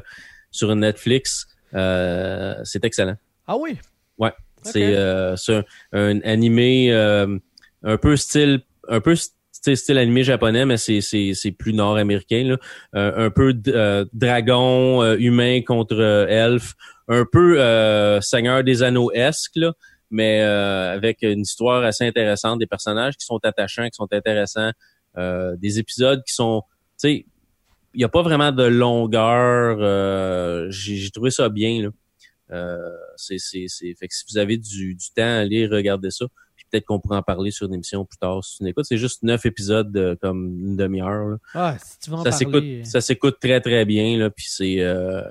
sur 0.51 0.75
Netflix, 0.75 1.47
euh, 1.73 2.55
c'est 2.63 2.83
excellent. 2.85 3.17
Ah 3.47 3.57
oui? 3.57 3.77
Ouais. 4.17 4.31
C'est 4.63 4.95
euh, 4.95 5.35
c'est 5.35 5.55
un, 5.55 5.63
un 5.93 6.19
animé 6.21 6.91
euh, 6.91 7.37
un 7.83 7.97
peu 7.97 8.17
style 8.17 8.61
un 8.89 8.99
peu 8.99 9.15
style, 9.15 9.77
style 9.77 9.97
animé 9.97 10.23
japonais, 10.23 10.65
mais 10.65 10.77
c'est 10.77 11.01
c'est 11.01 11.33
c'est 11.33 11.51
plus 11.51 11.73
nord-américain 11.73 12.43
là. 12.43 12.57
Euh, 12.95 13.27
un 13.27 13.29
peu 13.29 13.53
euh, 13.67 14.05
dragon 14.13 15.15
humain 15.15 15.61
contre 15.61 16.01
elfe, 16.29 16.73
un 17.07 17.25
peu 17.31 17.61
euh, 17.61 18.19
Seigneur 18.21 18.63
des 18.63 18.83
Anneaux 18.83 19.11
esque 19.13 19.55
là, 19.55 19.73
mais 20.09 20.41
euh, 20.41 20.93
avec 20.93 21.21
une 21.21 21.41
histoire 21.41 21.83
assez 21.83 22.05
intéressante, 22.05 22.59
des 22.59 22.67
personnages 22.67 23.17
qui 23.17 23.25
sont 23.25 23.39
attachants, 23.43 23.85
qui 23.85 23.95
sont 23.95 24.07
intéressants, 24.11 24.71
euh, 25.17 25.55
des 25.57 25.79
épisodes 25.79 26.23
qui 26.25 26.33
sont, 26.33 26.61
tu 26.65 27.09
sais, 27.09 27.25
il 27.93 28.01
y 28.01 28.03
a 28.03 28.09
pas 28.09 28.21
vraiment 28.21 28.51
de 28.51 28.63
longueur. 28.63 29.77
euh, 29.81 30.67
J'ai 30.69 31.09
trouvé 31.09 31.31
ça 31.31 31.49
bien 31.49 31.83
là. 31.83 31.89
Euh, 32.51 32.77
c'est 33.17 33.37
fait 33.39 34.07
que 34.07 34.13
si 34.15 34.23
vous 34.29 34.37
avez 34.37 34.57
du 34.57 34.95
du 34.95 35.05
temps, 35.15 35.23
allez 35.39 35.67
regarder 35.67 36.11
ça. 36.11 36.25
Puis 36.55 36.65
peut-être 36.71 36.85
qu'on 36.85 36.99
pourra 36.99 37.17
en 37.17 37.21
parler 37.23 37.51
sur 37.51 37.67
une 37.67 37.73
émission 37.73 38.05
plus 38.05 38.17
tard 38.17 38.43
si 38.43 38.57
tu 38.57 38.63
n'écoutes. 38.63 38.85
C'est 38.85 38.97
juste 38.97 39.23
neuf 39.23 39.45
épisodes 39.45 39.91
de 39.91 40.17
comme 40.21 40.57
une 40.59 40.77
demi-heure. 40.77 41.37
Ah, 41.53 41.75
si 41.83 41.99
tu 41.99 42.09
veux 42.09 42.15
en 42.17 42.23
Ça 42.23 42.31
s'écoute, 42.31 42.53
parler. 42.53 42.83
ça 42.85 43.01
s'écoute 43.01 43.37
très 43.41 43.59
très 43.59 43.83
bien 43.83 44.17
là. 44.17 44.29
Puis 44.29 44.45
c'est 44.47 44.79
euh, 44.81 45.21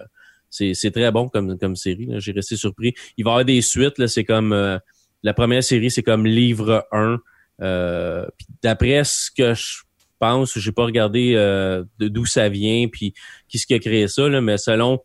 c'est 0.74 0.90
très 0.90 1.10
bon 1.10 1.28
comme 1.28 1.58
comme 1.58 1.76
série. 1.76 2.08
J'ai 2.18 2.32
resté 2.32 2.56
surpris. 2.56 2.94
Il 3.16 3.24
va 3.24 3.30
y 3.30 3.32
avoir 3.32 3.44
des 3.44 3.62
suites. 3.62 4.06
C'est 4.06 4.24
comme 4.24 4.52
euh, 4.52 4.78
la 5.22 5.34
première 5.34 5.62
série, 5.62 5.90
c'est 5.90 6.02
comme 6.02 6.26
livre 6.26 6.86
1. 6.92 7.18
Euh, 7.62 8.26
d'après 8.62 9.02
ce 9.04 9.30
que 9.30 9.54
je 9.54 9.82
pense, 10.18 10.58
j'ai 10.58 10.72
pas 10.72 10.84
regardé 10.84 11.34
euh, 11.34 11.84
d'où 11.98 12.26
ça 12.26 12.48
vient 12.48 12.86
puis 12.88 13.14
qui 13.48 13.58
ce 13.58 13.66
qui 13.66 13.74
a 13.74 13.78
créé 13.78 14.08
ça 14.08 14.28
là, 14.28 14.40
mais 14.40 14.58
selon 14.58 15.00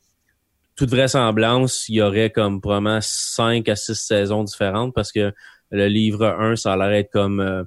toute 0.76 0.90
vraisemblance, 0.90 1.88
il 1.90 1.96
y 1.96 2.02
aurait 2.02 2.30
comme 2.30 2.62
probablement 2.62 3.00
5 3.02 3.68
à 3.70 3.76
6 3.76 3.96
saisons 3.96 4.44
différentes 4.44 4.94
parce 4.94 5.12
que 5.12 5.34
le 5.70 5.88
livre 5.88 6.26
1, 6.26 6.56
ça 6.56 6.74
a 6.74 6.78
l'air 6.78 6.90
d'être 6.90 7.12
comme 7.12 7.40
euh, 7.40 7.64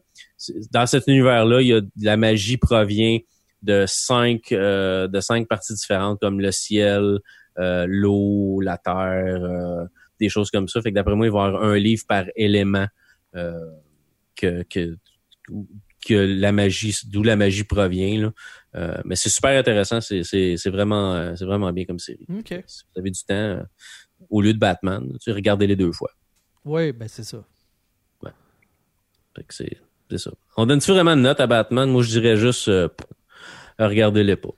dans 0.71 0.87
cet 0.87 1.07
univers-là, 1.07 1.61
il 1.61 1.69
y 1.69 1.73
a 1.75 1.81
la 2.03 2.17
magie 2.17 2.57
provient 2.57 3.19
de 3.63 3.85
cinq 3.87 4.53
euh, 4.53 5.09
de 5.09 5.21
cinq 5.21 5.49
parties 5.49 5.75
différentes 5.75 6.21
comme 6.21 6.41
le 6.41 6.53
ciel, 6.53 7.19
euh, 7.59 7.87
l'eau, 7.89 8.61
la 8.61 8.79
terre, 8.79 9.43
euh, 9.45 9.85
des 10.21 10.29
choses 10.29 10.51
comme 10.51 10.69
ça. 10.69 10.81
Fait 10.83 10.91
que 10.91 10.95
d'après 10.95 11.15
moi, 11.15 11.27
il 11.27 11.33
va 11.33 11.45
y 11.45 11.47
avoir 11.47 11.63
un 11.63 11.77
livre 11.77 12.05
par 12.09 12.25
élément 12.37 12.87
euh, 13.35 13.73
que, 14.37 14.63
que 14.65 14.97
que 16.07 16.15
la 16.15 16.53
magie, 16.53 16.95
d'où 17.07 17.23
la 17.23 17.37
magie 17.37 17.65
provient. 17.65 18.21
Là. 18.21 18.33
Euh, 18.77 19.01
mais 19.05 19.17
c'est 19.17 19.31
super 19.31 19.59
intéressant. 19.59 20.01
C'est 20.01 20.23
c'est 20.23 20.57
c'est 20.57 20.71
vraiment 20.71 21.15
euh, 21.15 21.35
c'est 21.37 21.47
vraiment 21.47 21.73
bien 21.73 21.85
comme 21.85 21.99
série. 21.99 22.27
OK. 22.29 22.63
Si 22.67 22.85
vous 22.85 23.01
avez 23.01 23.11
du 23.11 23.25
temps, 23.25 23.35
euh, 23.35 23.63
au 24.29 24.43
lieu 24.43 24.53
de 24.53 24.59
Batman, 24.59 25.09
tu 25.13 25.19
sais, 25.21 25.33
regardez 25.33 25.67
les 25.67 25.77
deux 25.77 25.93
fois. 25.93 26.11
Oui, 26.65 26.93
ben 26.93 27.09
c'est 27.09 27.25
ça. 27.25 27.45
Fait 29.37 29.43
que 29.43 29.55
c'est 29.55 29.79
c'est 30.11 30.19
ça. 30.19 30.31
On 30.57 30.67
donne-tu 30.67 30.93
vraiment 30.93 31.17
de 31.17 31.23
notes 31.23 31.41
à 31.41 31.47
Batman? 31.47 31.91
Moi, 31.91 32.03
je 32.03 32.11
dirais 32.11 32.37
juste 32.37 32.69
euh, 32.69 32.89
regardez-les 33.79 34.37
pas. 34.37 34.55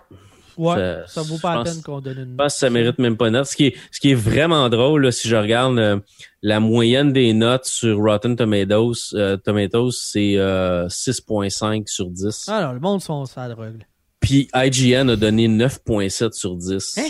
Ouais, 0.57 0.75
Ça- 0.75 1.07
ça, 1.07 1.23
vaut 1.23 1.39
pas 1.39 1.57
la 1.59 1.65
pense- 1.65 1.75
peine 1.75 1.83
qu'on 1.83 2.01
donne 2.01 2.19
une. 2.19 2.31
Je 2.33 2.37
pense 2.37 2.55
que 2.55 2.59
ça 2.61 2.71
mérite 2.71 2.99
même 2.99 3.17
pas 3.17 3.27
de 3.27 3.31
notes. 3.31 3.47
Ce 3.47 3.57
qui 3.57 3.67
est, 3.67 3.77
ce 3.91 4.01
qui 4.01 4.11
est 4.13 4.15
vraiment 4.15 4.69
drôle, 4.69 5.05
là, 5.05 5.13
si 5.13 5.29
je 5.29 5.37
regarde 5.37 5.79
euh, 5.79 5.99
la 6.43 6.61
moyenne 6.61 7.13
des 7.13 7.33
notes 7.33 7.67
sur 7.67 7.99
Rotten 7.99 8.37
Tomatoes, 8.37 9.15
euh, 9.15 9.37
Tomatoes 9.37 9.91
c'est 9.93 10.37
euh, 10.37 10.89
6.5 10.89 11.89
sur 11.89 12.09
10. 12.11 12.47
Ah 12.49 12.67
non, 12.67 12.73
le 12.73 12.81
monde 12.81 13.01
sont 13.03 13.25
la 13.37 13.49
drogue. 13.49 13.85
Puis 14.21 14.49
IGN 14.55 15.11
a 15.11 15.17
donné 15.17 15.47
9.7 15.49 16.33
sur 16.33 16.57
10. 16.57 16.99
Hein? 16.99 17.09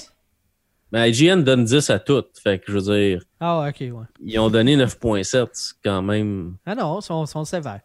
Mais 0.92 1.11
IGN 1.11 1.42
donne 1.42 1.64
10 1.64 1.88
à 1.90 1.99
toutes. 1.99 2.38
Fait 2.42 2.59
que 2.59 2.64
je 2.70 2.78
veux 2.78 2.97
dire, 2.99 3.22
Ah 3.40 3.66
ok, 3.68 3.76
ouais. 3.80 3.90
ils 4.24 4.38
ont 4.38 4.51
donné 4.51 4.76
9.7. 4.76 5.49
C'est 5.53 5.74
quand 5.84 6.03
même 6.03 6.55
Ah 6.66 6.74
non, 6.74 7.01
ils 7.01 7.05
sont, 7.05 7.26
sont 7.26 7.44
sévères. 7.44 7.80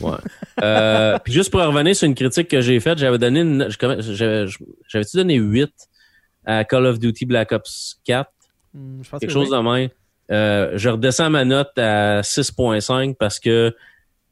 Ouais. 0.00 0.16
Euh, 0.62 1.18
puis 1.22 1.32
juste 1.32 1.50
pour 1.50 1.60
revenir 1.60 1.94
sur 1.94 2.06
une 2.06 2.14
critique 2.14 2.48
que 2.48 2.60
j'ai 2.60 2.80
faite, 2.80 2.98
j'avais 2.98 3.18
donné 3.18 3.40
une, 3.40 3.68
j'avais-tu 3.70 5.16
donné 5.16 5.34
8 5.36 5.70
à 6.46 6.64
Call 6.64 6.86
of 6.86 6.98
Duty 6.98 7.26
Black 7.26 7.52
Ops 7.52 8.00
4? 8.04 8.30
Hmm, 8.72 9.02
je 9.02 9.10
pense 9.10 9.20
Quelque 9.20 9.28
que 9.28 9.32
chose 9.32 9.50
oui. 9.50 9.56
de 9.56 9.62
même. 9.62 9.88
Euh, 10.30 10.72
je 10.76 10.88
redescends 10.88 11.30
ma 11.30 11.44
note 11.44 11.76
à 11.76 12.22
6.5 12.22 13.14
parce 13.16 13.38
que 13.38 13.74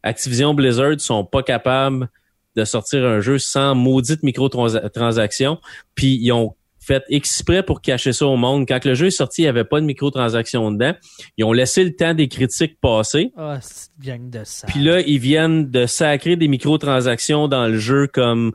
Activision 0.02 0.54
Blizzard 0.54 0.98
sont 0.98 1.24
pas 1.24 1.42
capables 1.42 2.08
de 2.56 2.64
sortir 2.64 3.04
un 3.04 3.20
jeu 3.20 3.38
sans 3.38 3.74
maudite 3.74 4.22
microtransaction. 4.22 5.58
Puis 5.94 6.18
ils 6.20 6.32
ont 6.32 6.54
fait 6.84 7.04
exprès 7.08 7.62
pour 7.62 7.80
cacher 7.80 8.12
ça 8.12 8.26
au 8.26 8.36
monde. 8.36 8.66
Quand 8.66 8.84
le 8.84 8.94
jeu 8.94 9.06
est 9.06 9.10
sorti, 9.12 9.42
il 9.42 9.44
n'y 9.44 9.48
avait 9.48 9.64
pas 9.64 9.80
de 9.80 9.86
microtransactions 9.86 10.72
dedans. 10.72 10.94
Ils 11.36 11.44
ont 11.44 11.52
laissé 11.52 11.84
le 11.84 11.94
temps 11.94 12.12
des 12.12 12.26
critiques 12.28 12.80
passer. 12.80 13.32
Ah, 13.36 13.60
gang 14.00 14.28
de 14.28 14.42
ça. 14.44 14.66
Puis 14.66 14.80
là, 14.80 15.00
ils 15.00 15.18
viennent 15.20 15.70
de 15.70 15.86
sacrer 15.86 16.34
des 16.36 16.48
microtransactions 16.48 17.46
dans 17.46 17.68
le 17.68 17.78
jeu 17.78 18.08
comme 18.08 18.52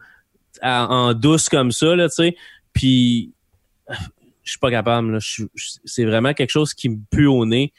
à- 0.62 0.88
en 0.88 1.14
douce 1.14 1.48
comme 1.48 1.72
ça, 1.72 1.96
là, 1.96 2.10
tu 2.10 2.16
sais. 2.16 2.36
Puis 2.74 3.32
je 4.44 4.52
suis 4.52 4.60
pas 4.60 4.72
capable. 4.72 5.20
C'est 5.86 6.06
vraiment 6.06 6.34
quelque 6.34 6.50
chose 6.52 6.74
qui 6.74 6.90
me 6.90 6.98
pue 7.10 7.28
au 7.28 7.46
nez. 7.46 7.72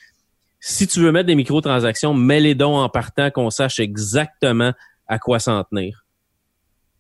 Si 0.61 0.87
tu 0.87 1.01
veux 1.01 1.13
mettre 1.13 1.27
des 1.27 1.35
microtransactions, 1.35 2.15
mets 2.15 2.41
les 2.41 2.55
dons 2.55 2.77
en 2.79 2.89
partant 2.89 3.31
qu'on 3.31 3.51
sache 3.51 3.81
exactement 3.81 4.73
à 5.07 5.19
quoi 5.19 5.39
s'en 5.39 5.63
tenir. 5.65 6.05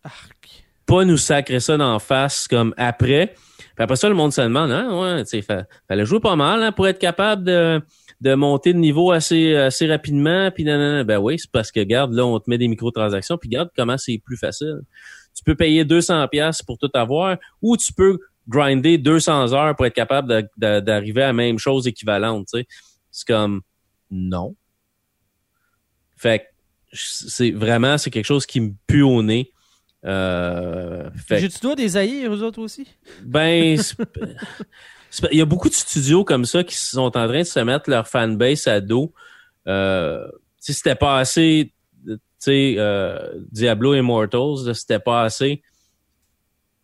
Arc. 0.05 0.58
Pas 0.89 1.05
nous 1.05 1.18
sacrer 1.18 1.61
ça 1.61 1.76
d'en 1.76 1.99
face 2.01 2.49
comme 2.49 2.74
après. 2.76 3.34
Puis 3.59 3.84
après 3.84 3.95
ça, 3.97 4.09
le 4.09 4.14
monde 4.16 4.32
se 4.32 4.41
demande, 4.41 4.72
hein, 4.72 5.22
ouais, 5.22 5.43
fa- 5.43 5.66
fallait 5.86 6.05
jouer 6.05 6.18
pas 6.18 6.34
mal 6.34 6.62
hein, 6.62 6.72
pour 6.72 6.89
être 6.89 6.99
capable 6.99 7.45
de, 7.45 7.80
de 8.20 8.34
monter 8.34 8.72
de 8.72 8.78
niveau 8.78 9.12
assez, 9.12 9.55
assez 9.55 9.86
rapidement. 9.86 10.51
Puis 10.51 10.64
nanana. 10.64 11.05
ben 11.05 11.18
oui, 11.18 11.39
c'est 11.39 11.51
parce 11.53 11.70
que 11.70 11.78
regarde, 11.80 12.12
là, 12.12 12.24
on 12.26 12.41
te 12.41 12.51
met 12.51 12.59
des 12.59 12.66
microtransactions, 12.68 13.39
puis 13.39 13.49
regarde 13.51 13.68
comment 13.76 13.97
c'est 13.97 14.18
plus 14.18 14.36
facile. 14.36 14.80
Tu 15.34 15.45
peux 15.45 15.55
payer 15.55 15.84
200 15.84 16.26
pièces 16.28 16.62
pour 16.62 16.78
tout 16.78 16.91
avoir, 16.95 17.36
ou 17.62 17.76
tu 17.76 17.93
peux 17.93 18.18
grinder 18.49 18.99
200 18.99 19.53
heures 19.53 19.76
pour 19.76 19.86
être 19.86 19.95
capable 19.95 20.49
d'arriver 20.57 21.22
à 21.22 21.26
la 21.28 21.32
même 21.34 21.59
chose 21.59 21.86
équivalente. 21.86 22.49
C'est 23.11 23.26
comme 23.26 23.61
non. 24.11 24.57
Fait 26.16 26.41
que 26.41 26.45
c'est 26.93 27.51
vraiment 27.51 27.99
c'est 27.99 28.11
quelque 28.11 28.24
chose 28.24 28.47
qui 28.47 28.61
me 28.61 28.72
pue 28.86 29.03
au 29.03 29.22
nez. 29.22 29.53
Euh, 30.05 31.11
fait 31.27 31.41
J'ai-tu 31.41 31.59
dois 31.61 31.75
des 31.75 31.97
haïrs, 31.97 32.33
eux 32.33 32.43
autres 32.43 32.61
aussi? 32.61 32.87
ben, 33.25 33.79
il 35.33 35.39
y 35.39 35.41
a 35.41 35.45
beaucoup 35.45 35.69
de 35.69 35.75
studios 35.75 36.25
comme 36.25 36.45
ça 36.45 36.63
qui 36.63 36.77
sont 36.77 37.01
en 37.03 37.11
train 37.11 37.27
de 37.41 37.43
se 37.43 37.61
mettre 37.61 37.91
leur 37.91 38.07
fanbase 38.07 38.67
à 38.69 38.81
dos. 38.81 39.13
Euh, 39.67 40.27
si 40.59 40.73
c'était 40.73 40.95
pas 40.95 41.19
assez, 41.19 41.73
tu 42.07 42.17
sais, 42.39 42.75
euh, 42.79 43.19
Diablo 43.51 43.95
Immortals, 43.95 44.75
c'était 44.75 45.01
pas 45.01 45.23
assez 45.23 45.63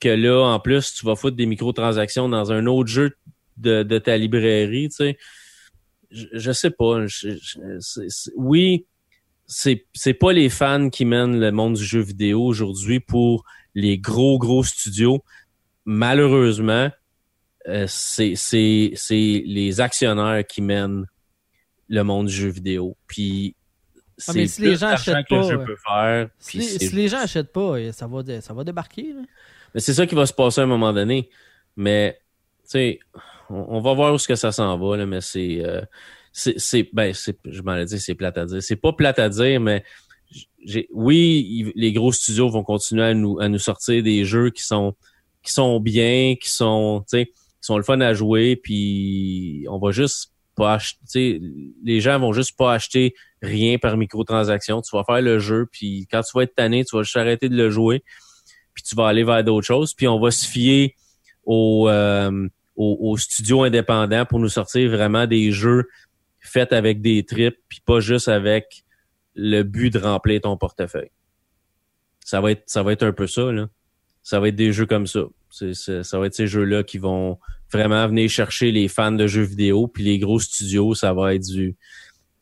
que 0.01 0.09
là, 0.09 0.43
en 0.43 0.61
plus, 0.61 0.93
tu 0.95 1.07
vas 1.07 1.17
foutre 1.17 1.37
des 1.37 1.47
microtransactions 1.47 2.29
dans 2.29 2.53
un 2.53 2.67
autre 2.67 2.89
jeu 2.91 3.17
de, 3.57 3.83
de 3.85 3.99
ta 3.99 4.17
librairie, 4.19 4.89
tu 4.89 4.97
sais. 4.97 5.19
Je, 6.11 6.27
je 6.33 6.53
sais 6.53 6.71
pas. 6.71 7.07
je- 7.07 7.31
je- 7.31 8.31
oui, 8.37 8.87
c'est 9.47 9.87
c'est 9.93 10.15
pas 10.15 10.33
les 10.33 10.49
fans 10.49 10.89
qui 10.91 11.05
mènent 11.05 11.39
le 11.39 11.51
monde 11.53 11.75
du 11.75 11.85
jeu 11.85 12.01
vidéo 12.01 12.43
aujourd'hui 12.43 13.01
pour 13.01 13.45
les 13.75 13.99
gros 13.99 14.39
gros 14.39 14.63
studios 14.65 15.23
malheureusement, 15.85 16.91
euh, 17.69 17.85
c'est 17.89 18.35
c'est 18.37 18.93
c'est 18.95 19.43
les 19.47 19.81
actionnaires 19.81 20.47
qui 20.47 20.63
mènent 20.63 21.05
le 21.89 22.03
monde 22.03 22.27
du 22.27 22.33
jeu 22.35 22.49
vidéo. 22.49 22.97
Puis 23.07 23.55
Ah, 24.29 24.33
mais 24.35 24.47
si 24.47 24.63
les 24.63 24.77
gens 24.77 24.89
achètent 24.89 25.17
le 25.17 25.37
pas, 25.37 25.43
jeu 25.43 25.59
euh, 25.59 25.77
faire. 25.87 26.29
Si, 26.39 26.59
les- 26.59 26.65
c'est- 26.65 26.87
si 26.89 26.95
les 26.95 27.09
gens 27.09 27.19
achètent 27.19 27.53
pas, 27.53 27.79
euh, 27.79 27.93
ça 27.93 28.07
va, 28.07 28.23
dé- 28.23 28.41
ça 28.41 28.55
va 28.55 28.65
débarquer. 28.65 29.13
Là. 29.13 29.23
mais 29.75 29.81
c'est 29.81 29.93
ça 29.95 30.07
qui 30.07 30.15
va 30.15 30.25
se 30.25 30.33
passer 30.33 30.61
à 30.61 30.65
un 30.65 30.69
moment 30.69 30.93
donné. 30.93 31.29
Mais 31.77 32.19
tu 32.63 32.71
sais, 32.71 32.99
on, 33.51 33.67
on 33.77 33.81
va 33.81 33.93
voir 33.93 34.15
où 34.15 34.19
ce 34.19 34.29
que 34.29 34.37
ça 34.37 34.53
s'en 34.53 34.79
va 34.79 34.97
là, 34.97 35.05
mais 35.07 35.21
c'est 35.21 35.63
euh, 35.65 35.83
c'est 36.37 36.59
c'est 36.59 36.89
ben 36.93 37.15
c'est 37.15 37.39
je 37.45 37.63
m'en 37.63 37.77
ai 37.77 37.85
dit 37.85 38.01
c'est 38.01 38.17
plate 38.17 38.37
à 38.37 38.45
dire. 38.45 38.61
C'est 38.61 38.77
pas 38.77 38.93
plate 38.93 39.21
à 39.21 39.29
dire, 39.29 39.61
mais 39.61 39.85
j'ai 40.65 40.89
oui, 40.93 41.73
les 41.77 41.93
gros 41.93 42.11
studios 42.11 42.49
vont 42.49 42.65
continuer 42.65 43.05
à 43.05 43.15
nous 43.15 43.39
à 43.39 43.49
nous 43.49 43.61
sortir 43.61 44.03
des 44.03 44.25
jeux 44.25 44.51
qui 44.51 44.65
sont 44.65 44.97
qui 45.45 45.53
sont 45.53 45.79
bien, 45.79 46.35
qui 46.35 46.51
sont 46.51 47.05
tu 47.09 47.19
sais, 47.19 47.27
qui 47.27 47.33
sont 47.61 47.77
le 47.77 47.85
fun 47.85 48.01
à 48.01 48.15
jouer, 48.15 48.57
puis 48.57 49.65
on 49.71 49.79
va 49.79 49.93
juste 49.93 50.33
pas 50.57 50.75
acheter, 50.75 51.41
les 51.85 52.01
gens 52.01 52.19
vont 52.19 52.33
juste 52.33 52.57
pas 52.57 52.75
acheter 52.75 53.15
rien 53.41 53.79
par 53.79 53.97
microtransaction. 53.97 54.83
Tu 54.83 54.97
vas 54.97 55.05
faire 55.05 55.23
le 55.23 55.39
jeu, 55.39 55.69
puis 55.71 56.09
quand 56.11 56.23
tu 56.23 56.37
vas 56.37 56.43
être 56.43 56.55
tanné, 56.57 56.85
tu 56.85 56.97
vas 56.97 57.05
juste 57.05 57.17
arrêter 57.17 57.49
de 57.49 57.57
le 57.57 57.71
jouer, 57.71 58.03
puis 58.73 58.83
tu 58.83 58.97
vas 58.97 59.07
aller 59.07 59.23
vers 59.23 59.45
d'autres 59.45 59.67
choses, 59.67 59.95
puis 59.95 60.09
on 60.09 60.19
va 60.19 60.33
se 60.33 60.49
fier 60.49 60.97
aux, 61.45 61.89
euh, 61.89 62.49
aux 62.75 63.17
studios 63.19 63.63
indépendants 63.63 64.25
pour 64.25 64.41
nous 64.41 64.49
sortir 64.49 64.91
vraiment 64.91 65.27
des 65.29 65.53
jeux 65.53 65.87
faits 66.45 66.73
avec 66.73 67.01
des 67.01 67.25
tripes, 67.25 67.59
puis 67.69 67.81
pas 67.85 68.01
juste 68.01 68.29
avec 68.29 68.85
le 69.35 69.63
but 69.63 69.91
de 69.91 69.99
remplir 69.99 70.41
ton 70.41 70.57
portefeuille. 70.57 71.11
Ça 72.21 72.41
va 72.41 72.53
être, 72.53 72.63
ça 72.67 72.83
va 72.83 72.93
être 72.93 73.03
un 73.03 73.13
peu 73.13 73.27
ça, 73.27 73.51
là. 73.53 73.69
Ça 74.23 74.41
va 74.41 74.49
être 74.49 74.57
des 74.57 74.73
jeux 74.73 74.87
comme 74.87 75.07
ça. 75.07 75.25
ça 75.51 76.19
va 76.19 76.27
être 76.27 76.35
ces 76.35 76.47
jeux-là 76.47 76.83
qui 76.83 76.99
vont 76.99 77.39
vraiment 77.71 78.07
venir 78.07 78.31
chercher 78.31 78.71
les 78.73 78.89
fans 78.89 79.13
de 79.13 79.27
jeux 79.27 79.43
vidéo, 79.43 79.89
puis 79.89 80.05
les 80.05 80.19
gros 80.19 80.39
studios, 80.39 80.95
ça 80.95 81.13
va 81.13 81.35
être 81.35 81.45
du 81.45 81.77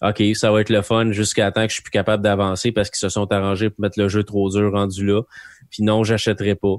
OK, 0.03 0.21
ça 0.35 0.51
va 0.51 0.61
être 0.61 0.71
le 0.71 0.83
fun 0.83 1.13
jusqu'à 1.13 1.53
temps 1.53 1.63
que 1.63 1.69
je 1.69 1.75
suis 1.75 1.83
plus 1.83 1.93
capable 1.93 2.25
d'avancer 2.25 2.73
parce 2.73 2.91
qu'ils 2.91 2.99
se 2.99 3.09
sont 3.09 3.31
arrangés 3.31 3.71
pour 3.71 3.81
mettre 3.83 4.01
le 4.01 4.09
jeu 4.09 4.25
trop 4.25 4.51
dur 4.51 4.73
rendu 4.73 5.07
là. 5.07 5.23
Puis 5.71 5.85
non, 5.85 6.03
j'achèterai 6.03 6.57
pas. 6.57 6.77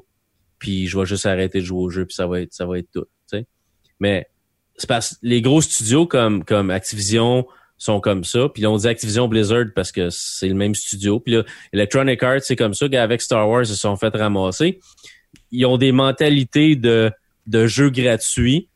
Puis 0.60 0.88
je 0.88 1.00
vais 1.00 1.06
juste 1.06 1.26
arrêter 1.26 1.60
de 1.60 1.64
jouer 1.64 1.80
au 1.80 1.90
jeu, 1.90 2.06
puis 2.06 2.16
ça 2.16 2.28
va 2.28 2.42
être 2.42 2.54
ça 2.54 2.66
va 2.66 2.80
être 2.80 2.92
tout. 2.92 3.06
Mais 4.00 4.28
c'est 4.78 4.88
parce 4.88 5.18
les 5.22 5.42
gros 5.42 5.62
studios 5.62 6.06
comme 6.06 6.44
comme 6.44 6.70
Activision 6.70 7.46
sont 7.78 8.00
comme 8.00 8.24
ça. 8.24 8.48
Puis 8.50 8.64
là, 8.64 8.72
on 8.72 8.78
dit 8.78 8.88
Activision 8.88 9.28
Blizzard 9.28 9.66
parce 9.76 9.92
que 9.92 10.10
c'est 10.10 10.48
le 10.48 10.54
même 10.54 10.74
studio. 10.74 11.20
Puis 11.20 11.34
là, 11.34 11.44
Electronic 11.74 12.24
Arts, 12.24 12.42
c'est 12.42 12.56
comme 12.56 12.74
ça 12.74 12.88
qu'avec 12.88 13.22
Star 13.22 13.48
Wars, 13.50 13.64
ils 13.64 13.68
se 13.68 13.76
sont 13.76 13.98
fait 13.98 14.16
ramasser. 14.16 14.80
Ils 15.52 15.66
ont 15.66 15.78
des 15.78 15.92
mentalités 15.92 16.76
de, 16.76 17.12
de 17.48 17.68
jeux 17.68 17.90
gratuits, 17.90 18.70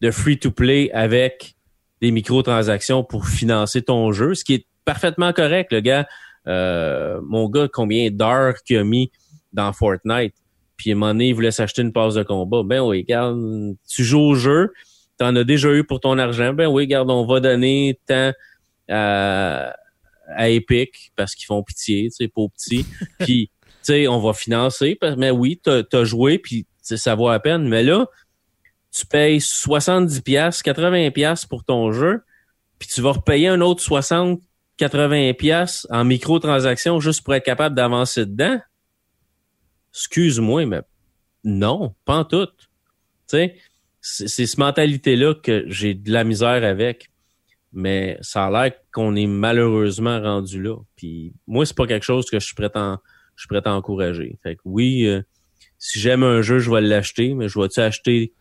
de 0.00 0.10
free-to-play 0.10 0.90
avec 0.92 1.56
des 2.00 2.10
microtransactions 2.10 3.04
pour 3.04 3.26
financer 3.26 3.82
ton 3.82 4.12
jeu, 4.12 4.34
ce 4.34 4.44
qui 4.44 4.54
est 4.54 4.66
parfaitement 4.84 5.32
correct. 5.32 5.72
Le 5.72 5.80
gars, 5.80 6.06
euh, 6.46 7.20
mon 7.24 7.48
gars, 7.48 7.68
combien 7.72 8.10
d'heures 8.10 8.62
qu'il 8.64 8.78
a 8.78 8.84
mis 8.84 9.10
dans 9.52 9.72
Fortnite, 9.72 10.34
puis 10.76 10.90
à 10.90 10.94
un 10.94 10.96
moment 10.96 11.12
donné, 11.12 11.28
il 11.28 11.34
voulait 11.34 11.50
s'acheter 11.50 11.82
une 11.82 11.92
passe 11.92 12.14
de 12.14 12.22
combat. 12.22 12.62
Ben 12.64 12.80
oui, 12.80 13.02
regarde, 13.02 13.76
tu 13.88 14.02
joues 14.02 14.20
au 14.20 14.34
jeu, 14.34 14.72
t'en 15.18 15.34
as 15.36 15.44
déjà 15.44 15.72
eu 15.72 15.84
pour 15.84 16.00
ton 16.00 16.18
argent. 16.18 16.52
Ben 16.52 16.66
oui, 16.66 16.84
regarde, 16.84 17.10
on 17.10 17.26
va 17.26 17.40
donner 17.40 17.98
tant 18.06 18.32
à, 18.88 19.74
à 20.28 20.48
Epic 20.48 21.12
parce 21.16 21.34
qu'ils 21.34 21.46
font 21.46 21.62
pitié, 21.62 22.04
tu 22.04 22.24
sais, 22.24 22.28
pour 22.28 22.50
petits. 22.52 22.86
puis, 23.18 23.50
tu 23.64 23.72
sais, 23.82 24.08
on 24.08 24.20
va 24.20 24.32
financer. 24.32 24.98
Mais 25.16 25.30
oui, 25.30 25.60
t'as 25.62 25.82
as 25.92 26.04
joué, 26.04 26.38
puis 26.38 26.66
ça 26.82 27.14
vaut 27.14 27.30
la 27.30 27.40
peine. 27.40 27.68
Mais 27.68 27.82
là, 27.82 28.06
tu 28.92 29.06
payes 29.06 29.40
70 29.40 30.20
pièces, 30.20 30.62
80 30.62 31.10
pièces 31.10 31.46
pour 31.46 31.64
ton 31.64 31.92
jeu, 31.92 32.22
puis 32.78 32.88
tu 32.88 33.00
vas 33.00 33.12
repayer 33.12 33.48
un 33.48 33.60
autre 33.60 33.82
60, 33.82 34.40
80 34.76 35.32
pièces 35.34 35.86
en 35.90 36.04
microtransactions 36.04 37.00
juste 37.00 37.22
pour 37.22 37.34
être 37.34 37.44
capable 37.44 37.74
d'avancer 37.74 38.26
dedans? 38.26 38.58
Excuse-moi, 39.94 40.66
mais 40.66 40.80
non, 41.44 41.94
pas 42.04 42.16
en 42.16 42.24
tout. 42.24 42.46
Tu 42.46 42.66
sais, 43.26 43.56
c'est 44.02 44.26
cette 44.28 44.58
mentalité-là 44.58 45.34
que 45.34 45.64
j'ai 45.68 45.94
de 45.94 46.10
la 46.10 46.24
misère 46.24 46.64
avec. 46.64 47.08
Mais 47.72 48.18
ça 48.20 48.46
a 48.46 48.50
l'air 48.50 48.72
qu'on 48.92 49.16
est 49.16 49.26
malheureusement 49.26 50.20
rendu 50.20 50.60
là. 50.60 50.76
Puis 50.96 51.32
moi, 51.46 51.64
c'est 51.64 51.76
pas 51.76 51.86
quelque 51.86 52.02
chose 52.02 52.28
que 52.28 52.38
je 52.38 52.44
suis 52.44 52.54
prêt 52.54 52.70
à, 52.74 53.00
je 53.36 53.46
à 53.54 53.74
encourager. 53.74 54.38
Fait 54.42 54.56
que 54.56 54.60
oui, 54.66 55.06
euh, 55.06 55.22
si 55.78 55.98
j'aime 55.98 56.22
un 56.22 56.42
jeu, 56.42 56.58
je 56.58 56.70
vais 56.70 56.82
l'acheter, 56.82 57.32
mais 57.32 57.48
je 57.48 57.58
vais-tu 57.58 57.80
acheter 57.80 58.34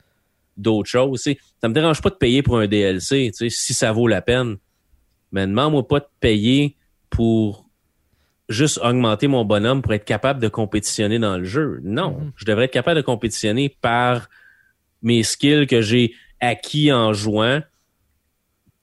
d'autres 0.57 0.89
choses? 0.89 1.21
Ça 1.21 1.31
ça 1.61 1.69
me 1.69 1.73
dérange 1.73 2.01
pas 2.01 2.09
de 2.09 2.15
payer 2.15 2.41
pour 2.41 2.57
un 2.57 2.67
DLC, 2.67 3.31
si 3.33 3.73
ça 3.73 3.93
vaut 3.93 4.07
la 4.07 4.21
peine. 4.21 4.57
Mais 5.31 5.47
demande-moi 5.47 5.87
pas 5.87 5.99
de 5.99 6.07
payer 6.19 6.75
pour 7.09 7.69
juste 8.49 8.79
augmenter 8.83 9.27
mon 9.27 9.45
bonhomme 9.45 9.81
pour 9.81 9.93
être 9.93 10.03
capable 10.03 10.41
de 10.41 10.49
compétitionner 10.49 11.19
dans 11.19 11.37
le 11.37 11.45
jeu. 11.45 11.79
Non, 11.83 12.11
mm-hmm. 12.11 12.31
je 12.35 12.45
devrais 12.45 12.65
être 12.65 12.73
capable 12.73 12.97
de 12.97 13.05
compétitionner 13.05 13.69
par 13.69 14.27
mes 15.01 15.23
skills 15.23 15.67
que 15.67 15.81
j'ai 15.81 16.13
acquis 16.39 16.91
en 16.91 17.13
jouant, 17.13 17.61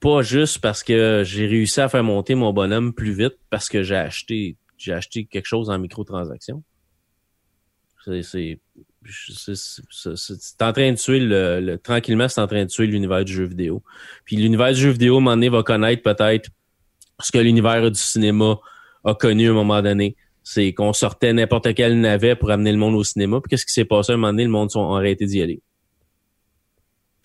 pas 0.01 0.23
juste 0.23 0.59
parce 0.59 0.83
que 0.83 1.23
j'ai 1.25 1.47
réussi 1.47 1.81
à 1.81 1.89
faire 1.89 2.05
monter 2.05 2.35
mon 2.35 2.53
bonhomme 2.53 2.93
plus 2.93 3.13
vite 3.13 3.39
parce 3.51 3.69
que 3.69 3.83
j'ai 3.83 3.97
acheté 3.97 4.57
j'ai 4.77 4.93
acheté 4.93 5.25
quelque 5.25 5.47
chose 5.47 5.71
en 5.71 5.79
microtransaction. 5.79 6.63
C'est 8.23 8.61
c'est 9.11 10.63
en 10.63 10.73
train 10.73 10.93
de 10.93 10.97
tuer 10.97 11.21
le, 11.21 11.77
tranquillement 11.77 12.29
c'est 12.29 12.41
en 12.41 12.47
train 12.47 12.65
de 12.65 12.69
tuer 12.69 12.87
l'univers 12.87 13.25
du 13.25 13.33
jeu 13.33 13.45
vidéo. 13.45 13.83
Puis 14.25 14.37
l'univers 14.37 14.73
du 14.73 14.81
jeu 14.81 14.91
vidéo 14.91 15.15
à 15.15 15.19
un 15.19 15.21
moment 15.21 15.37
donné 15.37 15.49
va 15.49 15.63
connaître 15.63 16.03
peut-être 16.03 16.51
ce 17.21 17.33
que 17.33 17.39
l'univers 17.39 17.91
du 17.91 17.99
cinéma 17.99 18.59
a 19.05 19.15
connu 19.15 19.49
à 19.49 19.51
un 19.51 19.55
moment 19.55 19.83
donné. 19.83 20.17
C'est 20.43 20.73
qu'on 20.73 20.93
sortait 20.93 21.33
n'importe 21.33 21.75
quel 21.75 22.01
navet 22.01 22.37
pour 22.37 22.51
amener 22.51 22.73
le 22.73 22.79
monde 22.79 22.95
au 22.95 23.05
cinéma. 23.05 23.41
Puis 23.41 23.51
qu'est-ce 23.51 23.67
qui 23.67 23.73
s'est 23.73 23.85
passé 23.85 24.13
à 24.13 24.15
un 24.15 24.19
moment 24.19 24.33
donné? 24.33 24.45
Le 24.45 24.51
monde 24.51 24.71
a 24.75 24.97
arrêté 24.97 25.27
d'y 25.27 25.43
aller. 25.43 25.61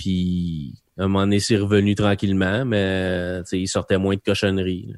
Puis, 0.03 0.73
à 0.97 1.03
un 1.03 1.07
moment 1.07 1.21
donné, 1.21 1.39
c'est 1.39 1.55
revenu 1.55 1.95
tranquillement, 1.95 2.65
mais 2.65 3.41
il 3.53 3.69
sortait 3.69 3.97
moins 3.97 4.15
de 4.15 4.21
cochonneries. 4.21 4.93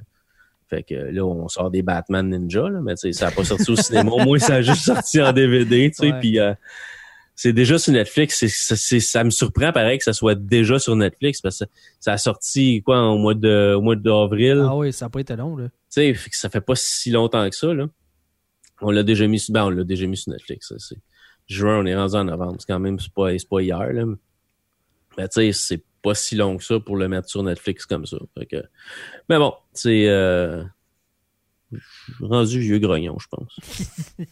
Fait 0.67 0.81
que 0.81 0.95
là, 0.95 1.23
on 1.23 1.47
sort 1.47 1.69
des 1.69 1.83
Batman 1.83 2.27
Ninja, 2.27 2.67
là, 2.67 2.81
mais 2.81 2.95
ça 2.95 3.25
n'a 3.25 3.31
pas 3.31 3.43
sorti 3.43 3.69
au 3.69 3.75
cinéma. 3.75 4.09
Au 4.09 4.19
moins, 4.21 4.39
ça 4.39 4.55
a 4.55 4.61
juste 4.61 4.81
sorti 4.81 5.21
en 5.21 5.31
DVD, 5.31 5.91
tu 5.91 5.97
sais. 5.97 6.13
Puis 6.19 6.39
euh, 6.39 6.55
c'est 7.35 7.53
déjà 7.53 7.77
sur 7.77 7.93
Netflix. 7.93 8.43
C'est, 8.47 8.99
ça 8.99 9.23
me 9.23 9.29
surprend 9.29 9.71
pareil 9.71 9.99
que 9.99 10.03
ça 10.03 10.13
soit 10.13 10.33
déjà 10.33 10.79
sur 10.79 10.95
Netflix 10.95 11.39
parce 11.39 11.59
que 11.59 11.65
ça 11.99 12.13
a 12.13 12.17
sorti 12.17 12.81
quoi 12.81 13.03
au 13.03 13.19
mois 13.19 13.35
de 13.35 13.75
au 13.75 13.81
mois 13.81 13.95
d'avril. 13.95 14.65
Ah 14.67 14.75
oui, 14.75 14.91
ça 14.91 15.05
n'a 15.05 15.09
pas 15.11 15.19
été 15.19 15.35
long, 15.35 15.55
là. 15.55 15.65
Tu 15.93 16.15
sais, 16.15 16.15
ça 16.31 16.49
fait 16.49 16.61
pas 16.61 16.75
si 16.75 17.11
longtemps 17.11 17.47
que 17.47 17.55
ça, 17.55 17.71
là. 17.71 17.85
On 18.81 18.89
l'a 18.89 19.03
déjà 19.03 19.27
mis 19.27 19.45
ben, 19.49 19.65
on 19.65 19.69
l'a 19.69 19.83
déjà 19.83 20.07
mis 20.07 20.17
sur 20.17 20.31
Netflix. 20.31 20.73
c'est, 20.79 20.97
juin, 21.45 21.77
on 21.77 21.85
est 21.85 21.95
rendu 21.95 22.15
en 22.15 22.23
novembre. 22.23 22.55
C'est 22.57 22.73
quand 22.73 22.79
même 22.79 22.99
c'est 22.99 23.13
pas, 23.13 23.37
c'est 23.37 23.47
pas 23.47 23.61
hier, 23.61 23.93
là. 23.93 24.05
Mais 25.17 25.27
tu 25.27 25.41
sais, 25.41 25.51
c'est 25.51 25.83
pas 26.01 26.13
si 26.13 26.35
long 26.35 26.57
que 26.57 26.63
ça 26.63 26.79
pour 26.79 26.97
le 26.97 27.07
mettre 27.07 27.29
sur 27.29 27.43
Netflix 27.43 27.85
comme 27.85 28.05
ça. 28.05 28.17
Mais 29.29 29.37
bon, 29.37 29.53
c'est 29.73 30.07
euh, 30.07 30.63
rendu 32.21 32.59
vieux 32.59 32.79
grognon, 32.79 33.17
je 33.19 33.27
pense. 33.27 33.59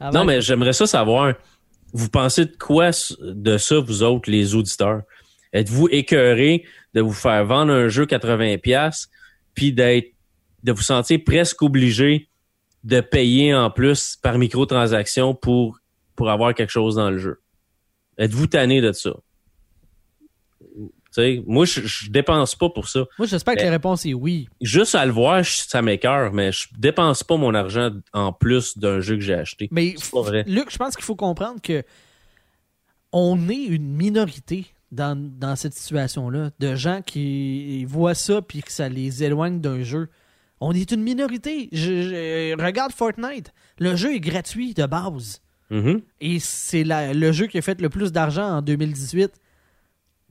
Ah 0.00 0.10
non, 0.10 0.24
mais 0.24 0.40
j'aimerais 0.40 0.72
ça 0.72 0.86
savoir. 0.86 1.34
Vous 1.92 2.08
pensez 2.08 2.46
de 2.46 2.56
quoi 2.56 2.90
de 3.20 3.58
ça, 3.58 3.78
vous 3.78 4.02
autres, 4.02 4.28
les 4.28 4.56
auditeurs? 4.56 5.02
Êtes-vous 5.52 5.88
écœurés 5.88 6.64
de 6.94 7.00
vous 7.00 7.12
faire 7.12 7.44
vendre 7.44 7.72
un 7.72 7.88
jeu 7.88 8.04
80$, 8.04 9.08
puis 9.54 9.72
d'être 9.72 10.12
de 10.64 10.72
vous 10.72 10.82
sentir 10.82 11.20
presque 11.24 11.62
obligé 11.62 12.28
de 12.82 13.00
payer 13.00 13.54
en 13.54 13.70
plus 13.70 14.16
par 14.16 14.36
microtransaction 14.36 15.34
pour, 15.34 15.78
pour 16.16 16.28
avoir 16.28 16.54
quelque 16.54 16.72
chose 16.72 16.96
dans 16.96 17.10
le 17.10 17.18
jeu? 17.18 17.40
Êtes-vous 18.18 18.48
tanné 18.48 18.80
de 18.80 18.92
ça? 18.92 19.14
Moi, 21.46 21.64
je, 21.64 21.80
je 21.82 22.10
dépense 22.10 22.54
pas 22.54 22.68
pour 22.68 22.88
ça. 22.88 23.04
Moi, 23.18 23.26
j'espère 23.26 23.56
que 23.56 23.62
la 23.62 23.70
réponse 23.70 24.04
est 24.06 24.14
oui. 24.14 24.48
Juste 24.60 24.94
à 24.94 25.04
le 25.06 25.12
voir, 25.12 25.44
ça 25.44 25.82
m'écœure, 25.82 26.32
mais 26.32 26.52
je 26.52 26.68
dépense 26.76 27.22
pas 27.22 27.36
mon 27.36 27.54
argent 27.54 27.90
en 28.12 28.32
plus 28.32 28.76
d'un 28.78 29.00
jeu 29.00 29.16
que 29.16 29.22
j'ai 29.22 29.34
acheté. 29.34 29.68
Mais 29.70 29.94
Luc, 30.46 30.70
je 30.70 30.78
pense 30.78 30.96
qu'il 30.96 31.04
faut 31.04 31.16
comprendre 31.16 31.60
que 31.62 31.82
on 33.12 33.48
est 33.48 33.64
une 33.66 33.94
minorité 33.94 34.66
dans, 34.90 35.16
dans 35.16 35.56
cette 35.56 35.74
situation-là, 35.74 36.50
de 36.58 36.74
gens 36.74 37.00
qui 37.00 37.84
voient 37.84 38.14
ça 38.14 38.42
puis 38.42 38.62
que 38.62 38.72
ça 38.72 38.88
les 38.88 39.22
éloigne 39.22 39.60
d'un 39.60 39.82
jeu. 39.82 40.08
On 40.60 40.72
est 40.72 40.90
une 40.90 41.02
minorité. 41.02 41.68
Je, 41.72 42.60
regarde 42.60 42.92
Fortnite. 42.92 43.52
Le 43.78 43.96
jeu 43.96 44.14
est 44.14 44.20
gratuit 44.20 44.74
de 44.74 44.86
base. 44.86 45.42
Mm-hmm. 45.70 46.02
Et 46.20 46.38
c'est 46.40 46.84
le 46.84 47.32
jeu 47.32 47.46
qui 47.46 47.58
a 47.58 47.62
fait 47.62 47.80
le 47.80 47.88
plus 47.88 48.12
d'argent 48.12 48.58
en 48.58 48.62
2018. 48.62 49.32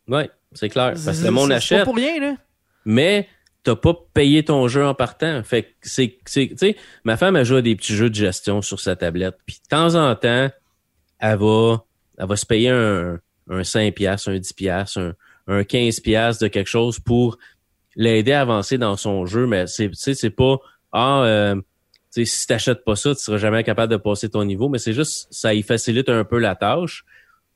Ouais 0.07 0.29
c'est 0.55 0.69
clair. 0.69 0.93
Parce 1.03 1.19
que 1.19 1.25
le 1.25 1.31
monde 1.31 1.51
achète. 1.51 1.79
Pas 1.79 1.85
pour 1.85 1.95
rien, 1.95 2.19
là. 2.19 2.35
Mais 2.85 3.27
t'as 3.63 3.75
pas 3.75 3.95
payé 4.13 4.43
ton 4.43 4.67
jeu 4.67 4.85
en 4.85 4.93
partant. 4.93 5.41
Fait 5.43 5.63
que 5.63 5.69
c'est, 5.81 6.19
tu 6.25 6.49
sais, 6.55 6.75
ma 7.03 7.17
femme 7.17 7.35
a 7.35 7.43
joué 7.43 7.59
à 7.59 7.61
des 7.61 7.75
petits 7.75 7.95
jeux 7.95 8.09
de 8.09 8.15
gestion 8.15 8.61
sur 8.61 8.79
sa 8.79 8.95
tablette. 8.95 9.37
Puis 9.45 9.59
de 9.63 9.67
temps 9.69 9.95
en 9.95 10.15
temps, 10.15 10.49
elle 11.19 11.37
va, 11.37 11.85
elle 12.17 12.27
va 12.27 12.35
se 12.35 12.45
payer 12.45 12.69
un, 12.69 13.19
un 13.49 13.63
5 13.63 13.93
piastres, 13.93 14.29
un 14.29 14.37
10 14.37 14.53
piastres, 14.53 14.99
un, 14.99 15.13
un 15.47 15.63
15 15.63 16.01
piastres 16.01 16.43
de 16.43 16.47
quelque 16.49 16.69
chose 16.69 16.99
pour 16.99 17.37
l'aider 17.95 18.33
à 18.33 18.41
avancer 18.41 18.77
dans 18.77 18.97
son 18.97 19.25
jeu. 19.25 19.47
Mais 19.47 19.65
c'est, 19.67 19.91
c'est 19.93 20.29
pas, 20.29 20.57
ah, 20.91 21.23
euh, 21.23 21.55
sais, 22.09 22.25
si 22.25 22.47
t'achètes 22.47 22.83
pas 22.83 22.95
ça, 22.95 23.15
tu 23.15 23.23
seras 23.23 23.37
jamais 23.37 23.63
capable 23.63 23.91
de 23.91 23.97
passer 23.97 24.29
ton 24.29 24.43
niveau. 24.45 24.69
Mais 24.69 24.77
c'est 24.77 24.93
juste, 24.93 25.27
ça 25.31 25.53
y 25.53 25.61
facilite 25.63 26.09
un 26.09 26.23
peu 26.23 26.37
la 26.37 26.55
tâche 26.55 27.05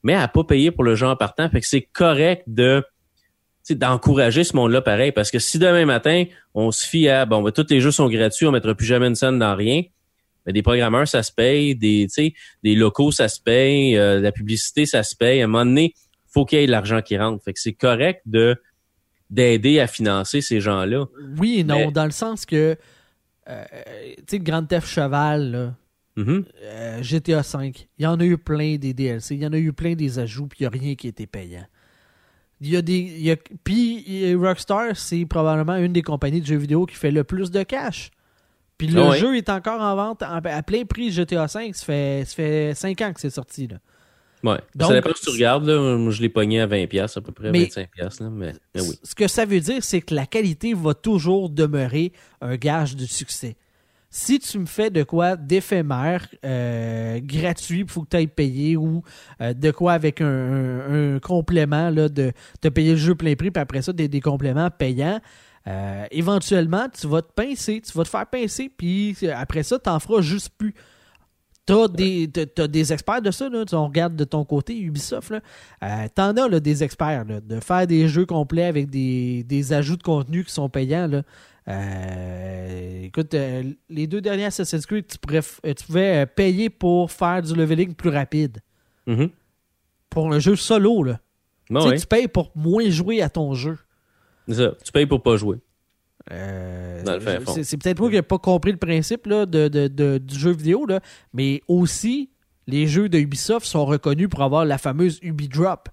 mais 0.07 0.15
à 0.15 0.29
pas 0.29 0.45
payer 0.45 0.71
pour 0.71 0.85
le 0.85 0.95
jeu 0.95 1.05
en 1.05 1.17
partant. 1.17 1.49
Fait 1.49 1.59
que 1.59 1.67
c'est 1.67 1.81
correct 1.81 2.43
de 2.47 2.81
d'encourager 3.71 4.45
ce 4.45 4.55
monde-là 4.55 4.81
pareil. 4.81 5.11
Parce 5.11 5.29
que 5.29 5.39
si 5.39 5.59
demain 5.59 5.83
matin, 5.83 6.23
on 6.53 6.71
se 6.71 6.87
fie 6.87 7.09
à 7.09 7.25
bon, 7.25 7.41
ben, 7.41 7.51
tous 7.51 7.67
les 7.69 7.81
jeux 7.81 7.91
sont 7.91 8.07
gratuits, 8.07 8.45
on 8.47 8.53
mettra 8.53 8.73
plus 8.73 8.85
jamais 8.85 9.07
une 9.07 9.15
scène 9.15 9.37
dans 9.37 9.53
rien. 9.53 9.83
Mais 10.45 10.53
des 10.53 10.61
programmeurs, 10.61 11.09
ça 11.09 11.23
se 11.23 11.33
paye, 11.33 11.75
des, 11.75 12.07
des 12.63 12.75
locaux, 12.75 13.11
ça 13.11 13.27
se 13.27 13.41
paye, 13.41 13.97
euh, 13.97 14.21
la 14.21 14.31
publicité, 14.31 14.85
ça 14.85 15.03
se 15.03 15.13
paye. 15.13 15.41
À 15.41 15.43
un 15.43 15.47
moment 15.47 15.65
donné, 15.65 15.93
faut 16.29 16.45
qu'il 16.45 16.59
y 16.59 16.63
ait 16.63 16.67
de 16.67 16.71
l'argent 16.71 17.01
qui 17.01 17.17
rentre. 17.17 17.43
Fait 17.43 17.51
que 17.51 17.59
c'est 17.59 17.73
correct 17.73 18.21
de 18.25 18.55
d'aider 19.29 19.81
à 19.81 19.87
financer 19.87 20.39
ces 20.39 20.61
gens-là. 20.61 21.07
Oui 21.37 21.59
et 21.59 21.63
non, 21.65 21.91
dans 21.91 22.05
le 22.05 22.11
sens 22.11 22.45
que 22.45 22.77
euh, 23.49 23.65
tu 24.19 24.23
sais, 24.29 24.39
Grand 24.39 24.63
Theft 24.63 24.87
Cheval, 24.87 25.51
là, 25.51 25.73
Mm-hmm. 26.17 26.45
Euh, 26.63 27.03
GTA 27.03 27.41
V, 27.41 27.73
il 27.97 28.03
y 28.03 28.07
en 28.07 28.19
a 28.19 28.25
eu 28.25 28.37
plein 28.37 28.77
des 28.77 28.93
DLC, 28.93 29.35
il 29.35 29.43
y 29.43 29.47
en 29.47 29.53
a 29.53 29.57
eu 29.57 29.71
plein 29.71 29.93
des 29.93 30.19
ajouts, 30.19 30.47
puis 30.47 30.59
il 30.61 30.63
n'y 30.63 30.67
a 30.67 30.69
rien 30.69 30.95
qui 30.95 31.07
était 31.07 31.27
payant. 31.27 31.65
Il 32.59 32.69
y 32.69 32.75
a 32.75 32.81
des, 32.81 33.37
puis 33.63 34.33
Rockstar, 34.35 34.95
c'est 34.95 35.25
probablement 35.25 35.75
une 35.75 35.93
des 35.93 36.01
compagnies 36.01 36.41
de 36.41 36.47
jeux 36.47 36.57
vidéo 36.57 36.87
qui 36.87 36.95
fait 36.95 37.11
le 37.11 37.23
plus 37.23 37.51
de 37.51 37.61
cash. 37.61 38.09
Puis 38.77 38.87
le 38.87 39.11
jeu 39.13 39.37
est 39.37 39.49
encore 39.49 39.81
en 39.81 39.95
vente 39.95 40.23
à 40.23 40.63
plein 40.63 40.85
prix 40.85 41.11
GTA 41.11 41.45
V. 41.45 41.71
Ça 41.73 41.85
fait, 41.85 42.23
ça 42.25 42.35
fait 42.35 42.73
5 42.75 43.01
ans 43.01 43.13
que 43.13 43.19
c'est 43.19 43.29
sorti. 43.29 43.67
Là. 43.67 43.77
Ouais. 44.43 44.59
Donc, 44.75 44.89
ça 44.89 44.93
dépend 44.93 45.09
si 45.15 45.23
tu 45.23 45.31
regardes. 45.31 45.65
Là, 45.65 45.97
moi, 45.97 46.11
je 46.11 46.21
l'ai 46.21 46.29
pogné 46.29 46.61
à 46.61 46.67
20$, 46.67 47.17
à 47.17 47.21
peu 47.21 47.31
près, 47.31 47.51
Mais- 47.51 47.65
25$. 47.65 48.19
Là, 48.21 48.29
mais, 48.29 48.53
mais 48.75 48.81
oui. 48.81 48.99
Ce 49.03 49.15
que 49.15 49.27
ça 49.27 49.45
veut 49.45 49.59
dire, 49.59 49.83
c'est 49.83 50.01
que 50.01 50.13
la 50.13 50.25
qualité 50.25 50.73
va 50.73 50.93
toujours 50.93 51.49
demeurer 51.49 52.11
un 52.41 52.55
gage 52.55 52.95
de 52.95 53.05
succès. 53.05 53.55
Si 54.09 54.39
tu 54.39 54.57
me 54.59 54.65
fais 54.65 54.89
de 54.89 55.03
quoi 55.03 55.35
d'éphémère, 55.35 56.27
euh, 56.45 57.19
gratuit, 57.21 57.81
il 57.81 57.89
faut 57.89 58.03
que 58.03 58.09
tu 58.09 58.17
ailles 58.17 58.27
payer, 58.27 58.77
ou 58.77 59.03
euh, 59.41 59.53
de 59.53 59.69
quoi 59.71 59.93
avec 59.93 60.21
un, 60.21 60.25
un- 60.27 61.15
un 61.15 61.19
complément, 61.19 61.89
là, 61.89 62.07
de 62.07 62.31
te 62.61 62.69
payer 62.69 62.91
le 62.91 62.97
jeu 62.97 63.15
plein 63.15 63.35
prix, 63.35 63.51
puis 63.51 63.61
après 63.61 63.81
ça, 63.81 63.91
des, 63.91 64.07
des 64.07 64.21
compléments 64.21 64.69
payants, 64.71 65.19
euh, 65.67 66.05
éventuellement, 66.11 66.87
tu 66.89 67.05
vas 67.07 67.21
te 67.21 67.33
pincer, 67.33 67.81
tu 67.81 67.91
vas 67.97 68.03
te 68.05 68.09
faire 68.09 68.25
pincer, 68.27 68.71
puis 68.75 69.15
après 69.35 69.63
ça, 69.63 69.77
tu 69.77 69.89
n'en 69.89 69.99
feras 69.99 70.21
juste 70.21 70.49
plus. 70.57 70.73
T'as 71.65 71.89
des, 71.89 72.29
t'as 72.31 72.67
des 72.67 72.93
experts 72.93 73.21
de 73.21 73.29
ça, 73.29 73.49
là. 73.49 73.65
Tu- 73.65 73.75
on 73.75 73.87
regarde 73.87 74.15
de 74.15 74.23
ton 74.23 74.45
côté, 74.45 74.79
Ubisoft, 74.79 75.31
là. 75.31 75.41
Euh, 75.83 76.07
T'en 76.15 76.31
as 76.37 76.47
là, 76.47 76.61
des 76.61 76.81
experts, 76.81 77.25
là, 77.25 77.41
de 77.41 77.59
faire 77.59 77.85
des 77.85 78.07
jeux 78.07 78.25
complets 78.25 78.63
avec 78.63 78.89
des, 78.89 79.43
des 79.43 79.73
ajouts 79.73 79.97
de 79.97 80.03
contenu 80.03 80.45
qui 80.45 80.53
sont 80.53 80.69
payants. 80.69 81.07
Là. 81.07 81.23
Euh, 81.67 83.03
écoute, 83.03 83.33
euh, 83.33 83.63
les 83.89 84.07
deux 84.07 84.21
derniers 84.21 84.45
Assassin's 84.45 84.85
Creed, 84.85 85.07
tu, 85.07 85.17
pourrais 85.17 85.41
euh, 85.65 85.73
tu 85.73 85.85
pouvais 85.85 86.23
euh, 86.23 86.25
payer 86.25 86.69
pour 86.69 87.11
faire 87.11 87.41
du 87.41 87.53
leveling 87.55 87.93
plus 87.93 88.09
rapide. 88.09 88.59
Mhm. 89.05 89.29
Pour 90.09 90.31
un 90.33 90.39
jeu 90.39 90.55
solo, 90.55 91.03
là. 91.03 91.19
Bon, 91.69 91.79
Tu 91.81 91.85
sais, 91.85 91.91
ouais. 91.93 91.99
tu 91.99 92.07
payes 92.07 92.27
pour 92.27 92.51
moins 92.55 92.89
jouer 92.89 93.21
à 93.21 93.29
ton 93.29 93.53
jeu. 93.53 93.77
C'est 94.47 94.55
ça. 94.55 94.71
Tu 94.83 94.91
payes 94.91 95.05
pour 95.05 95.21
pas 95.21 95.35
jouer. 95.35 95.57
C'est 97.63 97.77
peut-être 97.77 97.99
moi 97.99 98.09
qui 98.09 98.15
n'ai 98.15 98.21
pas 98.21 98.37
compris 98.39 98.71
le 98.71 98.77
principe 98.77 99.27
là, 99.27 99.45
de, 99.45 99.67
de- 99.67 99.87
de- 99.87 100.17
du 100.17 100.37
jeu 100.37 100.51
vidéo, 100.51 100.85
là, 100.85 100.99
mais 101.33 101.61
aussi, 101.67 102.29
les 102.67 102.87
jeux 102.87 103.07
de 103.09 103.17
Ubisoft 103.17 103.65
sont 103.65 103.85
reconnus 103.85 104.27
pour 104.29 104.41
avoir 104.43 104.65
la 104.65 104.77
fameuse 104.77 105.19
UbiDrop. 105.21 105.89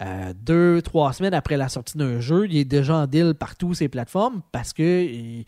Euh, 0.00 0.32
deux, 0.34 0.80
trois 0.80 1.12
semaines 1.12 1.34
après 1.34 1.56
la 1.56 1.68
sortie 1.68 1.98
d'un 1.98 2.20
jeu, 2.20 2.46
il 2.48 2.56
est 2.56 2.64
déjà 2.64 2.96
en 2.96 3.06
deal 3.06 3.34
partout 3.34 3.74
ces 3.74 3.88
plateformes 3.88 4.40
parce 4.50 4.72
que 4.72 5.44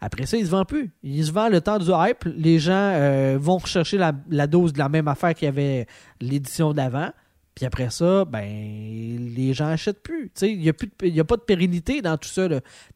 après 0.00 0.26
ça, 0.26 0.36
il 0.36 0.46
se 0.46 0.50
vend 0.50 0.64
plus. 0.64 0.92
Il 1.02 1.24
se 1.24 1.32
vend 1.32 1.48
le 1.48 1.60
temps 1.60 1.78
du 1.78 1.90
hype. 1.90 2.24
Les 2.36 2.58
gens 2.58 2.72
euh, 2.72 3.36
vont 3.40 3.58
rechercher 3.58 3.98
la, 3.98 4.46
dose 4.46 4.72
de 4.72 4.78
la 4.78 4.88
même 4.88 5.08
affaire 5.08 5.34
qu'il 5.34 5.46
y 5.46 5.48
avait 5.48 5.86
l'édition 6.20 6.72
d'avant. 6.72 7.10
Puis 7.56 7.66
après 7.66 7.90
ça, 7.90 8.24
ben 8.24 8.44
les 9.34 9.52
gens 9.52 9.66
achètent 9.66 10.00
plus. 10.00 10.30
Il 10.42 10.60
n'y 10.60 10.68
a, 10.68 11.20
a 11.20 11.24
pas 11.24 11.36
de 11.36 11.42
pérennité 11.42 12.00
dans 12.00 12.16
tout 12.16 12.28
ça. 12.28 12.46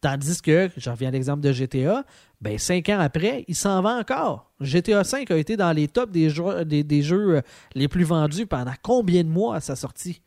Tandis 0.01 0.41
que, 0.41 0.71
je 0.77 0.89
reviens 0.89 1.09
à 1.09 1.11
l'exemple 1.11 1.41
de 1.41 1.51
GTA, 1.51 2.05
ben 2.41 2.57
cinq 2.59 2.89
ans 2.89 3.01
après, 3.01 3.45
il 3.49 3.57
s'en 3.57 3.83
vend 3.83 3.99
encore. 3.99 4.53
GTA 4.61 5.03
5 5.03 5.33
a 5.33 5.37
été 5.37 5.57
dans 5.57 5.73
les 5.73 5.89
tops 5.89 6.13
des 6.13 6.31
jeux, 6.31 6.65
des 6.65 7.03
jeux 7.03 7.39
euh, 7.39 7.41
les 7.75 7.89
plus 7.89 8.05
vendus 8.05 8.47
pendant 8.47 8.75
combien 8.83 9.25
de 9.25 9.29
mois 9.29 9.57
à 9.57 9.61
sa 9.61 9.75
sortie? 9.75 10.23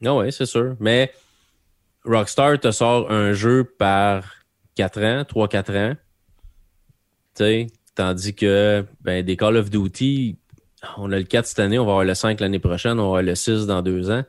Non, 0.00 0.18
oui, 0.20 0.32
c'est 0.32 0.46
sûr. 0.46 0.76
Mais 0.80 1.12
Rockstar 2.04 2.58
te 2.58 2.70
sort 2.70 3.10
un 3.10 3.32
jeu 3.32 3.64
par 3.64 4.24
4 4.76 5.02
ans, 5.02 5.22
3-4 5.22 5.90
ans. 5.90 5.96
Tu 7.34 7.44
sais, 7.44 7.66
tandis 7.94 8.34
que 8.34 8.84
ben, 9.00 9.24
des 9.24 9.36
Call 9.36 9.56
of 9.56 9.70
Duty, 9.70 10.38
on 10.96 11.10
a 11.12 11.18
le 11.18 11.24
4 11.24 11.46
cette 11.46 11.58
année, 11.58 11.78
on 11.78 11.84
va 11.84 11.92
avoir 11.92 12.04
le 12.04 12.14
5 12.14 12.40
l'année 12.40 12.58
prochaine, 12.58 12.92
on 12.92 13.12
va 13.12 13.18
avoir 13.18 13.22
le 13.22 13.34
6 13.34 13.66
dans 13.66 13.82
deux 13.82 14.10
ans. 14.10 14.24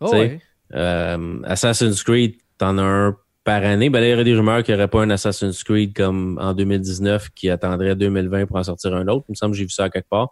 Oh, 0.00 0.10
ouais. 0.10 0.40
Euh, 0.74 1.40
Assassin's 1.44 2.02
Creed, 2.02 2.36
t'en 2.58 2.78
as 2.78 2.82
un 2.82 3.16
par 3.44 3.64
année. 3.64 3.90
Ben 3.90 4.00
là, 4.00 4.06
il 4.06 4.10
y 4.10 4.14
aurait 4.14 4.24
des 4.24 4.34
rumeurs 4.34 4.62
qu'il 4.62 4.74
n'y 4.74 4.80
aurait 4.80 4.88
pas 4.88 5.02
un 5.02 5.10
Assassin's 5.10 5.62
Creed 5.64 5.94
comme 5.94 6.38
en 6.40 6.54
2019 6.54 7.30
qui 7.34 7.50
attendrait 7.50 7.94
2020 7.96 8.46
pour 8.46 8.56
en 8.56 8.62
sortir 8.62 8.94
un 8.94 9.06
autre. 9.08 9.24
Il 9.28 9.32
me 9.32 9.36
semble 9.36 9.52
que 9.52 9.58
j'ai 9.58 9.64
vu 9.64 9.70
ça 9.70 9.90
quelque 9.90 10.08
part. 10.08 10.30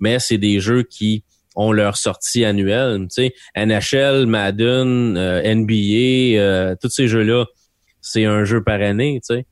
Mais 0.00 0.18
c'est 0.18 0.38
des 0.38 0.60
jeux 0.60 0.82
qui 0.82 1.24
ont 1.58 1.72
leur 1.72 1.96
sortie 1.96 2.44
annuelle. 2.44 3.08
Tu 3.12 3.30
sais, 3.30 3.34
NHL, 3.56 4.26
Madden, 4.26 5.16
euh, 5.16 5.42
NBA, 5.42 6.38
euh, 6.38 6.76
tous 6.80 6.88
ces 6.88 7.08
jeux-là, 7.08 7.46
c'est 8.00 8.24
un 8.24 8.44
jeu 8.44 8.62
par 8.62 8.80
année, 8.80 9.20
tu 9.28 9.34
sais. 9.34 9.46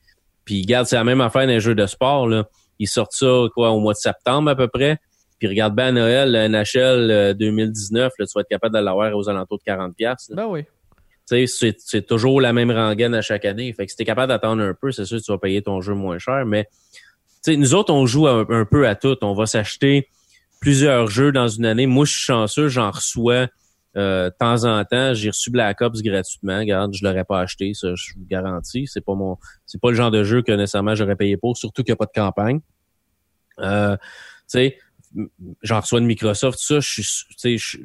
Puis 0.45 0.61
regarde, 0.61 0.87
c'est 0.87 0.95
la 0.95 1.03
même 1.03 1.19
affaire 1.19 1.41
dans 1.41 1.49
les 1.49 1.59
jeux 1.59 1.75
de 1.75 1.85
sport, 1.85 2.27
là. 2.27 2.47
Ils 2.79 2.87
sortent 2.87 3.11
ça, 3.11 3.47
quoi, 3.53 3.71
au 3.71 3.79
mois 3.81 3.93
de 3.93 3.97
septembre 3.97 4.49
à 4.49 4.55
peu 4.55 4.69
près. 4.69 4.97
Puis 5.37 5.49
regarde 5.49 5.75
bien 5.75 5.87
à 5.87 5.91
Noël, 5.91 6.49
NHL 6.49 7.11
euh, 7.11 7.33
2019, 7.33 8.13
là, 8.17 8.25
tu 8.25 8.31
vas 8.33 8.41
être 8.41 8.47
capable 8.47 8.75
de 8.75 8.79
l'avoir 8.79 9.13
aux 9.15 9.29
alentours 9.29 9.57
de 9.57 9.63
40$. 9.69 9.93
piastres, 9.93 10.33
là. 10.33 10.43
Ben 10.43 10.47
oui. 10.49 10.63
Tu 11.29 11.45
sais, 11.45 11.47
c'est, 11.47 11.75
c'est 11.79 12.05
toujours 12.05 12.39
la 12.39 12.53
même 12.53 12.71
rengaine 12.71 13.13
à 13.13 13.21
chaque 13.21 13.43
année. 13.43 13.73
Fait 13.73 13.85
que 13.85 13.91
si 13.91 13.97
t'es 13.97 14.05
capable 14.05 14.29
d'attendre 14.29 14.63
un 14.63 14.73
peu, 14.73 14.93
c'est 14.93 15.03
sûr 15.03 15.17
que 15.17 15.23
tu 15.23 15.31
vas 15.33 15.37
payer 15.37 15.61
ton 15.61 15.81
jeu 15.81 15.93
moins 15.93 16.19
cher. 16.19 16.45
Mais 16.45 16.69
tu 17.43 17.51
sais, 17.51 17.57
nous 17.57 17.75
autres, 17.75 17.93
on 17.93 18.05
joue 18.05 18.27
un, 18.27 18.45
un 18.49 18.63
peu 18.63 18.87
à 18.87 18.95
tout. 18.95 19.17
On 19.21 19.33
va 19.33 19.45
s'acheter 19.45 20.07
plusieurs 20.59 21.07
jeux 21.07 21.31
dans 21.31 21.47
une 21.47 21.65
année. 21.65 21.85
Moi, 21.85 22.05
je 22.05 22.11
suis 22.11 22.21
chanceux, 22.21 22.67
j'en 22.67 22.91
reçois 22.91 23.47
euh, 23.95 24.29
de 24.29 24.35
temps 24.37 24.63
en 24.65 24.83
temps. 24.85 25.13
J'ai 25.13 25.29
reçu 25.29 25.49
Black 25.49 25.81
Ops 25.81 26.01
gratuitement. 26.01 26.59
Regarde, 26.59 26.93
je 26.93 27.03
l'aurais 27.05 27.25
pas 27.25 27.39
acheté, 27.39 27.73
ça, 27.73 27.95
je 27.95 28.13
vous 28.15 28.25
garantis. 28.25 28.85
C'est 28.87 29.03
pas 29.03 29.15
mon. 29.15 29.37
C'est 29.65 29.81
pas 29.81 29.89
le 29.89 29.95
genre 29.95 30.11
de 30.11 30.23
jeu 30.23 30.41
que 30.41 30.51
nécessairement 30.51 30.95
j'aurais 30.95 31.15
payé 31.15 31.37
pour, 31.37 31.57
surtout 31.57 31.83
qu'il 31.83 31.91
n'y 31.91 31.95
a 31.95 31.97
pas 31.97 32.05
de 32.05 32.11
campagne. 32.13 32.59
Euh, 33.59 33.97
tu 33.97 34.03
sais, 34.47 34.77
j'en 35.63 35.81
reçois 35.81 35.99
de 35.99 36.05
Microsoft, 36.05 36.59
ça, 36.59 36.79
je 36.79 37.01
suis, 37.01 37.57
je, 37.57 37.77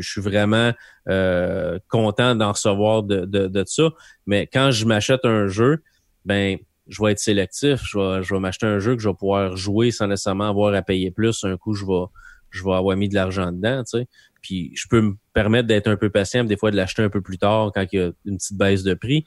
suis 0.00 0.20
vraiment 0.20 0.72
euh, 1.08 1.78
content 1.88 2.34
d'en 2.34 2.52
recevoir 2.52 3.02
de, 3.02 3.24
de, 3.26 3.46
de 3.46 3.64
ça. 3.66 3.90
Mais 4.26 4.46
quand 4.46 4.70
je 4.70 4.86
m'achète 4.86 5.24
un 5.24 5.48
jeu, 5.48 5.82
ben 6.24 6.58
je 6.88 7.02
vais 7.02 7.12
être 7.12 7.18
sélectif. 7.18 7.80
Je 7.84 7.98
vais, 7.98 8.22
je 8.22 8.34
vais 8.34 8.40
m'acheter 8.40 8.66
un 8.66 8.78
jeu 8.78 8.96
que 8.96 9.02
je 9.02 9.08
vais 9.08 9.14
pouvoir 9.14 9.56
jouer 9.56 9.90
sans 9.90 10.06
nécessairement 10.06 10.48
avoir 10.48 10.74
à 10.74 10.82
payer 10.82 11.10
plus. 11.10 11.44
Un 11.44 11.56
coup, 11.56 11.74
je 11.74 11.84
vais, 11.84 12.04
je 12.50 12.64
vais 12.64 12.72
avoir 12.72 12.96
mis 12.96 13.08
de 13.08 13.14
l'argent 13.14 13.52
dedans, 13.52 13.82
tu 13.84 13.98
sais. 13.98 14.06
Puis 14.40 14.72
je 14.74 14.84
peux 14.88 15.00
me 15.00 15.16
permettre 15.34 15.66
d'être 15.68 15.88
un 15.88 15.96
peu 15.96 16.10
patient, 16.10 16.44
des 16.44 16.56
fois 16.56 16.70
de 16.70 16.76
l'acheter 16.76 17.02
un 17.02 17.10
peu 17.10 17.20
plus 17.20 17.38
tard 17.38 17.70
quand 17.74 17.84
il 17.92 17.98
y 17.98 18.02
a 18.02 18.10
une 18.24 18.36
petite 18.38 18.56
baisse 18.56 18.82
de 18.82 18.94
prix. 18.94 19.24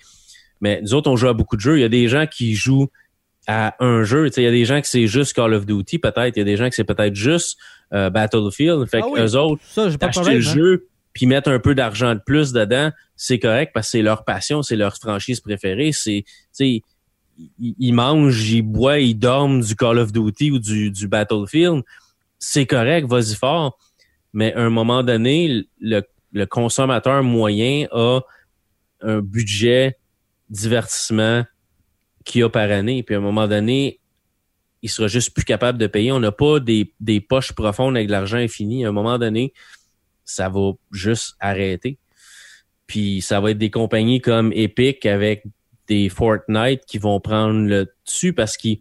Mais 0.61 0.81
nous 0.81 0.93
autres, 0.93 1.09
on 1.09 1.15
joue 1.15 1.27
à 1.27 1.33
beaucoup 1.33 1.55
de 1.55 1.61
jeux. 1.61 1.77
Il 1.77 1.81
y 1.81 1.85
a 1.85 1.89
des 1.89 2.07
gens 2.07 2.25
qui 2.27 2.53
jouent 2.55 2.89
à 3.47 3.75
un 3.83 4.03
jeu. 4.03 4.27
Tu 4.29 4.35
sais, 4.35 4.41
il 4.41 4.45
y 4.45 4.47
a 4.47 4.51
des 4.51 4.65
gens 4.65 4.79
qui 4.81 4.89
c'est 4.89 5.07
juste 5.07 5.33
Call 5.33 5.53
of 5.53 5.65
Duty, 5.65 5.99
peut-être. 5.99 6.35
Il 6.37 6.39
y 6.39 6.41
a 6.41 6.45
des 6.45 6.57
gens 6.57 6.69
qui 6.69 6.75
c'est 6.75 6.83
peut-être 6.83 7.15
juste 7.15 7.57
euh, 7.93 8.09
Battlefield. 8.09 8.85
Fait 8.87 8.99
Ah 8.99 9.01
que 9.01 9.09
oui. 9.11 9.19
eux 9.21 9.35
autres, 9.35 9.61
Ça, 9.67 9.89
j'ai 9.89 9.97
pas 9.97 10.07
de 10.07 10.13
d'acheter 10.13 10.21
problème. 10.21 10.41
le 10.41 10.47
hein. 10.47 10.53
jeu 10.53 10.87
puis 11.13 11.25
mettre 11.25 11.49
un 11.49 11.59
peu 11.59 11.75
d'argent 11.75 12.15
de 12.15 12.21
plus 12.25 12.53
dedans, 12.53 12.91
c'est 13.17 13.37
correct 13.37 13.71
parce 13.73 13.87
que 13.87 13.91
c'est 13.91 14.01
leur 14.01 14.23
passion, 14.23 14.61
c'est 14.63 14.77
leur 14.77 14.95
franchise 14.95 15.41
préférée. 15.41 15.91
C'est, 15.91 16.23
tu 16.25 16.33
sais, 16.53 16.81
ils, 17.59 17.75
ils 17.79 17.93
mangent, 17.93 18.49
ils 18.49 18.61
boivent, 18.61 19.01
ils 19.01 19.17
du 19.17 19.75
Call 19.75 19.99
of 19.99 20.11
Duty 20.11 20.51
ou 20.51 20.59
du, 20.59 21.07
Battlefield. 21.07 21.83
C'est 22.39 22.65
correct, 22.65 23.07
vas-y 23.07 23.35
fort. 23.35 23.77
Mais 24.33 24.53
à 24.53 24.61
un 24.61 24.69
moment 24.69 25.03
donné, 25.03 25.65
le, 25.79 26.01
le 26.31 26.45
consommateur 26.45 27.23
moyen 27.23 27.87
a 27.91 28.21
un 29.01 29.21
budget 29.21 29.97
divertissement 30.49 31.43
qu'il 32.23 32.43
a 32.43 32.49
par 32.49 32.69
année. 32.71 33.03
Puis 33.03 33.15
à 33.15 33.17
un 33.17 33.21
moment 33.21 33.47
donné, 33.47 33.99
il 34.81 34.89
sera 34.89 35.07
juste 35.07 35.33
plus 35.33 35.45
capable 35.45 35.77
de 35.77 35.87
payer. 35.87 36.11
On 36.11 36.19
n'a 36.19 36.31
pas 36.31 36.59
des, 36.59 36.93
des 36.99 37.21
poches 37.21 37.53
profondes 37.53 37.95
avec 37.95 38.07
de 38.07 38.11
l'argent 38.11 38.37
infini. 38.37 38.85
À 38.85 38.89
un 38.89 38.93
moment 38.93 39.17
donné, 39.17 39.53
ça 40.25 40.49
va 40.49 40.71
juste 40.91 41.35
arrêter. 41.39 41.97
Puis 42.87 43.21
ça 43.21 43.39
va 43.39 43.51
être 43.51 43.57
des 43.57 43.69
compagnies 43.69 44.21
comme 44.21 44.51
Epic 44.53 45.05
avec 45.05 45.43
des 45.87 46.09
Fortnite 46.09 46.85
qui 46.85 46.97
vont 46.97 47.19
prendre 47.19 47.67
le 47.67 47.87
dessus 48.05 48.33
parce 48.33 48.57
qu'ils 48.57 48.79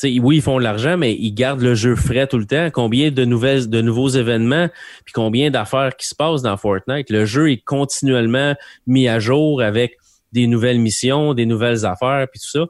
tu 0.00 0.14
sais, 0.14 0.20
oui, 0.20 0.36
ils 0.36 0.42
font 0.42 0.58
de 0.58 0.62
l'argent, 0.62 0.96
mais 0.96 1.14
ils 1.14 1.32
gardent 1.32 1.60
le 1.60 1.74
jeu 1.74 1.96
frais 1.96 2.28
tout 2.28 2.38
le 2.38 2.46
temps. 2.46 2.70
Combien 2.70 3.10
de 3.10 3.24
nouvelles, 3.24 3.68
de 3.68 3.80
nouveaux 3.80 4.08
événements, 4.08 4.68
puis 5.04 5.12
combien 5.12 5.50
d'affaires 5.50 5.96
qui 5.96 6.06
se 6.06 6.14
passent 6.14 6.42
dans 6.42 6.56
Fortnite. 6.56 7.10
Le 7.10 7.24
jeu 7.24 7.50
est 7.50 7.64
continuellement 7.64 8.54
mis 8.86 9.08
à 9.08 9.18
jour 9.18 9.60
avec 9.60 9.96
des 10.30 10.46
nouvelles 10.46 10.78
missions, 10.78 11.34
des 11.34 11.46
nouvelles 11.46 11.84
affaires, 11.84 12.28
puis 12.30 12.38
tout 12.38 12.48
ça. 12.48 12.66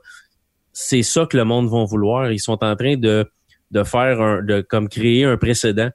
C'est 0.73 1.03
ça 1.03 1.27
que 1.27 1.37
le 1.37 1.45
monde 1.45 1.69
va 1.69 1.85
vouloir. 1.85 2.33
Ils 2.33 2.39
sont 2.39 2.65
en 2.65 2.77
train 2.77 2.97
de, 2.97 3.31
de 3.73 3.83
faire 3.83 4.23
un, 4.23 4.43
de 4.43 4.63
comme 4.63 4.89
créer 4.89 5.25
un 5.25 5.37
précédent. 5.37 5.91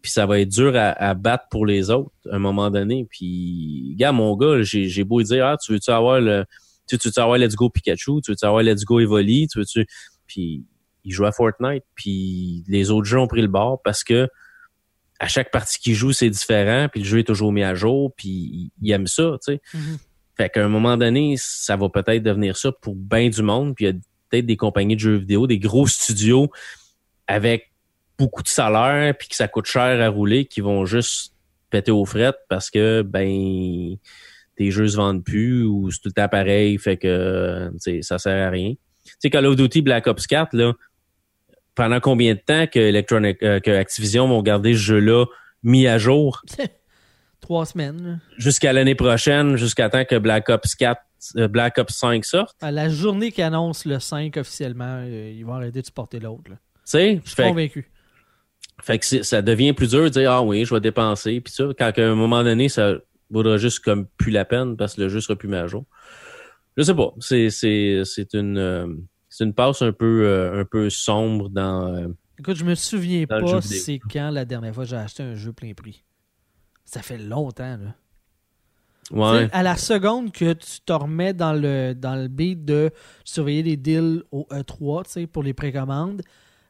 Puis 0.00 0.12
ça 0.12 0.26
va 0.26 0.38
être 0.38 0.48
dur 0.48 0.76
à, 0.76 0.90
à 0.90 1.14
battre 1.14 1.46
pour 1.50 1.66
les 1.66 1.90
autres 1.90 2.12
à 2.30 2.36
un 2.36 2.38
moment 2.38 2.70
donné. 2.70 3.04
Puis, 3.10 3.94
gars, 3.96 4.12
mon 4.12 4.36
gars, 4.36 4.62
j'ai 4.62 5.02
beau 5.02 5.22
dire, 5.22 5.44
ah, 5.44 5.56
tu 5.56 5.72
veux-tu 5.72 5.90
avoir 5.90 6.20
le, 6.20 6.44
tu 6.86 6.96
veux-tu 6.96 7.20
avoir 7.20 7.38
Let's 7.38 7.54
Go 7.54 7.70
Pikachu, 7.70 8.20
tu 8.20 8.32
veux-tu 8.32 8.44
avoir 8.44 8.62
Let's 8.62 8.84
Go 8.84 9.00
Evoli, 9.00 9.48
tu 9.48 9.58
veux-tu, 9.58 9.86
puis 10.26 10.64
il 11.04 11.12
joue 11.12 11.24
à 11.24 11.32
Fortnite, 11.32 11.84
puis 11.94 12.64
les 12.68 12.90
autres 12.90 13.06
jeux 13.06 13.18
ont 13.18 13.26
pris 13.26 13.42
le 13.42 13.48
bord 13.48 13.80
parce 13.82 14.04
que 14.04 14.28
à 15.18 15.28
chaque 15.28 15.52
partie 15.52 15.78
qu'il 15.78 15.94
joue, 15.94 16.12
c'est 16.12 16.30
différent, 16.30 16.88
puis 16.90 17.00
le 17.00 17.06
jeu 17.06 17.20
est 17.20 17.24
toujours 17.24 17.52
mis 17.52 17.62
à 17.62 17.74
jour, 17.74 18.12
puis 18.16 18.72
il 18.80 18.90
aime 18.90 19.06
ça, 19.06 19.36
tu 19.44 19.52
sais. 19.52 19.60
Mhm. 19.72 19.98
Fait 20.36 20.48
qu'à 20.48 20.64
un 20.64 20.68
moment 20.68 20.96
donné, 20.96 21.36
ça 21.38 21.76
va 21.76 21.88
peut-être 21.88 22.22
devenir 22.24 22.56
ça 22.56 22.72
pour 22.72 22.96
bien 22.96 23.28
du 23.28 23.42
monde, 23.42 23.74
puis 23.76 23.84
il 23.84 23.88
y 23.88 23.90
a 23.90 23.94
peut-être 24.30 24.46
des 24.46 24.56
compagnies 24.56 24.96
de 24.96 25.00
jeux 25.00 25.16
vidéo, 25.16 25.46
des 25.46 25.60
gros 25.60 25.86
studios 25.86 26.50
avec 27.28 27.70
beaucoup 28.18 28.42
de 28.42 28.48
salaire, 28.48 29.16
puis 29.16 29.28
que 29.28 29.36
ça 29.36 29.46
coûte 29.46 29.66
cher 29.66 30.00
à 30.00 30.08
rouler, 30.08 30.46
qui 30.46 30.60
vont 30.60 30.84
juste 30.86 31.34
péter 31.70 31.92
aux 31.92 32.04
frettes 32.04 32.38
parce 32.48 32.70
que, 32.70 33.02
ben, 33.02 33.96
tes 34.56 34.70
jeux 34.70 34.88
se 34.88 34.96
vendent 34.96 35.24
plus 35.24 35.64
ou 35.64 35.90
c'est 35.90 36.00
tout 36.00 36.08
le 36.08 36.12
temps 36.12 36.28
pareil, 36.28 36.78
fait 36.78 36.96
que, 36.96 37.70
sais, 37.78 38.00
ça 38.02 38.18
sert 38.18 38.46
à 38.46 38.50
rien. 38.50 38.74
Tu 39.04 39.12
sais, 39.18 39.30
Call 39.30 39.46
of 39.46 39.56
Duty 39.56 39.82
Black 39.82 40.06
Ops 40.06 40.26
4, 40.26 40.54
là, 40.54 40.72
pendant 41.74 42.00
combien 42.00 42.34
de 42.34 42.40
temps 42.40 42.66
que 42.66 42.78
Electronic, 42.78 43.42
euh, 43.42 43.60
que 43.60 43.70
Activision 43.70 44.28
vont 44.28 44.42
garder 44.42 44.74
ce 44.74 44.80
jeu-là 44.80 45.26
mis 45.62 45.86
à 45.86 45.98
jour? 45.98 46.42
Trois 47.40 47.66
semaines. 47.66 48.20
Jusqu'à 48.38 48.72
l'année 48.72 48.94
prochaine, 48.94 49.56
jusqu'à 49.56 49.88
temps 49.88 50.04
que 50.04 50.16
Black 50.16 50.48
Ops 50.48 50.74
4, 50.76 51.00
euh, 51.36 51.48
Black 51.48 51.78
Ops 51.78 51.94
5 51.94 52.24
sorte? 52.24 52.56
À 52.62 52.70
la 52.70 52.88
journée 52.88 53.32
qui 53.32 53.42
annonce 53.42 53.84
le 53.84 53.98
5 53.98 54.36
officiellement, 54.36 55.00
euh, 55.00 55.32
ils 55.34 55.44
vont 55.44 55.54
arrêter 55.54 55.80
de 55.80 55.86
supporter 55.86 56.20
l'autre. 56.20 56.44
Tu 56.44 56.54
sais, 56.84 57.20
je 57.24 57.30
suis 57.30 57.42
convaincu. 57.42 57.90
Fait 58.82 58.98
que 58.98 59.22
ça 59.22 59.42
devient 59.42 59.72
plus 59.72 59.90
dur 59.90 60.04
de 60.04 60.08
dire 60.08 60.30
Ah 60.30 60.42
oui, 60.42 60.64
je 60.64 60.74
vais 60.74 60.80
dépenser. 60.80 61.40
Puis 61.40 61.52
ça, 61.52 61.64
quand 61.78 61.92
à 61.96 62.02
un 62.02 62.14
moment 62.14 62.42
donné, 62.42 62.68
ça 62.68 62.94
vaudra 63.32 63.56
juste 63.56 63.80
comme 63.80 64.06
plus 64.16 64.30
la 64.30 64.44
peine 64.44 64.76
parce 64.76 64.94
que 64.94 65.02
le 65.02 65.08
jeu 65.08 65.20
sera 65.20 65.36
plus 65.36 65.48
mis 65.48 65.56
à 65.56 65.66
jour. 65.66 65.84
Je 66.76 66.82
sais 66.82 66.94
pas. 66.94 67.12
C'est, 67.20 67.50
c'est, 67.50 68.02
c'est 68.04 68.34
une 68.34 68.58
euh, 68.58 68.86
c'est 69.28 69.44
une 69.44 69.54
passe 69.54 69.82
un 69.82 69.92
peu 69.92 70.52
un 70.54 70.64
peu 70.64 70.90
sombre 70.90 71.48
dans. 71.48 72.12
Écoute, 72.38 72.56
je 72.56 72.64
me 72.64 72.74
souviens 72.74 73.26
pas 73.26 73.60
c'est 73.60 73.98
quand 73.98 74.30
la 74.30 74.44
dernière 74.44 74.74
fois 74.74 74.84
j'ai 74.84 74.96
acheté 74.96 75.22
un 75.22 75.34
jeu 75.34 75.52
plein 75.52 75.74
prix. 75.74 76.04
Ça 76.84 77.02
fait 77.02 77.18
longtemps, 77.18 77.78
là. 77.78 77.94
Ouais. 79.10 79.48
à 79.52 79.62
la 79.62 79.76
seconde 79.76 80.32
que 80.32 80.52
tu 80.52 80.80
te 80.86 80.92
remets 80.92 81.34
dans 81.34 81.52
le, 81.52 81.92
dans 81.92 82.14
le 82.14 82.28
beat 82.28 82.64
de 82.64 82.90
surveiller 83.24 83.62
les 83.62 83.76
deals 83.76 84.22
au 84.30 84.46
E3 84.50 85.26
pour 85.26 85.42
les 85.42 85.52
précommandes, 85.52 86.22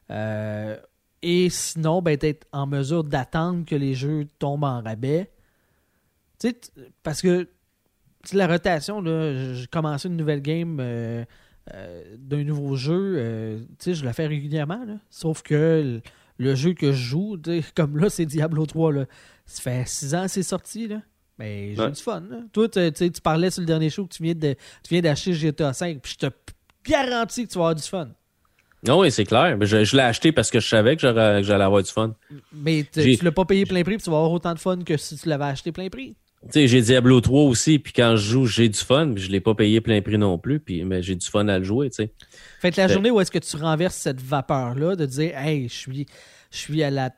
euh, 0.09 0.75
et 1.21 1.49
sinon, 1.49 2.01
ben, 2.01 2.17
être 2.19 2.47
en 2.51 2.67
mesure 2.67 3.03
d'attendre 3.03 3.65
que 3.65 3.75
les 3.75 3.93
jeux 3.93 4.27
tombent 4.39 4.65
en 4.65 4.81
rabais. 4.81 5.31
Parce 7.03 7.21
que 7.21 7.47
la 8.31 8.47
rotation, 8.47 9.01
là, 9.01 9.53
j'ai 9.53 9.67
commencé 9.67 10.07
une 10.07 10.15
nouvelle 10.15 10.41
game 10.41 10.77
euh, 10.79 11.25
euh, 11.73 12.03
d'un 12.17 12.43
nouveau 12.43 12.75
jeu, 12.75 13.65
je 13.85 14.05
le 14.05 14.13
fais 14.13 14.27
régulièrement. 14.27 14.85
sauf 15.09 15.41
que 15.41 16.01
le, 16.37 16.55
jeu 16.55 16.73
que 16.73 16.91
je 16.91 17.03
joue, 17.03 17.37
comme 17.75 17.97
là, 17.97 18.09
c'est 18.09 18.25
Diablo 18.25 18.65
3. 18.65 18.93
Là. 18.93 19.05
Ça 19.45 19.61
fait 19.61 19.87
six 19.87 20.15
ans 20.15 20.23
que 20.23 20.31
c'est 20.31 20.43
sorti, 20.43 20.87
là. 20.87 21.01
Mais 21.39 21.75
j'ai 21.75 21.89
du 21.89 22.01
fun. 22.01 22.23
Toi, 22.51 22.69
tu 22.69 23.11
parlais 23.23 23.49
sur 23.49 23.61
le 23.61 23.65
dernier 23.65 23.89
show 23.89 24.05
que 24.05 24.13
tu 24.13 24.21
viens, 24.23 24.35
de, 24.35 24.53
tu 24.83 24.89
viens 24.91 25.01
d'acheter 25.01 25.33
GTA 25.33 25.71
V, 25.71 25.99
puis 26.01 26.15
je 26.19 26.27
te 26.27 26.33
garantis 26.87 27.47
que 27.47 27.51
tu 27.51 27.57
vas 27.57 27.65
avoir 27.65 27.75
du 27.75 27.83
fun. 27.83 28.09
Non, 28.85 28.99
oui, 28.99 29.11
c'est 29.11 29.23
clair. 29.23 29.57
Je, 29.61 29.83
je 29.83 29.95
l'ai 29.95 30.03
acheté 30.03 30.31
parce 30.31 30.51
que 30.51 30.59
je 30.59 30.67
savais 30.67 30.95
que 30.95 31.01
j'allais 31.01 31.63
avoir 31.63 31.81
du 31.81 31.89
fun. 31.89 32.13
Mais 32.51 32.85
tu 32.91 33.17
l'as 33.23 33.31
pas 33.31 33.45
payé 33.45 33.65
plein 33.65 33.81
prix, 33.83 33.95
puis 33.95 34.03
tu 34.03 34.09
vas 34.09 34.17
avoir 34.17 34.31
autant 34.31 34.53
de 34.53 34.59
fun 34.59 34.77
que 34.83 34.97
si 34.97 35.17
tu 35.17 35.27
l'avais 35.29 35.45
acheté 35.45 35.71
plein 35.71 35.89
prix. 35.89 36.15
Sais, 36.49 36.67
j'ai 36.67 36.81
Diablo 36.81 37.21
3 37.21 37.43
aussi, 37.43 37.79
puis 37.79 37.93
quand 37.93 38.15
je 38.15 38.31
joue, 38.31 38.45
j'ai 38.45 38.69
du 38.69 38.79
fun, 38.79 39.13
puis 39.13 39.23
je 39.23 39.31
l'ai 39.31 39.39
pas 39.39 39.55
payé 39.55 39.81
plein 39.81 40.01
prix 40.01 40.17
non 40.17 40.37
plus, 40.37 40.59
puis 40.59 40.83
mais 40.83 41.01
j'ai 41.01 41.15
du 41.15 41.25
fun 41.25 41.47
à 41.47 41.57
le 41.57 41.63
jouer, 41.63 41.89
tu 41.89 41.95
sais. 41.95 42.13
Fait 42.59 42.71
que 42.71 42.81
la 42.81 42.87
journée 42.87 43.11
où 43.11 43.19
est-ce 43.21 43.31
que 43.31 43.39
tu 43.39 43.55
renverses 43.55 43.95
cette 43.95 44.21
vapeur-là 44.21 44.95
de 44.95 45.05
dire, 45.05 45.37
hey, 45.37 45.69
je 45.69 45.73
suis, 45.73 46.05
je 46.51 46.57
suis 46.57 46.83
à 46.83 46.91
la 46.91 47.11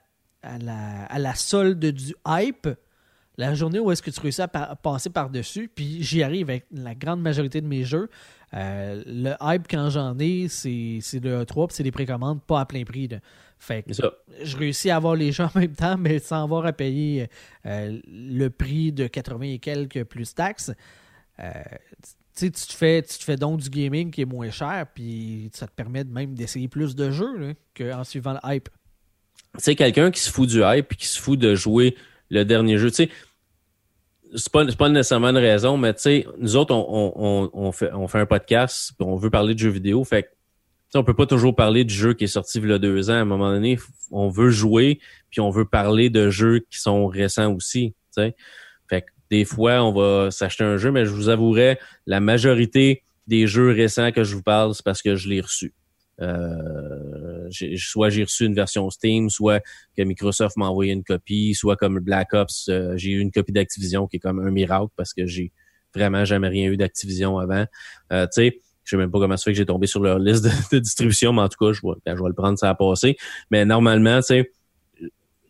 à 0.45 0.57
la, 0.59 1.05
à 1.05 1.19
la 1.19 1.35
solde 1.35 1.83
du 1.83 2.13
hype, 2.27 2.69
la 3.37 3.53
journée 3.53 3.79
où 3.79 3.91
est-ce 3.91 4.01
que 4.01 4.11
tu 4.11 4.19
réussis 4.21 4.41
à 4.41 4.47
passer 4.47 5.09
par-dessus, 5.09 5.69
puis 5.73 6.01
j'y 6.03 6.23
arrive 6.23 6.49
avec 6.49 6.67
la 6.71 6.95
grande 6.95 7.21
majorité 7.21 7.61
de 7.61 7.67
mes 7.67 7.83
jeux. 7.83 8.09
Euh, 8.53 9.03
le 9.05 9.33
hype, 9.41 9.67
quand 9.69 9.89
j'en 9.89 10.17
ai, 10.19 10.47
c'est, 10.47 10.99
le 11.19 11.43
E3, 11.43 11.67
puis 11.67 11.75
c'est 11.75 11.83
des 11.83 11.91
précommandes 11.91 12.41
pas 12.41 12.61
à 12.61 12.65
plein 12.65 12.83
prix. 12.83 13.09
Fait 13.59 13.83
que 13.83 13.93
je 14.43 14.57
réussis 14.57 14.89
à 14.89 14.97
avoir 14.97 15.15
les 15.15 15.31
jeux 15.31 15.43
en 15.55 15.59
même 15.59 15.75
temps, 15.75 15.97
mais 15.97 16.19
sans 16.19 16.43
avoir 16.43 16.65
à 16.65 16.73
payer 16.73 17.29
euh, 17.65 17.99
le 18.07 18.49
prix 18.49 18.91
de 18.91 19.07
80 19.07 19.45
et 19.45 19.59
quelques 19.59 20.03
plus 20.03 20.33
taxes. 20.33 20.71
Euh, 21.39 21.51
tu 22.37 22.51
te 22.51 22.73
fais 22.73 23.01
tu 23.01 23.17
te 23.17 23.23
fais 23.23 23.37
donc 23.37 23.61
du 23.61 23.69
gaming 23.69 24.11
qui 24.11 24.21
est 24.21 24.25
moins 24.25 24.49
cher 24.49 24.85
puis 24.93 25.49
ça 25.53 25.67
te 25.67 25.71
permet 25.71 26.03
même 26.03 26.33
d'essayer 26.33 26.67
plus 26.67 26.93
de 26.93 27.09
jeux 27.09 27.55
qu'en 27.77 28.03
suivant 28.03 28.33
le 28.33 28.39
hype 28.43 28.69
sais, 29.57 29.75
quelqu'un 29.75 30.11
qui 30.11 30.19
se 30.19 30.31
fout 30.31 30.49
du 30.49 30.61
hype 30.63 30.91
et 30.91 30.95
qui 30.95 31.07
se 31.07 31.19
fout 31.19 31.39
de 31.39 31.55
jouer 31.55 31.95
le 32.29 32.43
dernier 32.43 32.77
jeu, 32.77 32.89
tu 32.89 32.95
sais, 32.95 33.09
c'est 34.35 34.51
pas, 34.51 34.65
pas 34.65 34.89
nécessairement 34.89 35.29
une 35.29 35.37
raison, 35.37 35.77
mais 35.77 35.93
tu 35.93 36.01
sais, 36.01 36.27
nous 36.39 36.55
autres, 36.55 36.73
on, 36.73 37.13
on, 37.15 37.49
on, 37.53 37.71
fait, 37.71 37.91
on 37.93 38.07
fait 38.07 38.19
un 38.19 38.25
podcast, 38.25 38.93
on 38.99 39.15
veut 39.15 39.29
parler 39.29 39.53
de 39.53 39.59
jeux 39.59 39.69
vidéo, 39.69 40.03
fait 40.03 40.23
que 40.23 40.29
on 40.95 41.03
peut 41.03 41.13
pas 41.13 41.25
toujours 41.25 41.55
parler 41.55 41.83
du 41.83 41.93
jeu 41.93 42.13
qui 42.13 42.25
est 42.25 42.27
sorti 42.27 42.59
il 42.59 42.69
y 42.69 42.73
a 42.73 42.77
deux 42.77 43.09
ans. 43.09 43.13
À 43.13 43.17
un 43.17 43.25
moment 43.25 43.51
donné, 43.51 43.77
on 44.11 44.29
veut 44.29 44.49
jouer, 44.49 44.99
puis 45.29 45.41
on 45.41 45.49
veut 45.49 45.65
parler 45.65 46.09
de 46.09 46.29
jeux 46.29 46.59
qui 46.69 46.79
sont 46.79 47.07
récents 47.07 47.53
aussi. 47.53 47.93
sais. 48.11 48.35
Fait 48.89 49.01
que 49.01 49.07
des 49.29 49.45
fois, 49.45 49.83
on 49.83 49.91
va 49.91 50.31
s'acheter 50.31 50.63
un 50.63 50.77
jeu, 50.77 50.91
mais 50.91 51.05
je 51.05 51.11
vous 51.11 51.29
avouerai, 51.29 51.79
la 52.05 52.19
majorité 52.19 53.03
des 53.27 53.47
jeux 53.47 53.71
récents 53.71 54.11
que 54.11 54.23
je 54.23 54.35
vous 54.35 54.43
parle, 54.43 54.75
c'est 54.75 54.85
parce 54.85 55.01
que 55.01 55.15
je 55.15 55.29
l'ai 55.29 55.41
reçu. 55.41 55.73
Euh, 56.21 57.49
soit 57.77 58.09
j'ai 58.09 58.23
reçu 58.23 58.45
une 58.45 58.53
version 58.53 58.89
Steam, 58.89 59.29
soit 59.29 59.61
que 59.97 60.03
Microsoft 60.03 60.55
m'a 60.57 60.67
envoyé 60.67 60.93
une 60.93 61.03
copie, 61.03 61.53
soit 61.55 61.75
comme 61.75 61.99
Black 61.99 62.33
Ops, 62.33 62.69
euh, 62.69 62.95
j'ai 62.95 63.11
eu 63.11 63.19
une 63.19 63.31
copie 63.31 63.51
d'Activision 63.51 64.07
qui 64.07 64.17
est 64.17 64.19
comme 64.19 64.39
un 64.39 64.51
miracle 64.51 64.93
parce 64.95 65.13
que 65.13 65.25
j'ai 65.25 65.51
vraiment 65.93 66.23
jamais 66.23 66.47
rien 66.47 66.69
eu 66.69 66.77
d'Activision 66.77 67.37
avant. 67.37 67.65
Euh, 68.13 68.27
je 68.85 68.91
sais 68.91 68.97
même 68.97 69.11
pas 69.11 69.19
comment 69.19 69.35
ça 69.35 69.43
fait 69.43 69.51
que 69.51 69.57
j'ai 69.57 69.65
tombé 69.65 69.87
sur 69.87 69.99
leur 69.99 70.19
liste 70.19 70.45
de, 70.71 70.79
distribution, 70.79 71.33
mais 71.33 71.41
en 71.41 71.49
tout 71.49 71.63
cas, 71.63 71.73
je, 71.73 71.81
vais, 71.81 71.93
je 72.05 72.21
vais 72.21 72.29
le 72.29 72.33
prendre, 72.33 72.57
ça 72.57 72.69
a 72.69 72.75
passé. 72.75 73.17
Mais 73.51 73.65
normalement, 73.65 74.19
tu 74.19 74.27
sais, 74.27 74.51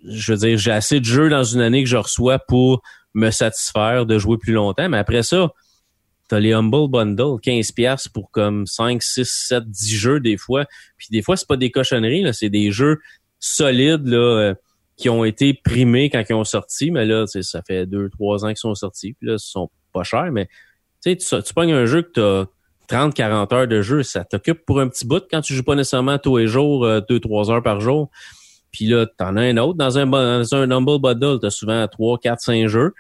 je 0.08 0.32
veux 0.32 0.38
dire, 0.38 0.58
j'ai 0.58 0.72
assez 0.72 1.00
de 1.00 1.06
jeux 1.06 1.30
dans 1.30 1.44
une 1.44 1.62
année 1.62 1.84
que 1.84 1.90
je 1.90 1.98
reçois 1.98 2.40
pour 2.40 2.82
me 3.14 3.30
satisfaire 3.32 4.06
de 4.06 4.18
jouer 4.18 4.38
plus 4.38 4.54
longtemps. 4.54 4.88
Mais 4.90 4.98
après 4.98 5.24
ça, 5.24 5.52
T'as 6.28 6.40
les 6.40 6.54
Humble 6.54 6.90
Bundle, 6.90 7.40
15$ 7.40 8.10
pour 8.12 8.32
comme 8.32 8.66
5, 8.66 9.02
6, 9.04 9.26
7, 9.26 9.70
10 9.70 9.96
jeux 9.96 10.20
des 10.20 10.38
fois. 10.38 10.66
Puis 10.98 11.08
des 11.12 11.22
fois, 11.22 11.38
c'est 11.38 11.48
pas 11.48 11.58
des 11.58 11.70
cochonneries, 11.70 12.24
là, 12.24 12.34
c'est 12.34 12.50
des 12.50 12.72
jeux 12.72 13.00
solides 13.40 14.08
là, 14.08 14.18
euh, 14.18 14.56
qui 14.98 15.10
ont 15.10 15.24
été 15.24 15.54
primés 15.54 16.10
quand 16.10 16.24
ils 16.28 16.34
ont 16.34 16.44
sorti. 16.44 16.90
Mais 16.90 17.06
là, 17.06 17.28
ça 17.28 17.62
fait 17.62 17.86
2, 17.86 18.10
3 18.10 18.44
ans 18.44 18.48
qu'ils 18.48 18.58
sont 18.58 18.74
sortis. 18.74 19.14
Puis 19.14 19.28
là, 19.28 19.34
ils 19.34 19.40
sont 19.40 19.70
pas 19.94 20.04
chers. 20.04 20.32
Mais 20.32 20.48
tu 21.04 21.16
sais, 21.20 21.42
tu 21.44 21.54
pognes 21.54 21.74
un 21.74 21.86
jeu 21.86 22.02
que 22.02 22.12
t'as 22.14 22.52
30, 22.88 23.14
40 23.14 23.54
heures 23.54 23.68
de 23.68 23.82
jeu, 23.82 24.04
ça 24.04 24.24
t'occupe 24.24 24.66
pour 24.66 24.80
un 24.80 24.88
petit 24.88 25.06
bout 25.06 25.24
quand 25.30 25.42
tu 25.42 25.54
joues 25.54 25.64
pas 25.64 25.76
nécessairement 25.76 26.18
tous 26.18 26.38
les 26.38 26.48
jours, 26.48 26.86
2, 26.86 27.16
euh, 27.16 27.20
3 27.20 27.52
heures 27.52 27.64
par 27.64 27.80
jour. 27.80 28.10
Puis 28.72 28.86
là, 28.86 29.06
t'en 29.06 29.38
as 29.38 29.44
un 29.44 29.58
autre. 29.58 29.78
Dans 29.78 29.98
un, 29.98 30.06
dans 30.06 30.56
un 30.56 30.72
Humble 30.72 31.00
Bundle, 31.00 31.40
t'as 31.42 31.50
souvent 31.50 31.88
3, 31.88 32.20
4, 32.20 32.42
5 32.42 32.68
jeux. 32.68 32.94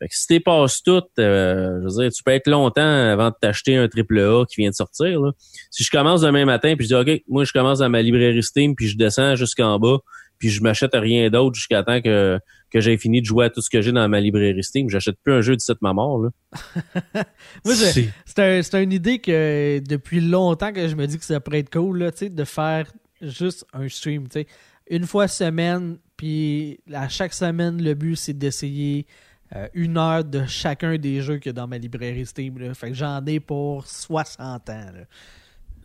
Fait 0.00 0.08
que 0.08 0.14
si 0.16 0.26
t'es 0.26 0.40
passes 0.40 0.82
tout, 0.82 1.02
euh, 1.18 1.78
je 1.80 1.84
veux 1.84 2.02
dire, 2.02 2.10
tu 2.10 2.22
peux 2.22 2.32
être 2.32 2.48
longtemps 2.48 2.82
avant 2.82 3.28
de 3.28 3.34
t'acheter 3.38 3.76
un 3.76 3.86
triple 3.86 4.18
A 4.18 4.44
qui 4.46 4.62
vient 4.62 4.70
de 4.70 4.74
sortir. 4.74 5.20
Là. 5.20 5.32
Si 5.70 5.84
je 5.84 5.90
commence 5.90 6.22
demain 6.22 6.46
matin, 6.46 6.74
puis 6.74 6.86
je 6.88 6.94
dis 6.94 7.12
OK, 7.12 7.22
moi 7.28 7.44
je 7.44 7.52
commence 7.52 7.80
dans 7.80 7.90
ma 7.90 8.00
librairie 8.00 8.42
Steam, 8.42 8.74
puis 8.74 8.88
je 8.88 8.96
descends 8.96 9.36
jusqu'en 9.36 9.78
bas, 9.78 9.98
puis 10.40 10.48
je 10.48 10.62
m'achète 10.62 10.92
rien 10.94 11.28
d'autre 11.28 11.54
jusqu'à 11.54 11.82
temps 11.82 12.00
que, 12.00 12.40
que 12.70 12.80
j'ai 12.80 12.96
fini 12.96 13.20
de 13.20 13.26
jouer 13.26 13.44
à 13.44 13.50
tout 13.50 13.60
ce 13.60 13.68
que 13.68 13.82
j'ai 13.82 13.92
dans 13.92 14.08
ma 14.08 14.20
librairie 14.20 14.64
Steam. 14.64 14.88
J'achète 14.88 15.16
plus 15.22 15.34
un 15.34 15.42
jeu 15.42 15.54
de 15.54 15.60
cette 15.60 15.82
ma 15.82 15.92
mort. 15.92 16.22
Là. 16.22 17.24
c'est 17.64 18.74
un, 18.74 18.82
une 18.82 18.92
idée 18.92 19.18
que 19.18 19.80
depuis 19.86 20.20
longtemps 20.20 20.72
que 20.72 20.88
je 20.88 20.96
me 20.96 21.06
dis 21.06 21.18
que 21.18 21.24
ça 21.24 21.38
pourrait 21.40 21.58
être 21.58 21.70
cool 21.70 21.98
là, 21.98 22.10
de 22.10 22.44
faire 22.44 22.90
juste 23.20 23.66
un 23.74 23.86
stream. 23.86 24.24
sais 24.32 24.46
Une 24.88 25.06
fois 25.06 25.28
semaine, 25.28 25.98
puis 26.16 26.80
à 26.90 27.10
chaque 27.10 27.34
semaine, 27.34 27.82
le 27.82 27.92
but 27.92 28.16
c'est 28.16 28.32
d'essayer 28.32 29.06
euh, 29.54 29.68
une 29.74 29.98
heure 29.98 30.24
de 30.24 30.46
chacun 30.46 30.96
des 30.96 31.20
jeux 31.20 31.38
que 31.38 31.50
dans 31.50 31.66
ma 31.66 31.76
librairie 31.76 32.24
Steam. 32.24 32.58
Là. 32.58 32.72
Fait 32.72 32.88
que 32.88 32.94
j'en 32.94 33.22
ai 33.26 33.40
pour 33.40 33.86
60 33.86 34.70
ans. 34.70 34.86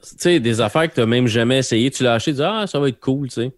Tu 0.01 0.15
sais, 0.17 0.39
des 0.39 0.61
affaires 0.61 0.87
que 0.87 0.93
tu 0.93 1.01
n'as 1.01 1.07
même 1.07 1.27
jamais 1.27 1.57
essayé. 1.57 1.91
Tu 1.91 2.03
l'as 2.03 2.13
acheté, 2.13 2.31
tu 2.31 2.37
dis 2.37 2.43
Ah, 2.43 2.65
ça 2.67 2.79
va 2.79 2.87
être 2.87 3.01
cool, 3.01 3.27
tu 3.27 3.41
sais. 3.41 3.51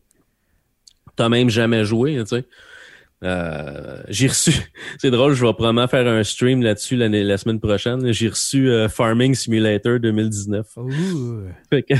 Tu 1.18 1.30
même 1.30 1.50
jamais 1.50 1.84
joué, 1.84 2.18
tu 2.20 2.28
sais. 2.28 2.46
Euh, 3.24 4.04
j'ai 4.10 4.28
reçu, 4.28 4.52
c'est 5.00 5.10
drôle, 5.10 5.34
je 5.34 5.44
vais 5.44 5.54
probablement 5.54 5.88
faire 5.88 6.08
un 6.08 6.24
stream 6.24 6.62
là-dessus 6.62 6.96
la 6.96 7.38
semaine 7.38 7.60
prochaine. 7.60 8.12
J'ai 8.12 8.30
reçu 8.30 8.70
euh, 8.70 8.90
Farming 8.90 9.34
Simulator 9.34 10.00
2019. 10.00 10.68
Fait 11.70 11.84
que 11.84 11.96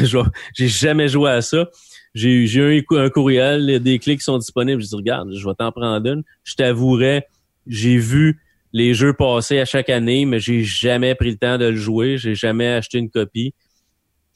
j'ai 0.54 0.68
jamais 0.68 1.08
joué 1.08 1.32
à 1.32 1.42
ça. 1.42 1.70
J'ai 2.14 2.30
eu 2.30 2.86
un, 2.92 3.10
courriel, 3.10 3.80
des 3.82 4.00
clés 4.00 4.18
qui 4.18 4.24
sont 4.24 4.38
disponibles. 4.38 4.82
Je 4.82 4.88
dis 4.88 4.96
regarde, 4.96 5.34
je 5.34 5.48
vais 5.48 5.54
t'en 5.56 5.72
prendre 5.72 6.08
une. 6.08 6.24
Je 6.44 6.56
t'avouerai, 6.56 7.24
j'ai 7.68 7.98
vu 7.98 8.42
les 8.74 8.94
jeux 8.94 9.14
passer 9.14 9.60
à 9.60 9.66
chaque 9.66 9.90
année, 9.90 10.26
mais 10.26 10.40
j'ai 10.40 10.64
jamais 10.64 11.16
pris 11.16 11.32
le 11.32 11.38
temps 11.38 11.58
de 11.58 11.66
le 11.66 11.76
jouer. 11.76 12.18
J'ai 12.18 12.36
jamais 12.36 12.68
acheté 12.68 12.98
une 13.00 13.10
copie. 13.10 13.54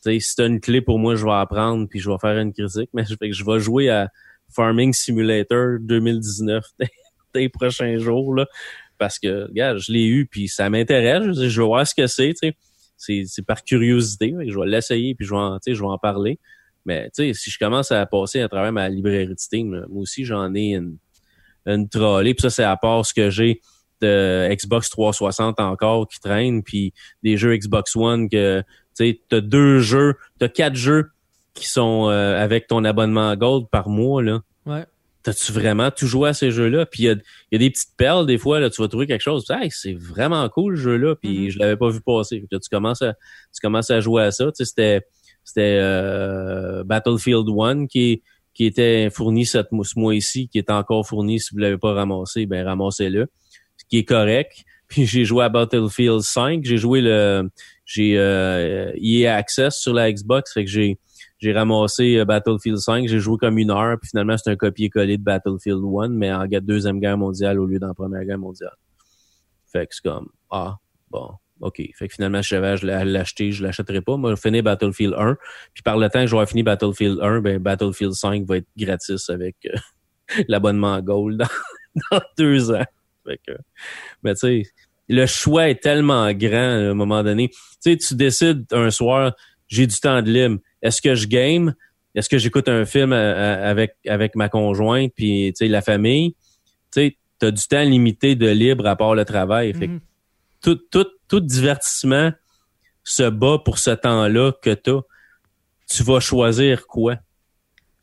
sais, 0.01 0.19
si 0.19 0.33
c'est 0.35 0.45
une 0.45 0.59
clé 0.59 0.81
pour 0.81 0.99
moi, 0.99 1.15
je 1.15 1.25
vais 1.25 1.31
apprendre 1.31 1.87
puis 1.87 1.99
je 1.99 2.09
vais 2.09 2.17
faire 2.19 2.37
une 2.37 2.53
critique. 2.53 2.89
Mais 2.93 3.03
je 3.05 3.45
vais 3.45 3.59
jouer 3.59 3.89
à 3.89 4.09
Farming 4.53 4.93
Simulator 4.93 5.77
2019 5.79 6.63
des 7.33 7.49
prochains 7.49 7.97
jours 7.97 8.35
là, 8.35 8.45
parce 8.97 9.19
que 9.19 9.47
regarde, 9.47 9.79
je 9.79 9.91
l'ai 9.91 10.05
eu 10.05 10.25
puis 10.25 10.47
ça 10.47 10.69
m'intéresse. 10.69 11.23
Je, 11.23 11.49
je, 11.49 11.61
vais 11.61 11.67
voir 11.67 11.87
ce 11.87 11.95
que 11.95 12.07
c'est. 12.07 12.33
C'est, 12.97 13.23
c'est 13.25 13.45
par 13.45 13.63
curiosité. 13.63 14.33
Je 14.47 14.59
vais 14.59 14.67
l'essayer 14.67 15.15
puis 15.15 15.25
je 15.25 15.31
vais 15.31 15.39
en, 15.39 15.57
je 15.65 15.71
vais 15.73 15.87
en 15.87 15.97
parler. 15.97 16.39
Mais 16.85 17.09
si 17.13 17.51
je 17.51 17.59
commence 17.59 17.91
à 17.91 18.05
passer 18.05 18.41
à 18.41 18.49
travers 18.49 18.71
ma 18.71 18.89
librairie 18.89 19.27
de 19.27 19.35
Steam, 19.37 19.85
moi 19.89 20.01
aussi 20.01 20.25
j'en 20.25 20.53
ai 20.55 20.75
une 20.75 20.97
une 21.65 21.89
trolley. 21.89 22.33
Puis 22.33 22.41
ça, 22.41 22.49
c'est 22.49 22.63
à 22.63 22.77
part 22.77 23.05
ce 23.05 23.13
que 23.13 23.29
j'ai 23.29 23.61
de 24.01 24.49
Xbox 24.51 24.89
360 24.89 25.59
encore 25.59 26.07
qui 26.07 26.19
traîne, 26.19 26.63
puis 26.63 26.93
des 27.23 27.37
jeux 27.37 27.55
Xbox 27.55 27.95
One 27.95 28.29
que 28.29 28.61
tu 28.61 29.05
sais, 29.05 29.21
t'as 29.29 29.41
deux 29.41 29.79
jeux, 29.79 30.15
t'as 30.39 30.49
quatre 30.49 30.75
jeux 30.75 31.11
qui 31.53 31.67
sont 31.67 32.09
euh, 32.09 32.41
avec 32.41 32.67
ton 32.67 32.83
abonnement 32.83 33.35
Gold 33.35 33.67
par 33.69 33.89
mois 33.89 34.23
là. 34.23 34.41
Ouais. 34.65 34.85
t'as-tu 35.23 35.51
vraiment 35.51 35.89
tout 35.91 36.07
joué 36.07 36.29
à 36.29 36.33
ces 36.33 36.51
jeux-là? 36.51 36.85
Puis 36.85 37.03
il 37.03 37.05
y 37.05 37.09
a, 37.09 37.15
y 37.51 37.55
a, 37.55 37.57
des 37.57 37.69
petites 37.69 37.95
perles, 37.97 38.25
des 38.25 38.37
fois, 38.37 38.59
là, 38.59 38.69
tu 38.69 38.81
vas 38.81 38.87
trouver 38.87 39.07
quelque 39.07 39.21
chose. 39.21 39.45
Hey, 39.49 39.69
c'est 39.71 39.93
vraiment 39.93 40.47
cool, 40.49 40.77
ce 40.77 40.83
jeu-là. 40.83 41.15
Puis 41.15 41.47
Mm-hmm. 41.47 41.51
je 41.51 41.59
l'avais 41.59 41.77
pas 41.77 41.89
vu 41.89 42.01
passer. 42.01 42.43
Là, 42.51 42.59
tu 42.59 42.69
commences 42.69 43.01
à, 43.01 43.13
tu 43.13 43.59
commences 43.61 43.89
à 43.89 43.99
jouer 43.99 44.23
à 44.23 44.31
ça. 44.31 44.45
Tu 44.45 44.51
sais, 44.57 44.65
c'était, 44.65 45.01
c'était 45.43 45.77
euh, 45.81 46.83
Battlefield 46.83 47.47
1 47.49 47.87
qui, 47.87 48.21
qui 48.53 48.65
était 48.65 49.09
fourni 49.09 49.45
cette, 49.45 49.69
ce 49.71 49.99
mois-ci, 49.99 50.47
qui 50.47 50.57
est 50.57 50.69
encore 50.69 51.07
fourni. 51.07 51.39
Si 51.39 51.53
vous 51.53 51.59
l'avez 51.59 51.77
pas 51.77 51.93
ramassé, 51.93 52.45
ben 52.45 52.65
ramassez-le. 52.65 53.27
Ce 53.77 53.85
qui 53.89 53.97
est 53.97 54.05
correct. 54.05 54.63
Puis 54.87 55.05
j'ai 55.05 55.23
joué 55.23 55.45
à 55.45 55.49
Battlefield 55.49 56.21
5. 56.21 56.65
J'ai 56.65 56.77
joué 56.77 57.01
le, 57.01 57.49
j'ai 57.85 58.17
euh, 58.17 58.91
EA 59.01 59.35
Access 59.35 59.77
sur 59.77 59.93
la 59.93 60.11
Xbox. 60.11 60.53
Fait 60.53 60.65
que 60.65 60.69
j'ai, 60.69 60.99
j'ai 61.41 61.53
ramassé 61.53 62.17
euh, 62.17 62.25
Battlefield 62.25 62.77
5, 62.77 63.07
j'ai 63.07 63.19
joué 63.19 63.37
comme 63.37 63.57
une 63.57 63.71
heure, 63.71 63.97
puis 63.99 64.09
finalement 64.09 64.37
c'est 64.37 64.51
un 64.51 64.55
copier-coller 64.55 65.17
de 65.17 65.23
Battlefield 65.23 65.81
1, 65.83 66.09
mais 66.09 66.31
en 66.31 66.45
deuxième 66.47 66.99
guerre 66.99 67.17
mondiale 67.17 67.59
au 67.59 67.65
lieu 67.65 67.79
d'en 67.79 67.93
première 67.93 68.23
guerre 68.23 68.37
mondiale. 68.37 68.75
Fait 69.71 69.87
que 69.87 69.95
c'est 69.95 70.03
comme 70.03 70.29
ah 70.51 70.77
bon, 71.09 71.31
ok. 71.59 71.81
Fait 71.95 72.07
que 72.07 72.13
finalement 72.13 72.41
je 72.43 72.49
savais 72.49 72.77
je 72.77 72.85
l'acheter, 72.85 73.51
je 73.51 73.63
l'achèterai 73.63 74.01
pas. 74.01 74.17
Moi 74.17 74.35
je 74.35 74.39
finis 74.39 74.61
Battlefield 74.61 75.15
1, 75.17 75.37
puis 75.73 75.81
par 75.81 75.97
le 75.97 76.09
temps 76.09 76.21
que 76.21 76.27
j'aurai 76.27 76.45
fini 76.45 76.61
Battlefield 76.61 77.19
1, 77.19 77.41
ben 77.41 77.57
Battlefield 77.57 78.13
5 78.13 78.45
va 78.45 78.57
être 78.57 78.67
gratis 78.77 79.27
avec 79.29 79.55
euh, 79.65 79.77
l'abonnement 80.47 80.99
Gold 81.01 81.39
dans, 81.39 81.47
dans, 82.11 82.21
deux 82.37 82.71
ans. 82.71 82.85
Fait 83.25 83.39
que, 83.45 83.53
mais 84.23 84.35
tu 84.35 84.39
sais, 84.39 84.63
le 85.09 85.25
choix 85.25 85.69
est 85.69 85.81
tellement 85.81 86.31
grand 86.33 86.57
à 86.57 86.91
un 86.91 86.93
moment 86.93 87.23
donné. 87.23 87.49
Tu 87.49 87.57
sais, 87.79 87.97
tu 87.97 88.15
décides 88.15 88.65
un 88.71 88.91
soir, 88.91 89.33
j'ai 89.67 89.87
du 89.87 89.99
temps 89.99 90.21
de 90.21 90.29
libre 90.29 90.59
est-ce 90.81 91.01
que 91.01 91.15
je 91.15 91.27
game? 91.27 91.73
Est-ce 92.15 92.27
que 92.29 92.37
j'écoute 92.37 92.67
un 92.67 92.85
film 92.85 93.13
avec 93.13 93.95
avec 94.07 94.35
ma 94.35 94.49
conjointe 94.49 95.11
puis 95.15 95.53
tu 95.53 95.65
sais 95.65 95.67
la 95.69 95.81
famille? 95.81 96.33
Tu 96.91 97.01
sais, 97.01 97.17
t'as 97.39 97.51
du 97.51 97.63
temps 97.67 97.83
limité 97.83 98.35
de 98.35 98.47
libre 98.49 98.85
à 98.87 98.95
part 98.95 99.15
le 99.15 99.23
travail. 99.25 99.73
Fait 99.73 99.87
Mhm. 99.87 99.99
que 99.99 100.03
tout, 100.61 100.75
tout, 100.91 101.07
tout 101.27 101.39
divertissement 101.39 102.31
se 103.03 103.29
bat 103.29 103.57
pour 103.63 103.79
ce 103.79 103.91
temps-là 103.91 104.51
que 104.61 104.73
t'as. 104.73 104.99
Tu 105.89 106.03
vas 106.03 106.19
choisir 106.19 106.85
quoi? 106.87 107.17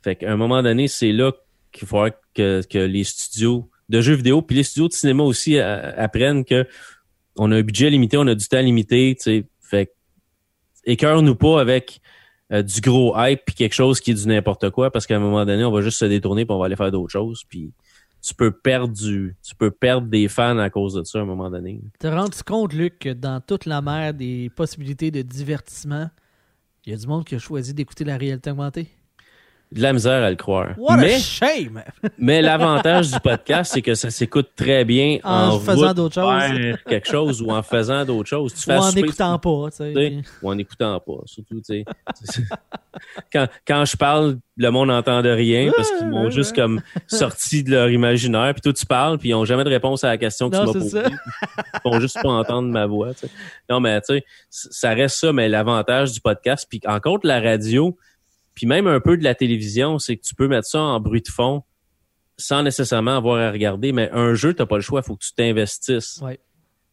Fait 0.03 0.17
qu'à 0.17 0.33
un 0.33 0.37
moment 0.37 0.63
donné, 0.63 0.89
c'est 0.89 1.13
là 1.13 1.33
qu'il 1.73 1.87
faut 1.87 2.07
que, 2.35 2.63
que 2.67 2.79
les 2.79 3.05
studios 3.05 3.69
de 3.89 4.01
jeux 4.01 4.15
vidéo 4.15 4.43
puis 4.43 4.57
les 4.57 4.63
studios 4.63 4.89
de 4.89 4.93
cinéma 4.93 5.23
aussi 5.23 5.59
a- 5.59 5.95
apprennent 5.99 6.45
que 6.45 6.67
on 7.37 7.53
a 7.53 7.57
un 7.57 7.63
budget 7.63 7.91
limité, 7.91 8.17
on 8.17 8.27
a 8.27 8.35
du 8.35 8.47
temps 8.49 8.61
limité, 8.61 9.15
tu 9.17 9.23
sais. 9.23 9.45
Fait 9.61 9.93
écœure-nous 10.85 11.35
pas 11.37 11.61
avec 11.61 12.01
euh, 12.53 12.63
du 12.63 12.81
gros 12.81 13.15
hype 13.17 13.41
puis 13.45 13.55
quelque 13.55 13.75
chose 13.75 14.01
qui 14.01 14.13
est 14.13 14.15
du 14.15 14.27
n'importe 14.27 14.71
quoi 14.71 14.91
parce 14.91 15.07
qu'à 15.07 15.17
un 15.17 15.21
moment 15.21 15.45
donné, 15.45 15.65
on 15.65 15.73
va 15.73 15.81
juste 15.81 15.99
se 15.99 16.05
détourner 16.05 16.45
puis 16.45 16.55
on 16.55 16.59
va 16.59 16.67
aller 16.67 16.77
faire 16.77 16.91
d'autres 16.91 17.13
choses 17.13 17.45
puis 17.49 17.73
tu 18.23 18.35
peux 18.35 18.51
perdre 18.51 18.93
du 18.93 19.37
tu 19.43 19.55
peux 19.55 19.71
perdre 19.71 20.09
des 20.09 20.29
fans 20.29 20.59
à 20.59 20.71
cause 20.71 20.95
de 20.95 21.05
ça 21.05 21.19
à 21.19 21.23
un 21.23 21.27
moment 21.27 21.51
donné. 21.51 21.81
Te 21.99 22.07
rends 22.07 22.29
compte, 22.45 22.73
Luc, 22.73 22.99
que 22.99 23.13
dans 23.13 23.41
toute 23.41 23.67
la 23.67 23.81
mer 23.81 24.15
des 24.15 24.51
possibilités 24.51 25.11
de 25.11 25.23
divertissement, 25.23 26.11
il 26.85 26.93
y 26.93 26.95
a 26.95 26.99
du 26.99 27.07
monde 27.07 27.25
qui 27.25 27.35
a 27.35 27.39
choisi 27.39 27.75
d'écouter 27.75 28.05
la 28.05 28.17
réalité 28.17 28.51
augmentée? 28.51 28.89
De 29.71 29.83
la 29.83 29.93
misère 29.93 30.23
à 30.25 30.31
le 30.31 30.37
croire. 30.37 30.71
What 30.79 30.95
a 30.95 30.97
mais 30.97 31.19
shame! 31.19 31.83
mais 32.19 32.41
l'avantage 32.41 33.11
du 33.11 33.21
podcast, 33.21 33.73
c'est 33.75 33.83
que 33.83 33.95
ça 33.95 34.09
s'écoute 34.11 34.49
très 34.57 34.85
bien 34.87 35.19
En 35.25 35.49
en, 35.51 35.59
faisant 35.61 35.93
d'autres 35.93 36.15
choses. 36.15 36.77
quelque 36.87 37.07
chose 37.07 37.43
ou 37.43 37.51
en 37.51 37.63
faisant 37.63 38.05
d'autres 38.07 38.29
choses. 38.31 38.55
Tu 38.55 38.71
Ou 38.71 38.75
en 38.75 38.83
souper, 38.83 39.03
n'écoutant 39.03 39.39
pas, 39.39 39.71
tu 39.71 39.77
sais. 39.77 39.93
tu 39.93 40.01
sais, 40.01 40.11
puis- 40.11 40.23
ou 40.43 40.49
en 40.51 40.57
écoutant 40.59 40.99
pas, 41.01 41.21
surtout, 41.27 41.61
tu 41.61 41.63
sais. 41.65 41.85
quand, 43.33 43.47
quand 43.67 43.85
je 43.85 43.97
parle, 43.97 44.39
le 44.57 44.71
monde 44.71 44.89
n'entend 44.89 45.23
de 45.23 45.29
rien 45.29 45.71
parce 45.77 45.91
qu'ils 45.93 46.09
m'ont 46.09 46.31
juste 46.31 46.55
comme 46.55 46.81
sorti 47.07 47.63
de 47.63 47.71
leur 47.73 47.91
imaginaire. 47.91 48.55
Puis 48.55 48.63
toi, 48.63 48.73
tu 48.73 48.87
parles, 48.87 49.19
puis 49.19 49.29
ils 49.31 49.35
ont 49.35 49.45
jamais 49.45 49.65
de 49.65 49.69
réponse 49.69 50.03
à 50.03 50.09
la 50.09 50.17
question 50.19 50.49
que 50.51 50.57
Non, 50.57 50.73
tu 50.73 50.79
m'as 50.79 50.85
posée. 50.85 51.03
Ils 51.75 51.81
font 51.83 52.01
juste 52.01 52.19
pas 52.23 52.29
entendre 52.31 52.69
ma 52.69 52.87
voix. 52.87 53.13
tu 53.15 53.27
sais. 53.27 53.31
Non, 53.69 53.81
mais 53.81 54.01
tu 54.01 54.15
sais, 54.15 54.25
ça 54.49 54.95
reste 54.95 55.17
ça, 55.19 55.33
mais 55.33 55.49
l'avantage 55.49 56.13
du 56.13 56.21
podcast, 56.21 56.67
puis 56.69 56.81
en 56.87 56.99
contre 57.01 57.27
la 57.27 57.41
radio, 57.41 57.97
puis 58.59 58.67
même 58.67 58.89
un 58.89 58.99
peu 58.99 59.17
de 59.17 59.23
la 59.23 59.37
télévision, 59.37 60.01
c'est 60.01 60.17
que 60.17 60.23
tu 60.23 60.35
peux 60.35 60.49
mettre 60.49 60.67
ça 60.67 60.81
en 60.81 60.99
bruit 60.99 61.23
de 61.23 61.29
fond 61.29 61.63
sans 62.37 62.65
nécessairement 62.65 63.17
avoir 63.17 63.39
à 63.39 63.53
regarder. 63.53 63.93
Mais 63.93 64.11
un 64.13 64.35
jeu, 64.35 64.53
t'as 64.53 64.67
pas 64.67 64.75
le 64.75 64.83
choix, 64.83 65.01
faut 65.03 65.15
que 65.15 65.23
tu 65.25 65.33
t'investisses. 65.33 66.19
Ouais. 66.25 66.41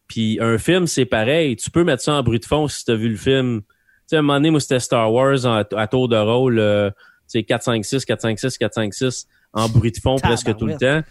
Puis 0.07 0.37
un 0.39 0.59
film, 0.59 0.85
c'est 0.85 1.05
pareil. 1.05 1.55
Tu 1.55 1.71
peux 1.71 1.83
mettre 1.83 2.03
ça 2.03 2.13
en 2.13 2.21
bruit 2.21 2.39
de 2.39 2.45
fond 2.45 2.67
si 2.67 2.85
tu 2.85 2.91
as 2.91 2.95
vu 2.95 3.09
le 3.09 3.15
film. 3.15 3.61
Tu 3.61 3.67
sais, 4.05 4.15
à 4.17 4.19
un 4.19 4.21
moment 4.21 4.35
donné, 4.35 4.51
moi, 4.51 4.59
c'était 4.59 4.79
Star 4.79 5.11
Wars 5.11 5.43
en- 5.47 5.63
à 5.75 5.87
tour 5.87 6.07
de 6.07 6.15
rôle, 6.17 6.59
euh, 6.59 6.91
tu 6.91 7.39
sais, 7.39 7.43
4, 7.43 7.63
5, 7.63 7.83
6, 7.83 8.05
4, 8.05 8.21
5, 8.21 8.37
6, 8.39 8.59
4, 8.59 8.73
5, 8.75 8.93
6, 8.93 9.25
en 9.53 9.67
bruit 9.67 9.91
de 9.91 9.97
fond 9.97 10.17
presque 10.19 10.55
tout 10.55 10.67
le 10.67 10.77
temps. 10.77 11.01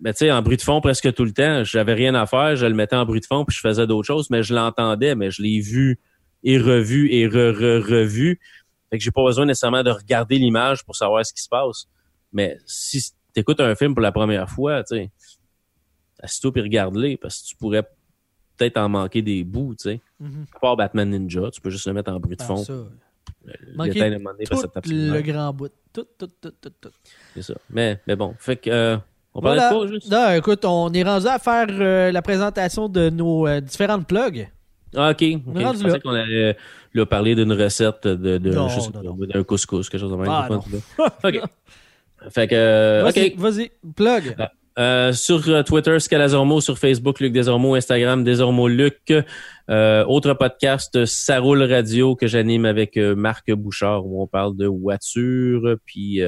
Mais 0.00 0.14
tu 0.14 0.20
sais, 0.20 0.32
en 0.32 0.40
bruit 0.40 0.56
de 0.56 0.62
fond 0.62 0.80
presque 0.80 1.12
tout 1.12 1.24
le 1.26 1.32
temps, 1.32 1.64
j'avais 1.64 1.92
rien 1.92 2.14
à 2.14 2.24
faire, 2.24 2.56
je 2.56 2.64
le 2.64 2.72
mettais 2.74 2.96
en 2.96 3.04
bruit 3.04 3.20
de 3.20 3.26
fond 3.26 3.44
puis 3.44 3.54
je 3.54 3.60
faisais 3.60 3.86
d'autres 3.86 4.06
choses, 4.06 4.30
mais 4.30 4.42
je 4.42 4.54
l'entendais, 4.54 5.14
mais 5.14 5.30
je 5.30 5.42
l'ai 5.42 5.60
vu 5.60 5.98
et 6.44 6.58
revu 6.58 7.10
et 7.12 7.26
re, 7.26 7.52
re, 7.54 7.82
revu. 7.86 8.38
Fait 8.90 8.98
que 8.98 9.04
j'ai 9.04 9.10
pas 9.10 9.24
besoin 9.24 9.46
nécessairement 9.46 9.82
de 9.82 9.90
regarder 9.90 10.38
l'image 10.38 10.84
pour 10.84 10.94
savoir 10.96 11.24
ce 11.26 11.32
qui 11.32 11.42
se 11.42 11.48
passe. 11.48 11.86
Mais 12.32 12.58
si 12.66 13.02
tu 13.02 13.40
écoutes 13.40 13.60
un 13.60 13.74
film 13.74 13.94
pour 13.94 14.02
la 14.02 14.12
première 14.12 14.48
fois, 14.48 14.82
tu 14.84 14.96
sais, 14.96 15.10
assis-toi 16.22 16.52
puis 16.52 16.62
regarde-les 16.62 17.16
parce 17.16 17.42
que 17.42 17.48
tu 17.48 17.56
pourrais 17.56 17.82
peut-être 18.56 18.76
en 18.78 18.88
manquer 18.88 19.22
des 19.22 19.44
bouts, 19.44 19.74
tu 19.74 19.90
sais. 19.90 20.00
À 20.54 20.58
part 20.60 20.76
Batman 20.76 21.10
Ninja, 21.10 21.50
tu 21.52 21.60
peux 21.60 21.70
juste 21.70 21.86
le 21.86 21.92
mettre 21.92 22.10
en 22.12 22.18
bruit 22.20 22.36
de 22.36 22.42
Ah, 22.42 22.46
fond. 22.46 22.88
Manquer 23.74 24.18
parce 24.72 24.86
le 24.86 25.20
grand 25.20 25.52
bout. 25.52 25.70
Tout, 25.92 26.06
tout, 26.18 26.26
tout, 26.40 26.50
tout, 26.60 26.70
tout. 26.80 26.90
C'est 27.34 27.42
ça. 27.42 27.54
Mais, 27.70 28.00
mais 28.06 28.16
bon, 28.16 28.34
fait 28.38 28.56
que 28.56 28.70
euh, 28.70 28.96
on 29.34 29.40
parlait 29.40 29.60
de 29.60 29.74
quoi 29.74 29.86
juste? 29.86 30.10
Non, 30.10 30.30
écoute, 30.32 30.64
on 30.64 30.92
est 30.92 31.02
rendu 31.02 31.26
à 31.26 31.38
faire 31.38 31.66
euh, 31.70 32.10
la 32.12 32.22
présentation 32.22 32.88
de 32.88 33.10
nos 33.10 33.46
euh, 33.46 33.60
différentes 33.60 34.06
plugs. 34.06 34.48
Ah, 34.94 35.10
ok. 35.10 35.22
ok. 35.22 35.40
On 35.46 35.58
est 35.60 35.64
rendu 35.64 35.78
Je 35.78 35.82
pensais 35.84 35.94
là. 35.94 36.00
qu'on 36.00 36.10
allait 36.10 36.50
euh, 36.50 36.52
là, 36.94 37.06
parler 37.06 37.34
d'une 37.34 37.52
recette 37.52 38.06
de, 38.06 38.38
de 38.38 38.50
Non, 38.52 38.68
je 38.68 38.80
sais 38.80 38.90
non, 39.02 39.16
pas, 39.16 39.26
d'un 39.26 39.44
couscous, 39.44 39.88
quelque 39.88 40.00
chose 40.00 40.10
de 40.10 40.16
même. 40.16 40.28
Ah, 40.28 40.48
non. 40.50 40.58
OK. 41.24 41.40
Fait 42.30 42.48
que, 42.48 42.54
euh, 42.54 43.02
Vas-y, 43.04 43.28
OK. 43.28 43.38
vas-y, 43.38 43.70
plug. 43.94 44.36
Euh, 44.78 45.12
sur 45.14 45.48
euh, 45.48 45.62
Twitter, 45.62 45.98
Scalazormo, 45.98 46.60
sur 46.60 46.78
Facebook, 46.78 47.20
Luc 47.20 47.32
Desormeaux, 47.32 47.74
Instagram, 47.76 48.24
Desormeaux 48.24 48.68
Luc. 48.68 49.12
Euh, 49.70 50.04
autre 50.04 50.34
podcast, 50.34 51.06
Ça 51.06 51.38
roule 51.40 51.62
radio, 51.62 52.14
que 52.14 52.26
j'anime 52.26 52.66
avec 52.66 52.96
euh, 52.98 53.14
Marc 53.14 53.50
Bouchard, 53.52 54.06
où 54.06 54.22
on 54.22 54.26
parle 54.26 54.54
de 54.56 54.66
voitures, 54.66 55.76
puis 55.86 56.20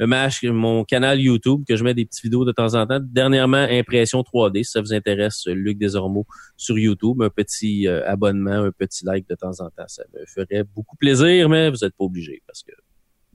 euh, 0.00 0.06
ma- 0.06 0.28
mon 0.44 0.84
canal 0.84 1.20
YouTube, 1.20 1.62
que 1.68 1.76
je 1.76 1.84
mets 1.84 1.94
des 1.94 2.04
petites 2.04 2.22
vidéos 2.22 2.44
de 2.44 2.52
temps 2.52 2.74
en 2.74 2.86
temps. 2.86 3.00
Dernièrement, 3.02 3.66
Impression 3.70 4.20
3D, 4.22 4.64
si 4.64 4.70
ça 4.72 4.80
vous 4.80 4.92
intéresse, 4.92 5.44
Luc 5.46 5.78
Desormeaux 5.78 6.26
sur 6.56 6.78
YouTube. 6.78 7.20
Un 7.22 7.30
petit 7.30 7.88
euh, 7.88 8.08
abonnement, 8.08 8.64
un 8.64 8.70
petit 8.70 9.04
like 9.04 9.28
de 9.28 9.34
temps 9.34 9.60
en 9.60 9.70
temps, 9.70 9.86
ça 9.88 10.02
me 10.14 10.24
ferait 10.26 10.64
beaucoup 10.64 10.96
plaisir, 10.96 11.48
mais 11.48 11.70
vous 11.70 11.78
n'êtes 11.82 11.94
pas 11.96 12.04
obligé, 12.04 12.42
parce 12.46 12.62
que 12.62 12.72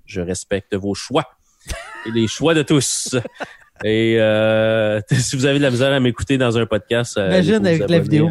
je 0.05 0.21
respecte 0.21 0.75
vos 0.75 0.93
choix 0.93 1.25
et 2.05 2.11
les 2.11 2.27
choix 2.27 2.53
de 2.53 2.61
tous. 2.63 3.15
Et 3.83 4.17
euh, 4.19 5.01
si 5.11 5.35
vous 5.35 5.45
avez 5.45 5.57
de 5.57 5.63
la 5.63 5.71
misère 5.71 5.91
à 5.93 5.99
m'écouter 5.99 6.37
dans 6.37 6.57
un 6.57 6.65
podcast, 6.65 7.17
euh, 7.17 7.27
Imagine 7.27 7.65
avec 7.65 7.89
la 7.89 7.99
vidéo. 7.99 8.29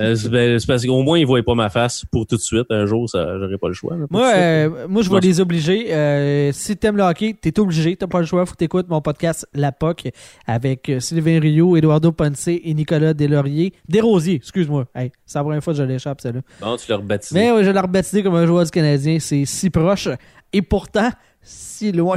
Euh, 0.00 0.14
c'est 0.16 0.28
ben, 0.28 0.58
c'est 0.58 0.66
parce 0.66 0.84
qu'au 0.86 1.02
moins, 1.02 1.18
ils 1.18 1.22
ne 1.22 1.26
voient 1.26 1.42
pas 1.42 1.54
ma 1.54 1.68
face 1.70 2.04
pour 2.10 2.26
tout 2.26 2.36
de 2.36 2.40
suite. 2.40 2.66
Un 2.70 2.86
jour, 2.86 3.08
ça, 3.08 3.38
j'aurai 3.38 3.58
pas 3.58 3.68
le 3.68 3.74
choix. 3.74 3.96
là, 3.96 4.06
Moi, 4.10 4.28
suite. 4.28 4.38
euh, 4.40 4.88
moi, 4.88 5.02
je 5.02 5.10
vais 5.10 5.20
les 5.20 5.40
obliger. 5.40 5.92
Euh, 5.94 6.50
si 6.52 6.76
t'aimes 6.76 6.96
le 6.96 7.02
hockey, 7.02 7.34
t'es 7.40 7.58
obligé. 7.58 7.96
T'as 7.96 8.06
pas 8.06 8.20
le 8.20 8.26
choix. 8.26 8.44
Faut 8.46 8.52
que 8.52 8.58
t'écoutes 8.58 8.88
mon 8.88 9.00
podcast 9.00 9.46
La 9.54 9.72
POC 9.72 10.08
avec 10.46 10.88
euh, 10.88 11.00
Sylvain 11.00 11.40
Rio, 11.40 11.76
Eduardo 11.76 12.12
Ponce 12.12 12.48
et 12.48 12.74
Nicolas 12.74 13.14
Deslauriers. 13.14 13.72
Desrosiers, 13.88 14.34
excuse-moi. 14.36 14.86
Hey, 14.94 15.10
c'est 15.26 15.38
la 15.38 15.44
première 15.44 15.62
fois 15.64 15.72
que 15.72 15.78
je 15.78 15.82
l'échappe, 15.84 16.20
celle-là. 16.20 16.40
Bon, 16.60 16.76
tu 16.76 16.88
leur 16.90 17.02
baptisé. 17.02 17.38
Mais 17.38 17.50
ouais, 17.52 17.64
je 17.64 17.70
l'ai 17.70 17.80
rebaptisé 17.80 18.22
comme 18.22 18.34
un 18.34 18.46
joueur 18.46 18.64
du 18.64 18.70
Canadien. 18.70 19.18
C'est 19.20 19.44
si 19.44 19.70
proche 19.70 20.08
et 20.52 20.62
pourtant 20.62 21.10
si 21.42 21.92
loin. 21.92 22.16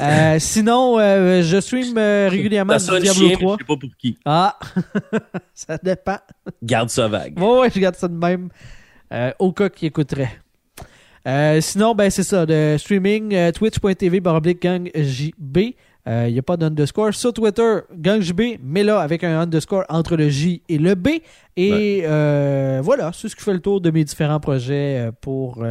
Euh, 0.00 0.36
sinon, 0.38 0.98
euh, 0.98 1.42
je 1.42 1.60
stream 1.60 1.96
euh, 1.96 2.28
régulièrement 2.30 2.76
du 2.76 2.84
Diablo 2.84 3.12
chien, 3.12 3.28
mais 3.28 3.32
3. 3.34 3.52
je 3.54 3.58
sais 3.58 3.66
pas 3.66 3.76
pour 3.76 3.96
qui. 3.98 4.18
Ah, 4.24 4.58
ça 5.54 5.78
dépend. 5.82 6.18
Garde 6.62 6.88
ça 6.88 7.08
vague. 7.08 7.38
Ouais, 7.38 7.60
ouais, 7.60 7.70
je 7.74 7.80
garde 7.80 7.96
ça 7.96 8.08
de 8.08 8.14
même. 8.14 8.48
Au 9.38 9.52
cas 9.52 9.68
qui 9.68 9.86
écouterait. 9.86 10.40
Sinon, 11.60 11.94
ben 11.94 12.10
c'est 12.10 12.22
ça, 12.22 12.46
de 12.46 12.76
streaming, 12.78 13.52
twitch.tv 13.52 14.20
baroblique 14.20 14.62
gangjb. 14.62 15.58
Il 16.06 16.32
n'y 16.32 16.38
a 16.38 16.42
pas 16.42 16.56
d'underscore. 16.56 17.12
Sur 17.12 17.32
Twitter, 17.32 17.80
gangjb, 17.94 18.58
mais 18.62 18.82
là, 18.82 19.00
avec 19.00 19.24
un 19.24 19.40
underscore 19.40 19.84
entre 19.88 20.16
le 20.16 20.28
J 20.28 20.62
et 20.68 20.78
le 20.78 20.94
B. 20.94 21.08
Et 21.56 22.02
voilà, 22.82 23.10
c'est 23.12 23.28
ce 23.28 23.36
qui 23.36 23.42
fait 23.42 23.52
le 23.52 23.60
tour 23.60 23.80
de 23.80 23.90
mes 23.90 24.04
différents 24.04 24.40
projets 24.40 25.10
pour, 25.20 25.62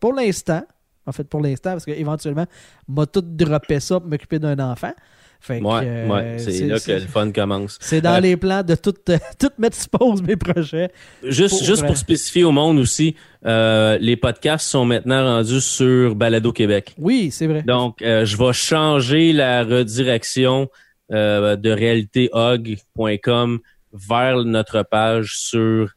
pour 0.00 0.12
l'instant. 0.14 0.62
En 1.06 1.12
fait, 1.12 1.24
pour 1.24 1.40
l'instant, 1.40 1.72
parce 1.72 1.84
qu'éventuellement, 1.84 2.46
m'a 2.88 3.06
tout 3.06 3.22
droppé 3.22 3.80
ça 3.80 4.00
pour 4.00 4.08
m'occuper 4.08 4.38
d'un 4.38 4.58
enfant. 4.58 4.92
Fait 5.40 5.60
que, 5.60 5.64
Ouais, 5.64 5.80
euh, 5.84 6.08
ouais, 6.08 6.38
c'est 6.38 6.66
là 6.66 6.80
que 6.80 6.92
le 6.92 7.00
fun 7.00 7.30
commence. 7.30 7.76
C'est 7.82 8.00
dans 8.00 8.14
Euh, 8.16 8.20
les 8.20 8.34
plans 8.38 8.62
de 8.62 8.74
tout, 8.76 8.94
tout 9.38 9.50
mettre 9.58 9.76
sur 9.76 9.90
pause 9.90 10.22
mes 10.22 10.36
projets. 10.36 10.90
Juste, 11.22 11.58
Pour 11.58 11.66
juste 11.66 11.86
pour 11.86 11.96
spécifier 11.98 12.44
au 12.44 12.52
monde 12.52 12.78
aussi, 12.78 13.14
euh, 13.44 13.98
les 14.00 14.16
podcasts 14.16 14.66
sont 14.66 14.86
maintenant 14.86 15.22
rendus 15.22 15.60
sur 15.60 16.14
Balado 16.14 16.50
Québec. 16.52 16.94
Oui, 16.96 17.30
c'est 17.30 17.46
vrai. 17.46 17.62
Donc, 17.62 18.00
euh, 18.00 18.24
je 18.24 18.38
vais 18.38 18.52
changer 18.54 19.34
la 19.34 19.64
redirection 19.64 20.70
euh, 21.12 21.56
de 21.56 21.70
réalitéhog.com 21.70 23.58
vers 23.92 24.44
notre 24.44 24.82
page 24.82 25.36
sur 25.36 25.90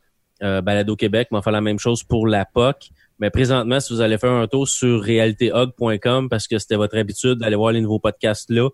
euh, 0.43 0.61
Balado 0.61 0.95
Québec. 0.95 1.29
On 1.31 1.37
va 1.37 1.41
faire 1.41 1.53
la 1.53 1.61
même 1.61 1.79
chose 1.79 2.03
pour 2.03 2.27
la 2.27 2.45
POC. 2.45 2.89
Mais 3.19 3.29
présentement, 3.29 3.79
si 3.79 3.93
vous 3.93 4.01
allez 4.01 4.17
faire 4.17 4.31
un 4.31 4.47
tour 4.47 4.67
sur 4.67 5.01
réalitéhog.com, 5.01 6.29
parce 6.29 6.47
que 6.47 6.57
c'était 6.59 6.75
votre 6.75 6.97
habitude 6.97 7.35
d'aller 7.35 7.55
voir 7.55 7.71
les 7.71 7.81
nouveaux 7.81 7.99
podcasts 7.99 8.49
là, 8.49 8.69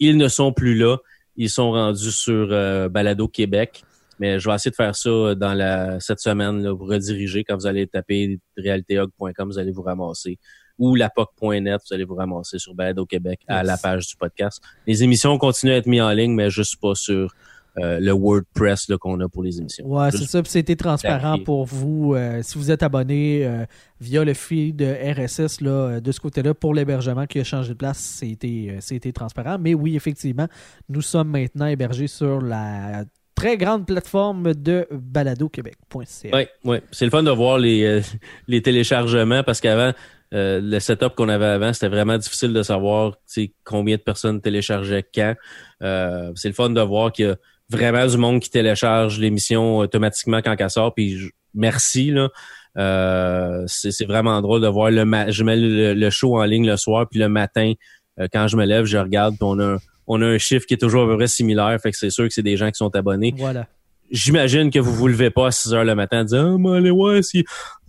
ils 0.00 0.16
ne 0.16 0.28
sont 0.28 0.52
plus 0.52 0.76
là. 0.76 0.96
Ils 1.36 1.50
sont 1.50 1.70
rendus 1.72 2.10
sur 2.12 2.48
euh, 2.50 2.88
Balado 2.88 3.28
Québec. 3.28 3.82
Mais 4.20 4.40
je 4.40 4.48
vais 4.48 4.54
essayer 4.56 4.72
de 4.72 4.76
faire 4.76 4.96
ça 4.96 5.34
dans 5.36 5.54
la 5.54 6.00
cette 6.00 6.18
semaine, 6.18 6.62
là, 6.62 6.72
vous 6.72 6.86
rediriger. 6.86 7.44
Quand 7.44 7.54
vous 7.54 7.66
allez 7.66 7.86
taper 7.86 8.40
réalitéhog.com, 8.56 9.48
vous 9.48 9.58
allez 9.58 9.70
vous 9.70 9.82
ramasser. 9.82 10.38
Ou 10.78 10.96
lapoc.net, 10.96 11.80
vous 11.88 11.94
allez 11.94 12.04
vous 12.04 12.14
ramasser 12.16 12.58
sur 12.58 12.74
Balado 12.74 13.06
Québec 13.06 13.40
à 13.46 13.58
Yes. 13.58 13.66
la 13.66 13.76
page 13.76 14.06
du 14.08 14.16
podcast. 14.16 14.60
Les 14.86 15.02
émissions 15.04 15.38
continuent 15.38 15.72
à 15.72 15.76
être 15.76 15.86
mises 15.86 16.02
en 16.02 16.10
ligne, 16.10 16.34
mais 16.34 16.50
juste 16.50 16.80
pas 16.80 16.94
sur 16.96 17.32
euh, 17.78 18.00
le 18.00 18.12
WordPress 18.12 18.86
qu'on 19.00 19.20
a 19.20 19.28
pour 19.28 19.42
les 19.42 19.58
émissions. 19.58 19.86
Ouais, 19.86 20.10
c'est 20.10 20.24
ça. 20.24 20.42
Puis 20.42 20.50
c'était 20.50 20.76
transparent 20.76 21.18
clarifier. 21.18 21.44
pour 21.44 21.64
vous. 21.64 22.14
euh, 22.14 22.40
si 22.42 22.58
vous 22.58 22.70
êtes 22.70 22.82
abonné 22.82 23.44
euh, 23.44 23.64
via 24.00 24.24
le 24.24 24.34
feed 24.34 24.82
RSS 24.82 25.60
là, 25.60 26.00
de 26.00 26.12
ce 26.12 26.20
côté-là 26.20 26.54
pour 26.54 26.74
l'hébergement 26.74 27.26
qui 27.26 27.40
a 27.40 27.44
changé 27.44 27.70
de 27.70 27.78
place, 27.78 27.98
c'était 27.98 28.76
c'était 28.80 29.12
transparent. 29.12 29.58
Mais 29.58 29.74
oui, 29.74 29.96
effectivement, 29.96 30.48
nous 30.88 31.02
sommes 31.02 31.28
maintenant 31.28 31.66
hébergés 31.66 32.08
sur 32.08 32.40
la 32.40 33.04
très 33.34 33.56
grande 33.56 33.86
plateforme 33.86 34.54
de 34.54 34.88
baladoquebec.ca. 34.90 36.36
Oui, 36.36 36.46
ouais. 36.64 36.82
c'est 36.90 37.04
le 37.04 37.10
fun 37.10 37.22
de 37.22 37.30
voir 37.30 37.58
les, 37.58 38.00
les 38.48 38.62
téléchargements 38.62 39.44
parce 39.44 39.60
qu'avant, 39.60 39.92
euh, 40.34 40.60
le 40.62 40.78
setup 40.78 41.14
qu'on 41.14 41.28
avait 41.28 41.46
avant, 41.46 41.72
c'était 41.72 41.88
vraiment 41.88 42.18
difficile 42.18 42.52
de 42.52 42.62
savoir 42.62 43.16
combien 43.64 43.96
de 43.96 44.02
personnes 44.02 44.40
téléchargeaient 44.40 45.06
quand. 45.14 45.34
Euh, 45.82 46.32
c'est 46.34 46.48
le 46.48 46.54
fun 46.54 46.70
de 46.70 46.80
voir 46.80 47.12
qu'il 47.12 47.26
y 47.26 47.28
a 47.28 47.36
vraiment 47.70 48.06
du 48.06 48.16
monde 48.16 48.40
qui 48.40 48.50
télécharge 48.50 49.18
l'émission 49.18 49.78
automatiquement 49.78 50.40
quand 50.42 50.56
elle 50.58 50.70
sort. 50.70 50.94
Puis 50.94 51.16
je- 51.18 51.28
merci 51.54 52.10
là. 52.10 52.28
Euh, 52.76 53.64
c'est 53.66 54.04
vraiment 54.06 54.40
drôle 54.40 54.60
de 54.60 54.68
voir 54.68 54.90
le 54.90 55.04
ma- 55.04 55.30
je 55.30 55.42
mets 55.42 55.56
le, 55.56 55.94
le 55.94 56.10
show 56.10 56.38
en 56.38 56.44
ligne 56.44 56.66
le 56.66 56.76
soir 56.76 57.08
puis 57.10 57.18
le 57.18 57.28
matin 57.28 57.72
euh, 58.20 58.28
quand 58.32 58.46
je 58.46 58.56
me 58.56 58.64
lève 58.66 58.84
je 58.84 58.98
regarde 58.98 59.34
puis 59.34 59.42
on 59.44 59.58
a 59.58 59.64
un- 59.74 59.78
on 60.06 60.22
a 60.22 60.26
un 60.26 60.38
chiffre 60.38 60.64
qui 60.66 60.74
est 60.74 60.78
toujours 60.78 61.02
à 61.04 61.06
peu 61.06 61.16
près 61.16 61.26
similaire 61.26 61.76
fait 61.82 61.90
que 61.90 61.96
c'est 61.96 62.10
sûr 62.10 62.28
que 62.28 62.32
c'est 62.34 62.42
des 62.42 62.56
gens 62.56 62.68
qui 62.70 62.76
sont 62.76 62.94
abonnés 62.94 63.34
Voilà. 63.36 63.66
j'imagine 64.12 64.70
que 64.70 64.78
vous 64.78 64.92
vous 64.94 65.08
levez 65.08 65.30
pas 65.30 65.48
à 65.48 65.50
6 65.50 65.72
heures 65.74 65.84
le 65.84 65.94
matin 65.96 66.20
en 66.20 66.24
disant 66.24 66.54
Ah, 66.54 66.58
mais 66.58 66.76
allez 66.76 66.90
voir 66.90 67.24
si 67.24 67.44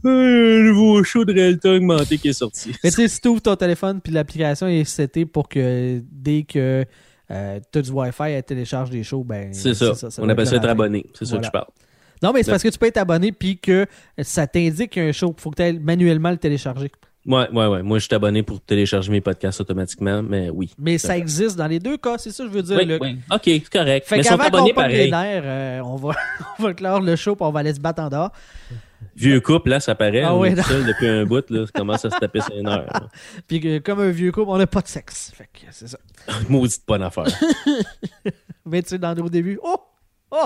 euh, 0.06 0.60
un 0.60 0.64
nouveau 0.64 1.04
show 1.04 1.24
de 1.24 1.34
réalité 1.34 1.70
augmentée 1.70 2.18
qui 2.18 2.30
est 2.30 2.34
sorti. 2.34 2.72
Mais 2.84 2.90
tu 2.90 2.96
sais, 2.96 3.08
si 3.10 3.20
tu 3.22 3.28
ouvres 3.28 3.42
ton 3.42 3.56
téléphone 3.58 4.00
puis 4.02 4.14
l'application 4.14 4.68
est 4.68 4.86
setée 4.86 5.26
pour 5.26 5.50
que 5.50 6.02
dès 6.10 6.44
que 6.44 6.84
euh, 7.32 7.60
tu 7.72 7.80
as 7.80 7.82
du 7.82 7.92
Wi-Fi, 7.92 8.24
elle 8.32 8.44
télécharge 8.44 8.90
des 8.90 9.04
shows, 9.04 9.24
ben. 9.24 9.54
C'est 9.54 9.74
ça. 9.74 9.94
ça 9.94 10.08
On 10.20 10.30
appelle 10.30 10.48
ça 10.48 10.56
être 10.56 10.70
abonné. 10.70 11.06
C'est 11.14 11.26
ça 11.26 11.38
que 11.38 11.46
je 11.46 11.52
parle. 11.52 11.68
Non, 12.22 12.34
mais 12.34 12.44
c'est 12.44 12.52
parce 12.52 12.64
que 12.64 12.70
tu 12.70 12.78
peux 12.78 12.88
être 12.88 12.98
abonné 12.98 13.32
puis 13.32 13.58
que 13.58 13.86
ça 14.22 14.46
t'indique 14.46 14.92
qu'il 14.92 15.04
y 15.04 15.06
a 15.06 15.10
un 15.10 15.12
show. 15.14 15.34
Il 15.38 15.42
faut 15.42 15.52
que 15.52 15.56
tu 15.56 15.62
ailles 15.62 15.80
manuellement 15.80 16.32
le 16.32 16.38
télécharger. 16.38 16.92
Ouais, 17.26 17.48
ouais, 17.52 17.68
ouais. 17.68 17.84
Moi, 17.84 18.00
je 18.00 18.06
suis 18.06 18.16
abonné 18.16 18.44
pour 18.44 18.60
télécharger 18.62 19.12
mes 19.12 19.22
podcasts 19.22 19.62
automatiquement, 19.62 20.24
mais 20.24 20.50
oui. 20.50 20.72
Mais 20.80 20.98
ça 20.98 21.18
existe 21.18 21.58
dans 21.58 21.68
les 21.68 21.80
deux 21.80 21.98
cas, 21.98 22.18
c'est 22.18 22.32
ça 22.32 22.44
que 22.44 22.50
je 22.50 22.54
veux 22.56 22.64
dire. 22.64 22.78
Oui, 22.78 22.86
Luc. 22.86 23.02
oui. 23.02 23.18
OK, 23.32 23.42
c'est 23.44 23.70
correct. 23.70 24.08
Fait 24.08 24.18
mais 24.18 24.24
sont 24.24 24.40
abonnés 24.40 24.68
les 24.68 24.74
pareil. 24.74 25.12
nerfs, 25.12 25.44
euh, 25.46 25.82
on, 25.82 25.96
va, 25.96 26.14
on 26.60 26.64
va 26.64 26.74
clore 26.74 27.02
le 27.02 27.16
show 27.16 27.36
puis 27.36 27.46
on 27.46 27.52
va 27.52 27.60
aller 27.60 27.74
se 27.74 27.80
battre 27.80 28.02
en 28.02 28.10
dehors. 28.10 28.32
Vieux 29.16 29.42
couple, 29.42 29.70
là, 29.70 29.80
ça 29.80 29.96
paraît. 29.96 30.22
Ah 30.22 30.34
on 30.34 30.44
est 30.46 30.62
seul 30.62 30.86
depuis 30.86 31.08
un 31.08 31.26
bout, 31.26 31.50
là. 31.50 31.66
Ça 31.66 31.72
commence 31.74 32.06
à 32.06 32.10
se 32.10 32.18
taper 32.18 32.40
ses 32.42 32.62
nerfs. 32.62 33.08
Puis 33.48 33.60
que, 33.60 33.80
comme 33.80 34.00
un 34.00 34.10
vieux 34.12 34.32
couple, 34.32 34.50
on 34.50 34.58
n'a 34.58 34.68
pas 34.68 34.82
de 34.82 34.88
sexe. 34.88 35.32
Fait 35.36 35.50
que 35.52 35.66
c'est 35.72 35.88
ça. 35.88 35.98
Maudite 36.50 36.84
bonne 36.88 37.04
affaire. 37.04 37.26
Mais 38.66 38.82
tu 38.82 38.90
sais, 38.90 38.98
dans 38.98 39.14
nos 39.16 39.30
débuts, 39.30 39.60
oh! 39.64 39.78
Oh! 40.32 40.46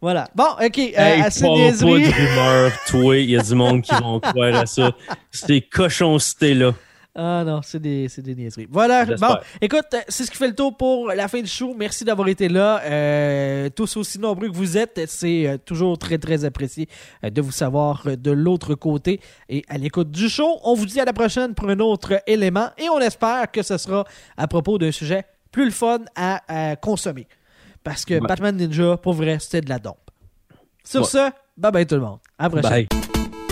Voilà. 0.00 0.28
Bon, 0.34 0.48
OK. 0.60 0.78
euh, 0.78 0.92
Hey, 0.96 1.22
assez 1.22 1.42
pas 1.42 1.48
de 1.48 1.84
rumeurs, 1.84 2.72
toi. 2.86 3.16
Il 3.16 3.30
y 3.30 3.38
a 3.38 3.42
du 3.42 3.54
monde 3.54 3.82
qui 3.82 3.94
vont 3.94 4.20
croire 4.20 4.54
à 4.54 4.66
ça. 4.66 4.92
Ces 5.30 5.60
cochoncetés-là. 5.62 6.74
Ah 7.16 7.44
non, 7.46 7.60
c'est 7.62 7.78
des, 7.78 8.08
c'est 8.08 8.22
des 8.22 8.34
niaiseries. 8.34 8.66
Voilà. 8.68 9.04
Bon, 9.04 9.36
écoute, 9.60 9.84
euh, 9.94 9.98
c'est 10.08 10.24
ce 10.24 10.30
qui 10.32 10.36
fait 10.36 10.48
le 10.48 10.54
tour 10.54 10.76
pour 10.76 11.08
la 11.12 11.28
fin 11.28 11.40
du 11.40 11.46
show. 11.46 11.72
Merci 11.78 12.04
d'avoir 12.04 12.26
été 12.26 12.48
là. 12.48 12.80
Euh, 12.82 13.68
tous 13.70 13.96
aussi 13.96 14.18
nombreux 14.18 14.48
que 14.48 14.54
vous 14.56 14.76
êtes, 14.76 15.00
c'est 15.06 15.46
euh, 15.46 15.56
toujours 15.58 15.96
très, 15.96 16.18
très 16.18 16.44
apprécié 16.44 16.88
de 17.22 17.40
vous 17.40 17.52
savoir 17.52 18.04
de 18.18 18.30
l'autre 18.32 18.74
côté 18.74 19.20
et 19.48 19.62
à 19.68 19.78
l'écoute 19.78 20.10
du 20.10 20.28
show. 20.28 20.58
On 20.64 20.74
vous 20.74 20.86
dit 20.86 20.98
à 21.00 21.04
la 21.04 21.12
prochaine 21.12 21.54
pour 21.54 21.68
un 21.70 21.78
autre 21.78 22.20
élément 22.26 22.70
et 22.78 22.88
on 22.88 22.98
espère 22.98 23.48
que 23.52 23.62
ce 23.62 23.78
sera 23.78 24.04
à 24.36 24.48
propos 24.48 24.76
d'un 24.78 24.90
sujet 24.90 25.24
plus 25.52 25.66
le 25.66 25.70
fun 25.70 26.00
à, 26.16 26.42
à 26.72 26.74
consommer. 26.74 27.28
Parce 27.84 28.04
que 28.04 28.14
Ouais. 28.14 28.20
Batman 28.26 28.56
Ninja, 28.56 28.96
pour 28.96 29.12
vrai, 29.12 29.38
c'était 29.38 29.60
de 29.60 29.68
la 29.68 29.78
dompe. 29.78 29.98
Sur 30.82 31.02
Ouais. 31.02 31.06
ce, 31.06 31.30
bye 31.56 31.70
bye 31.70 31.86
tout 31.86 31.94
le 31.94 32.00
monde. 32.00 32.18
À 32.38 32.44
la 32.44 32.50
prochaine. 32.50 32.86
Bye. 32.88 33.43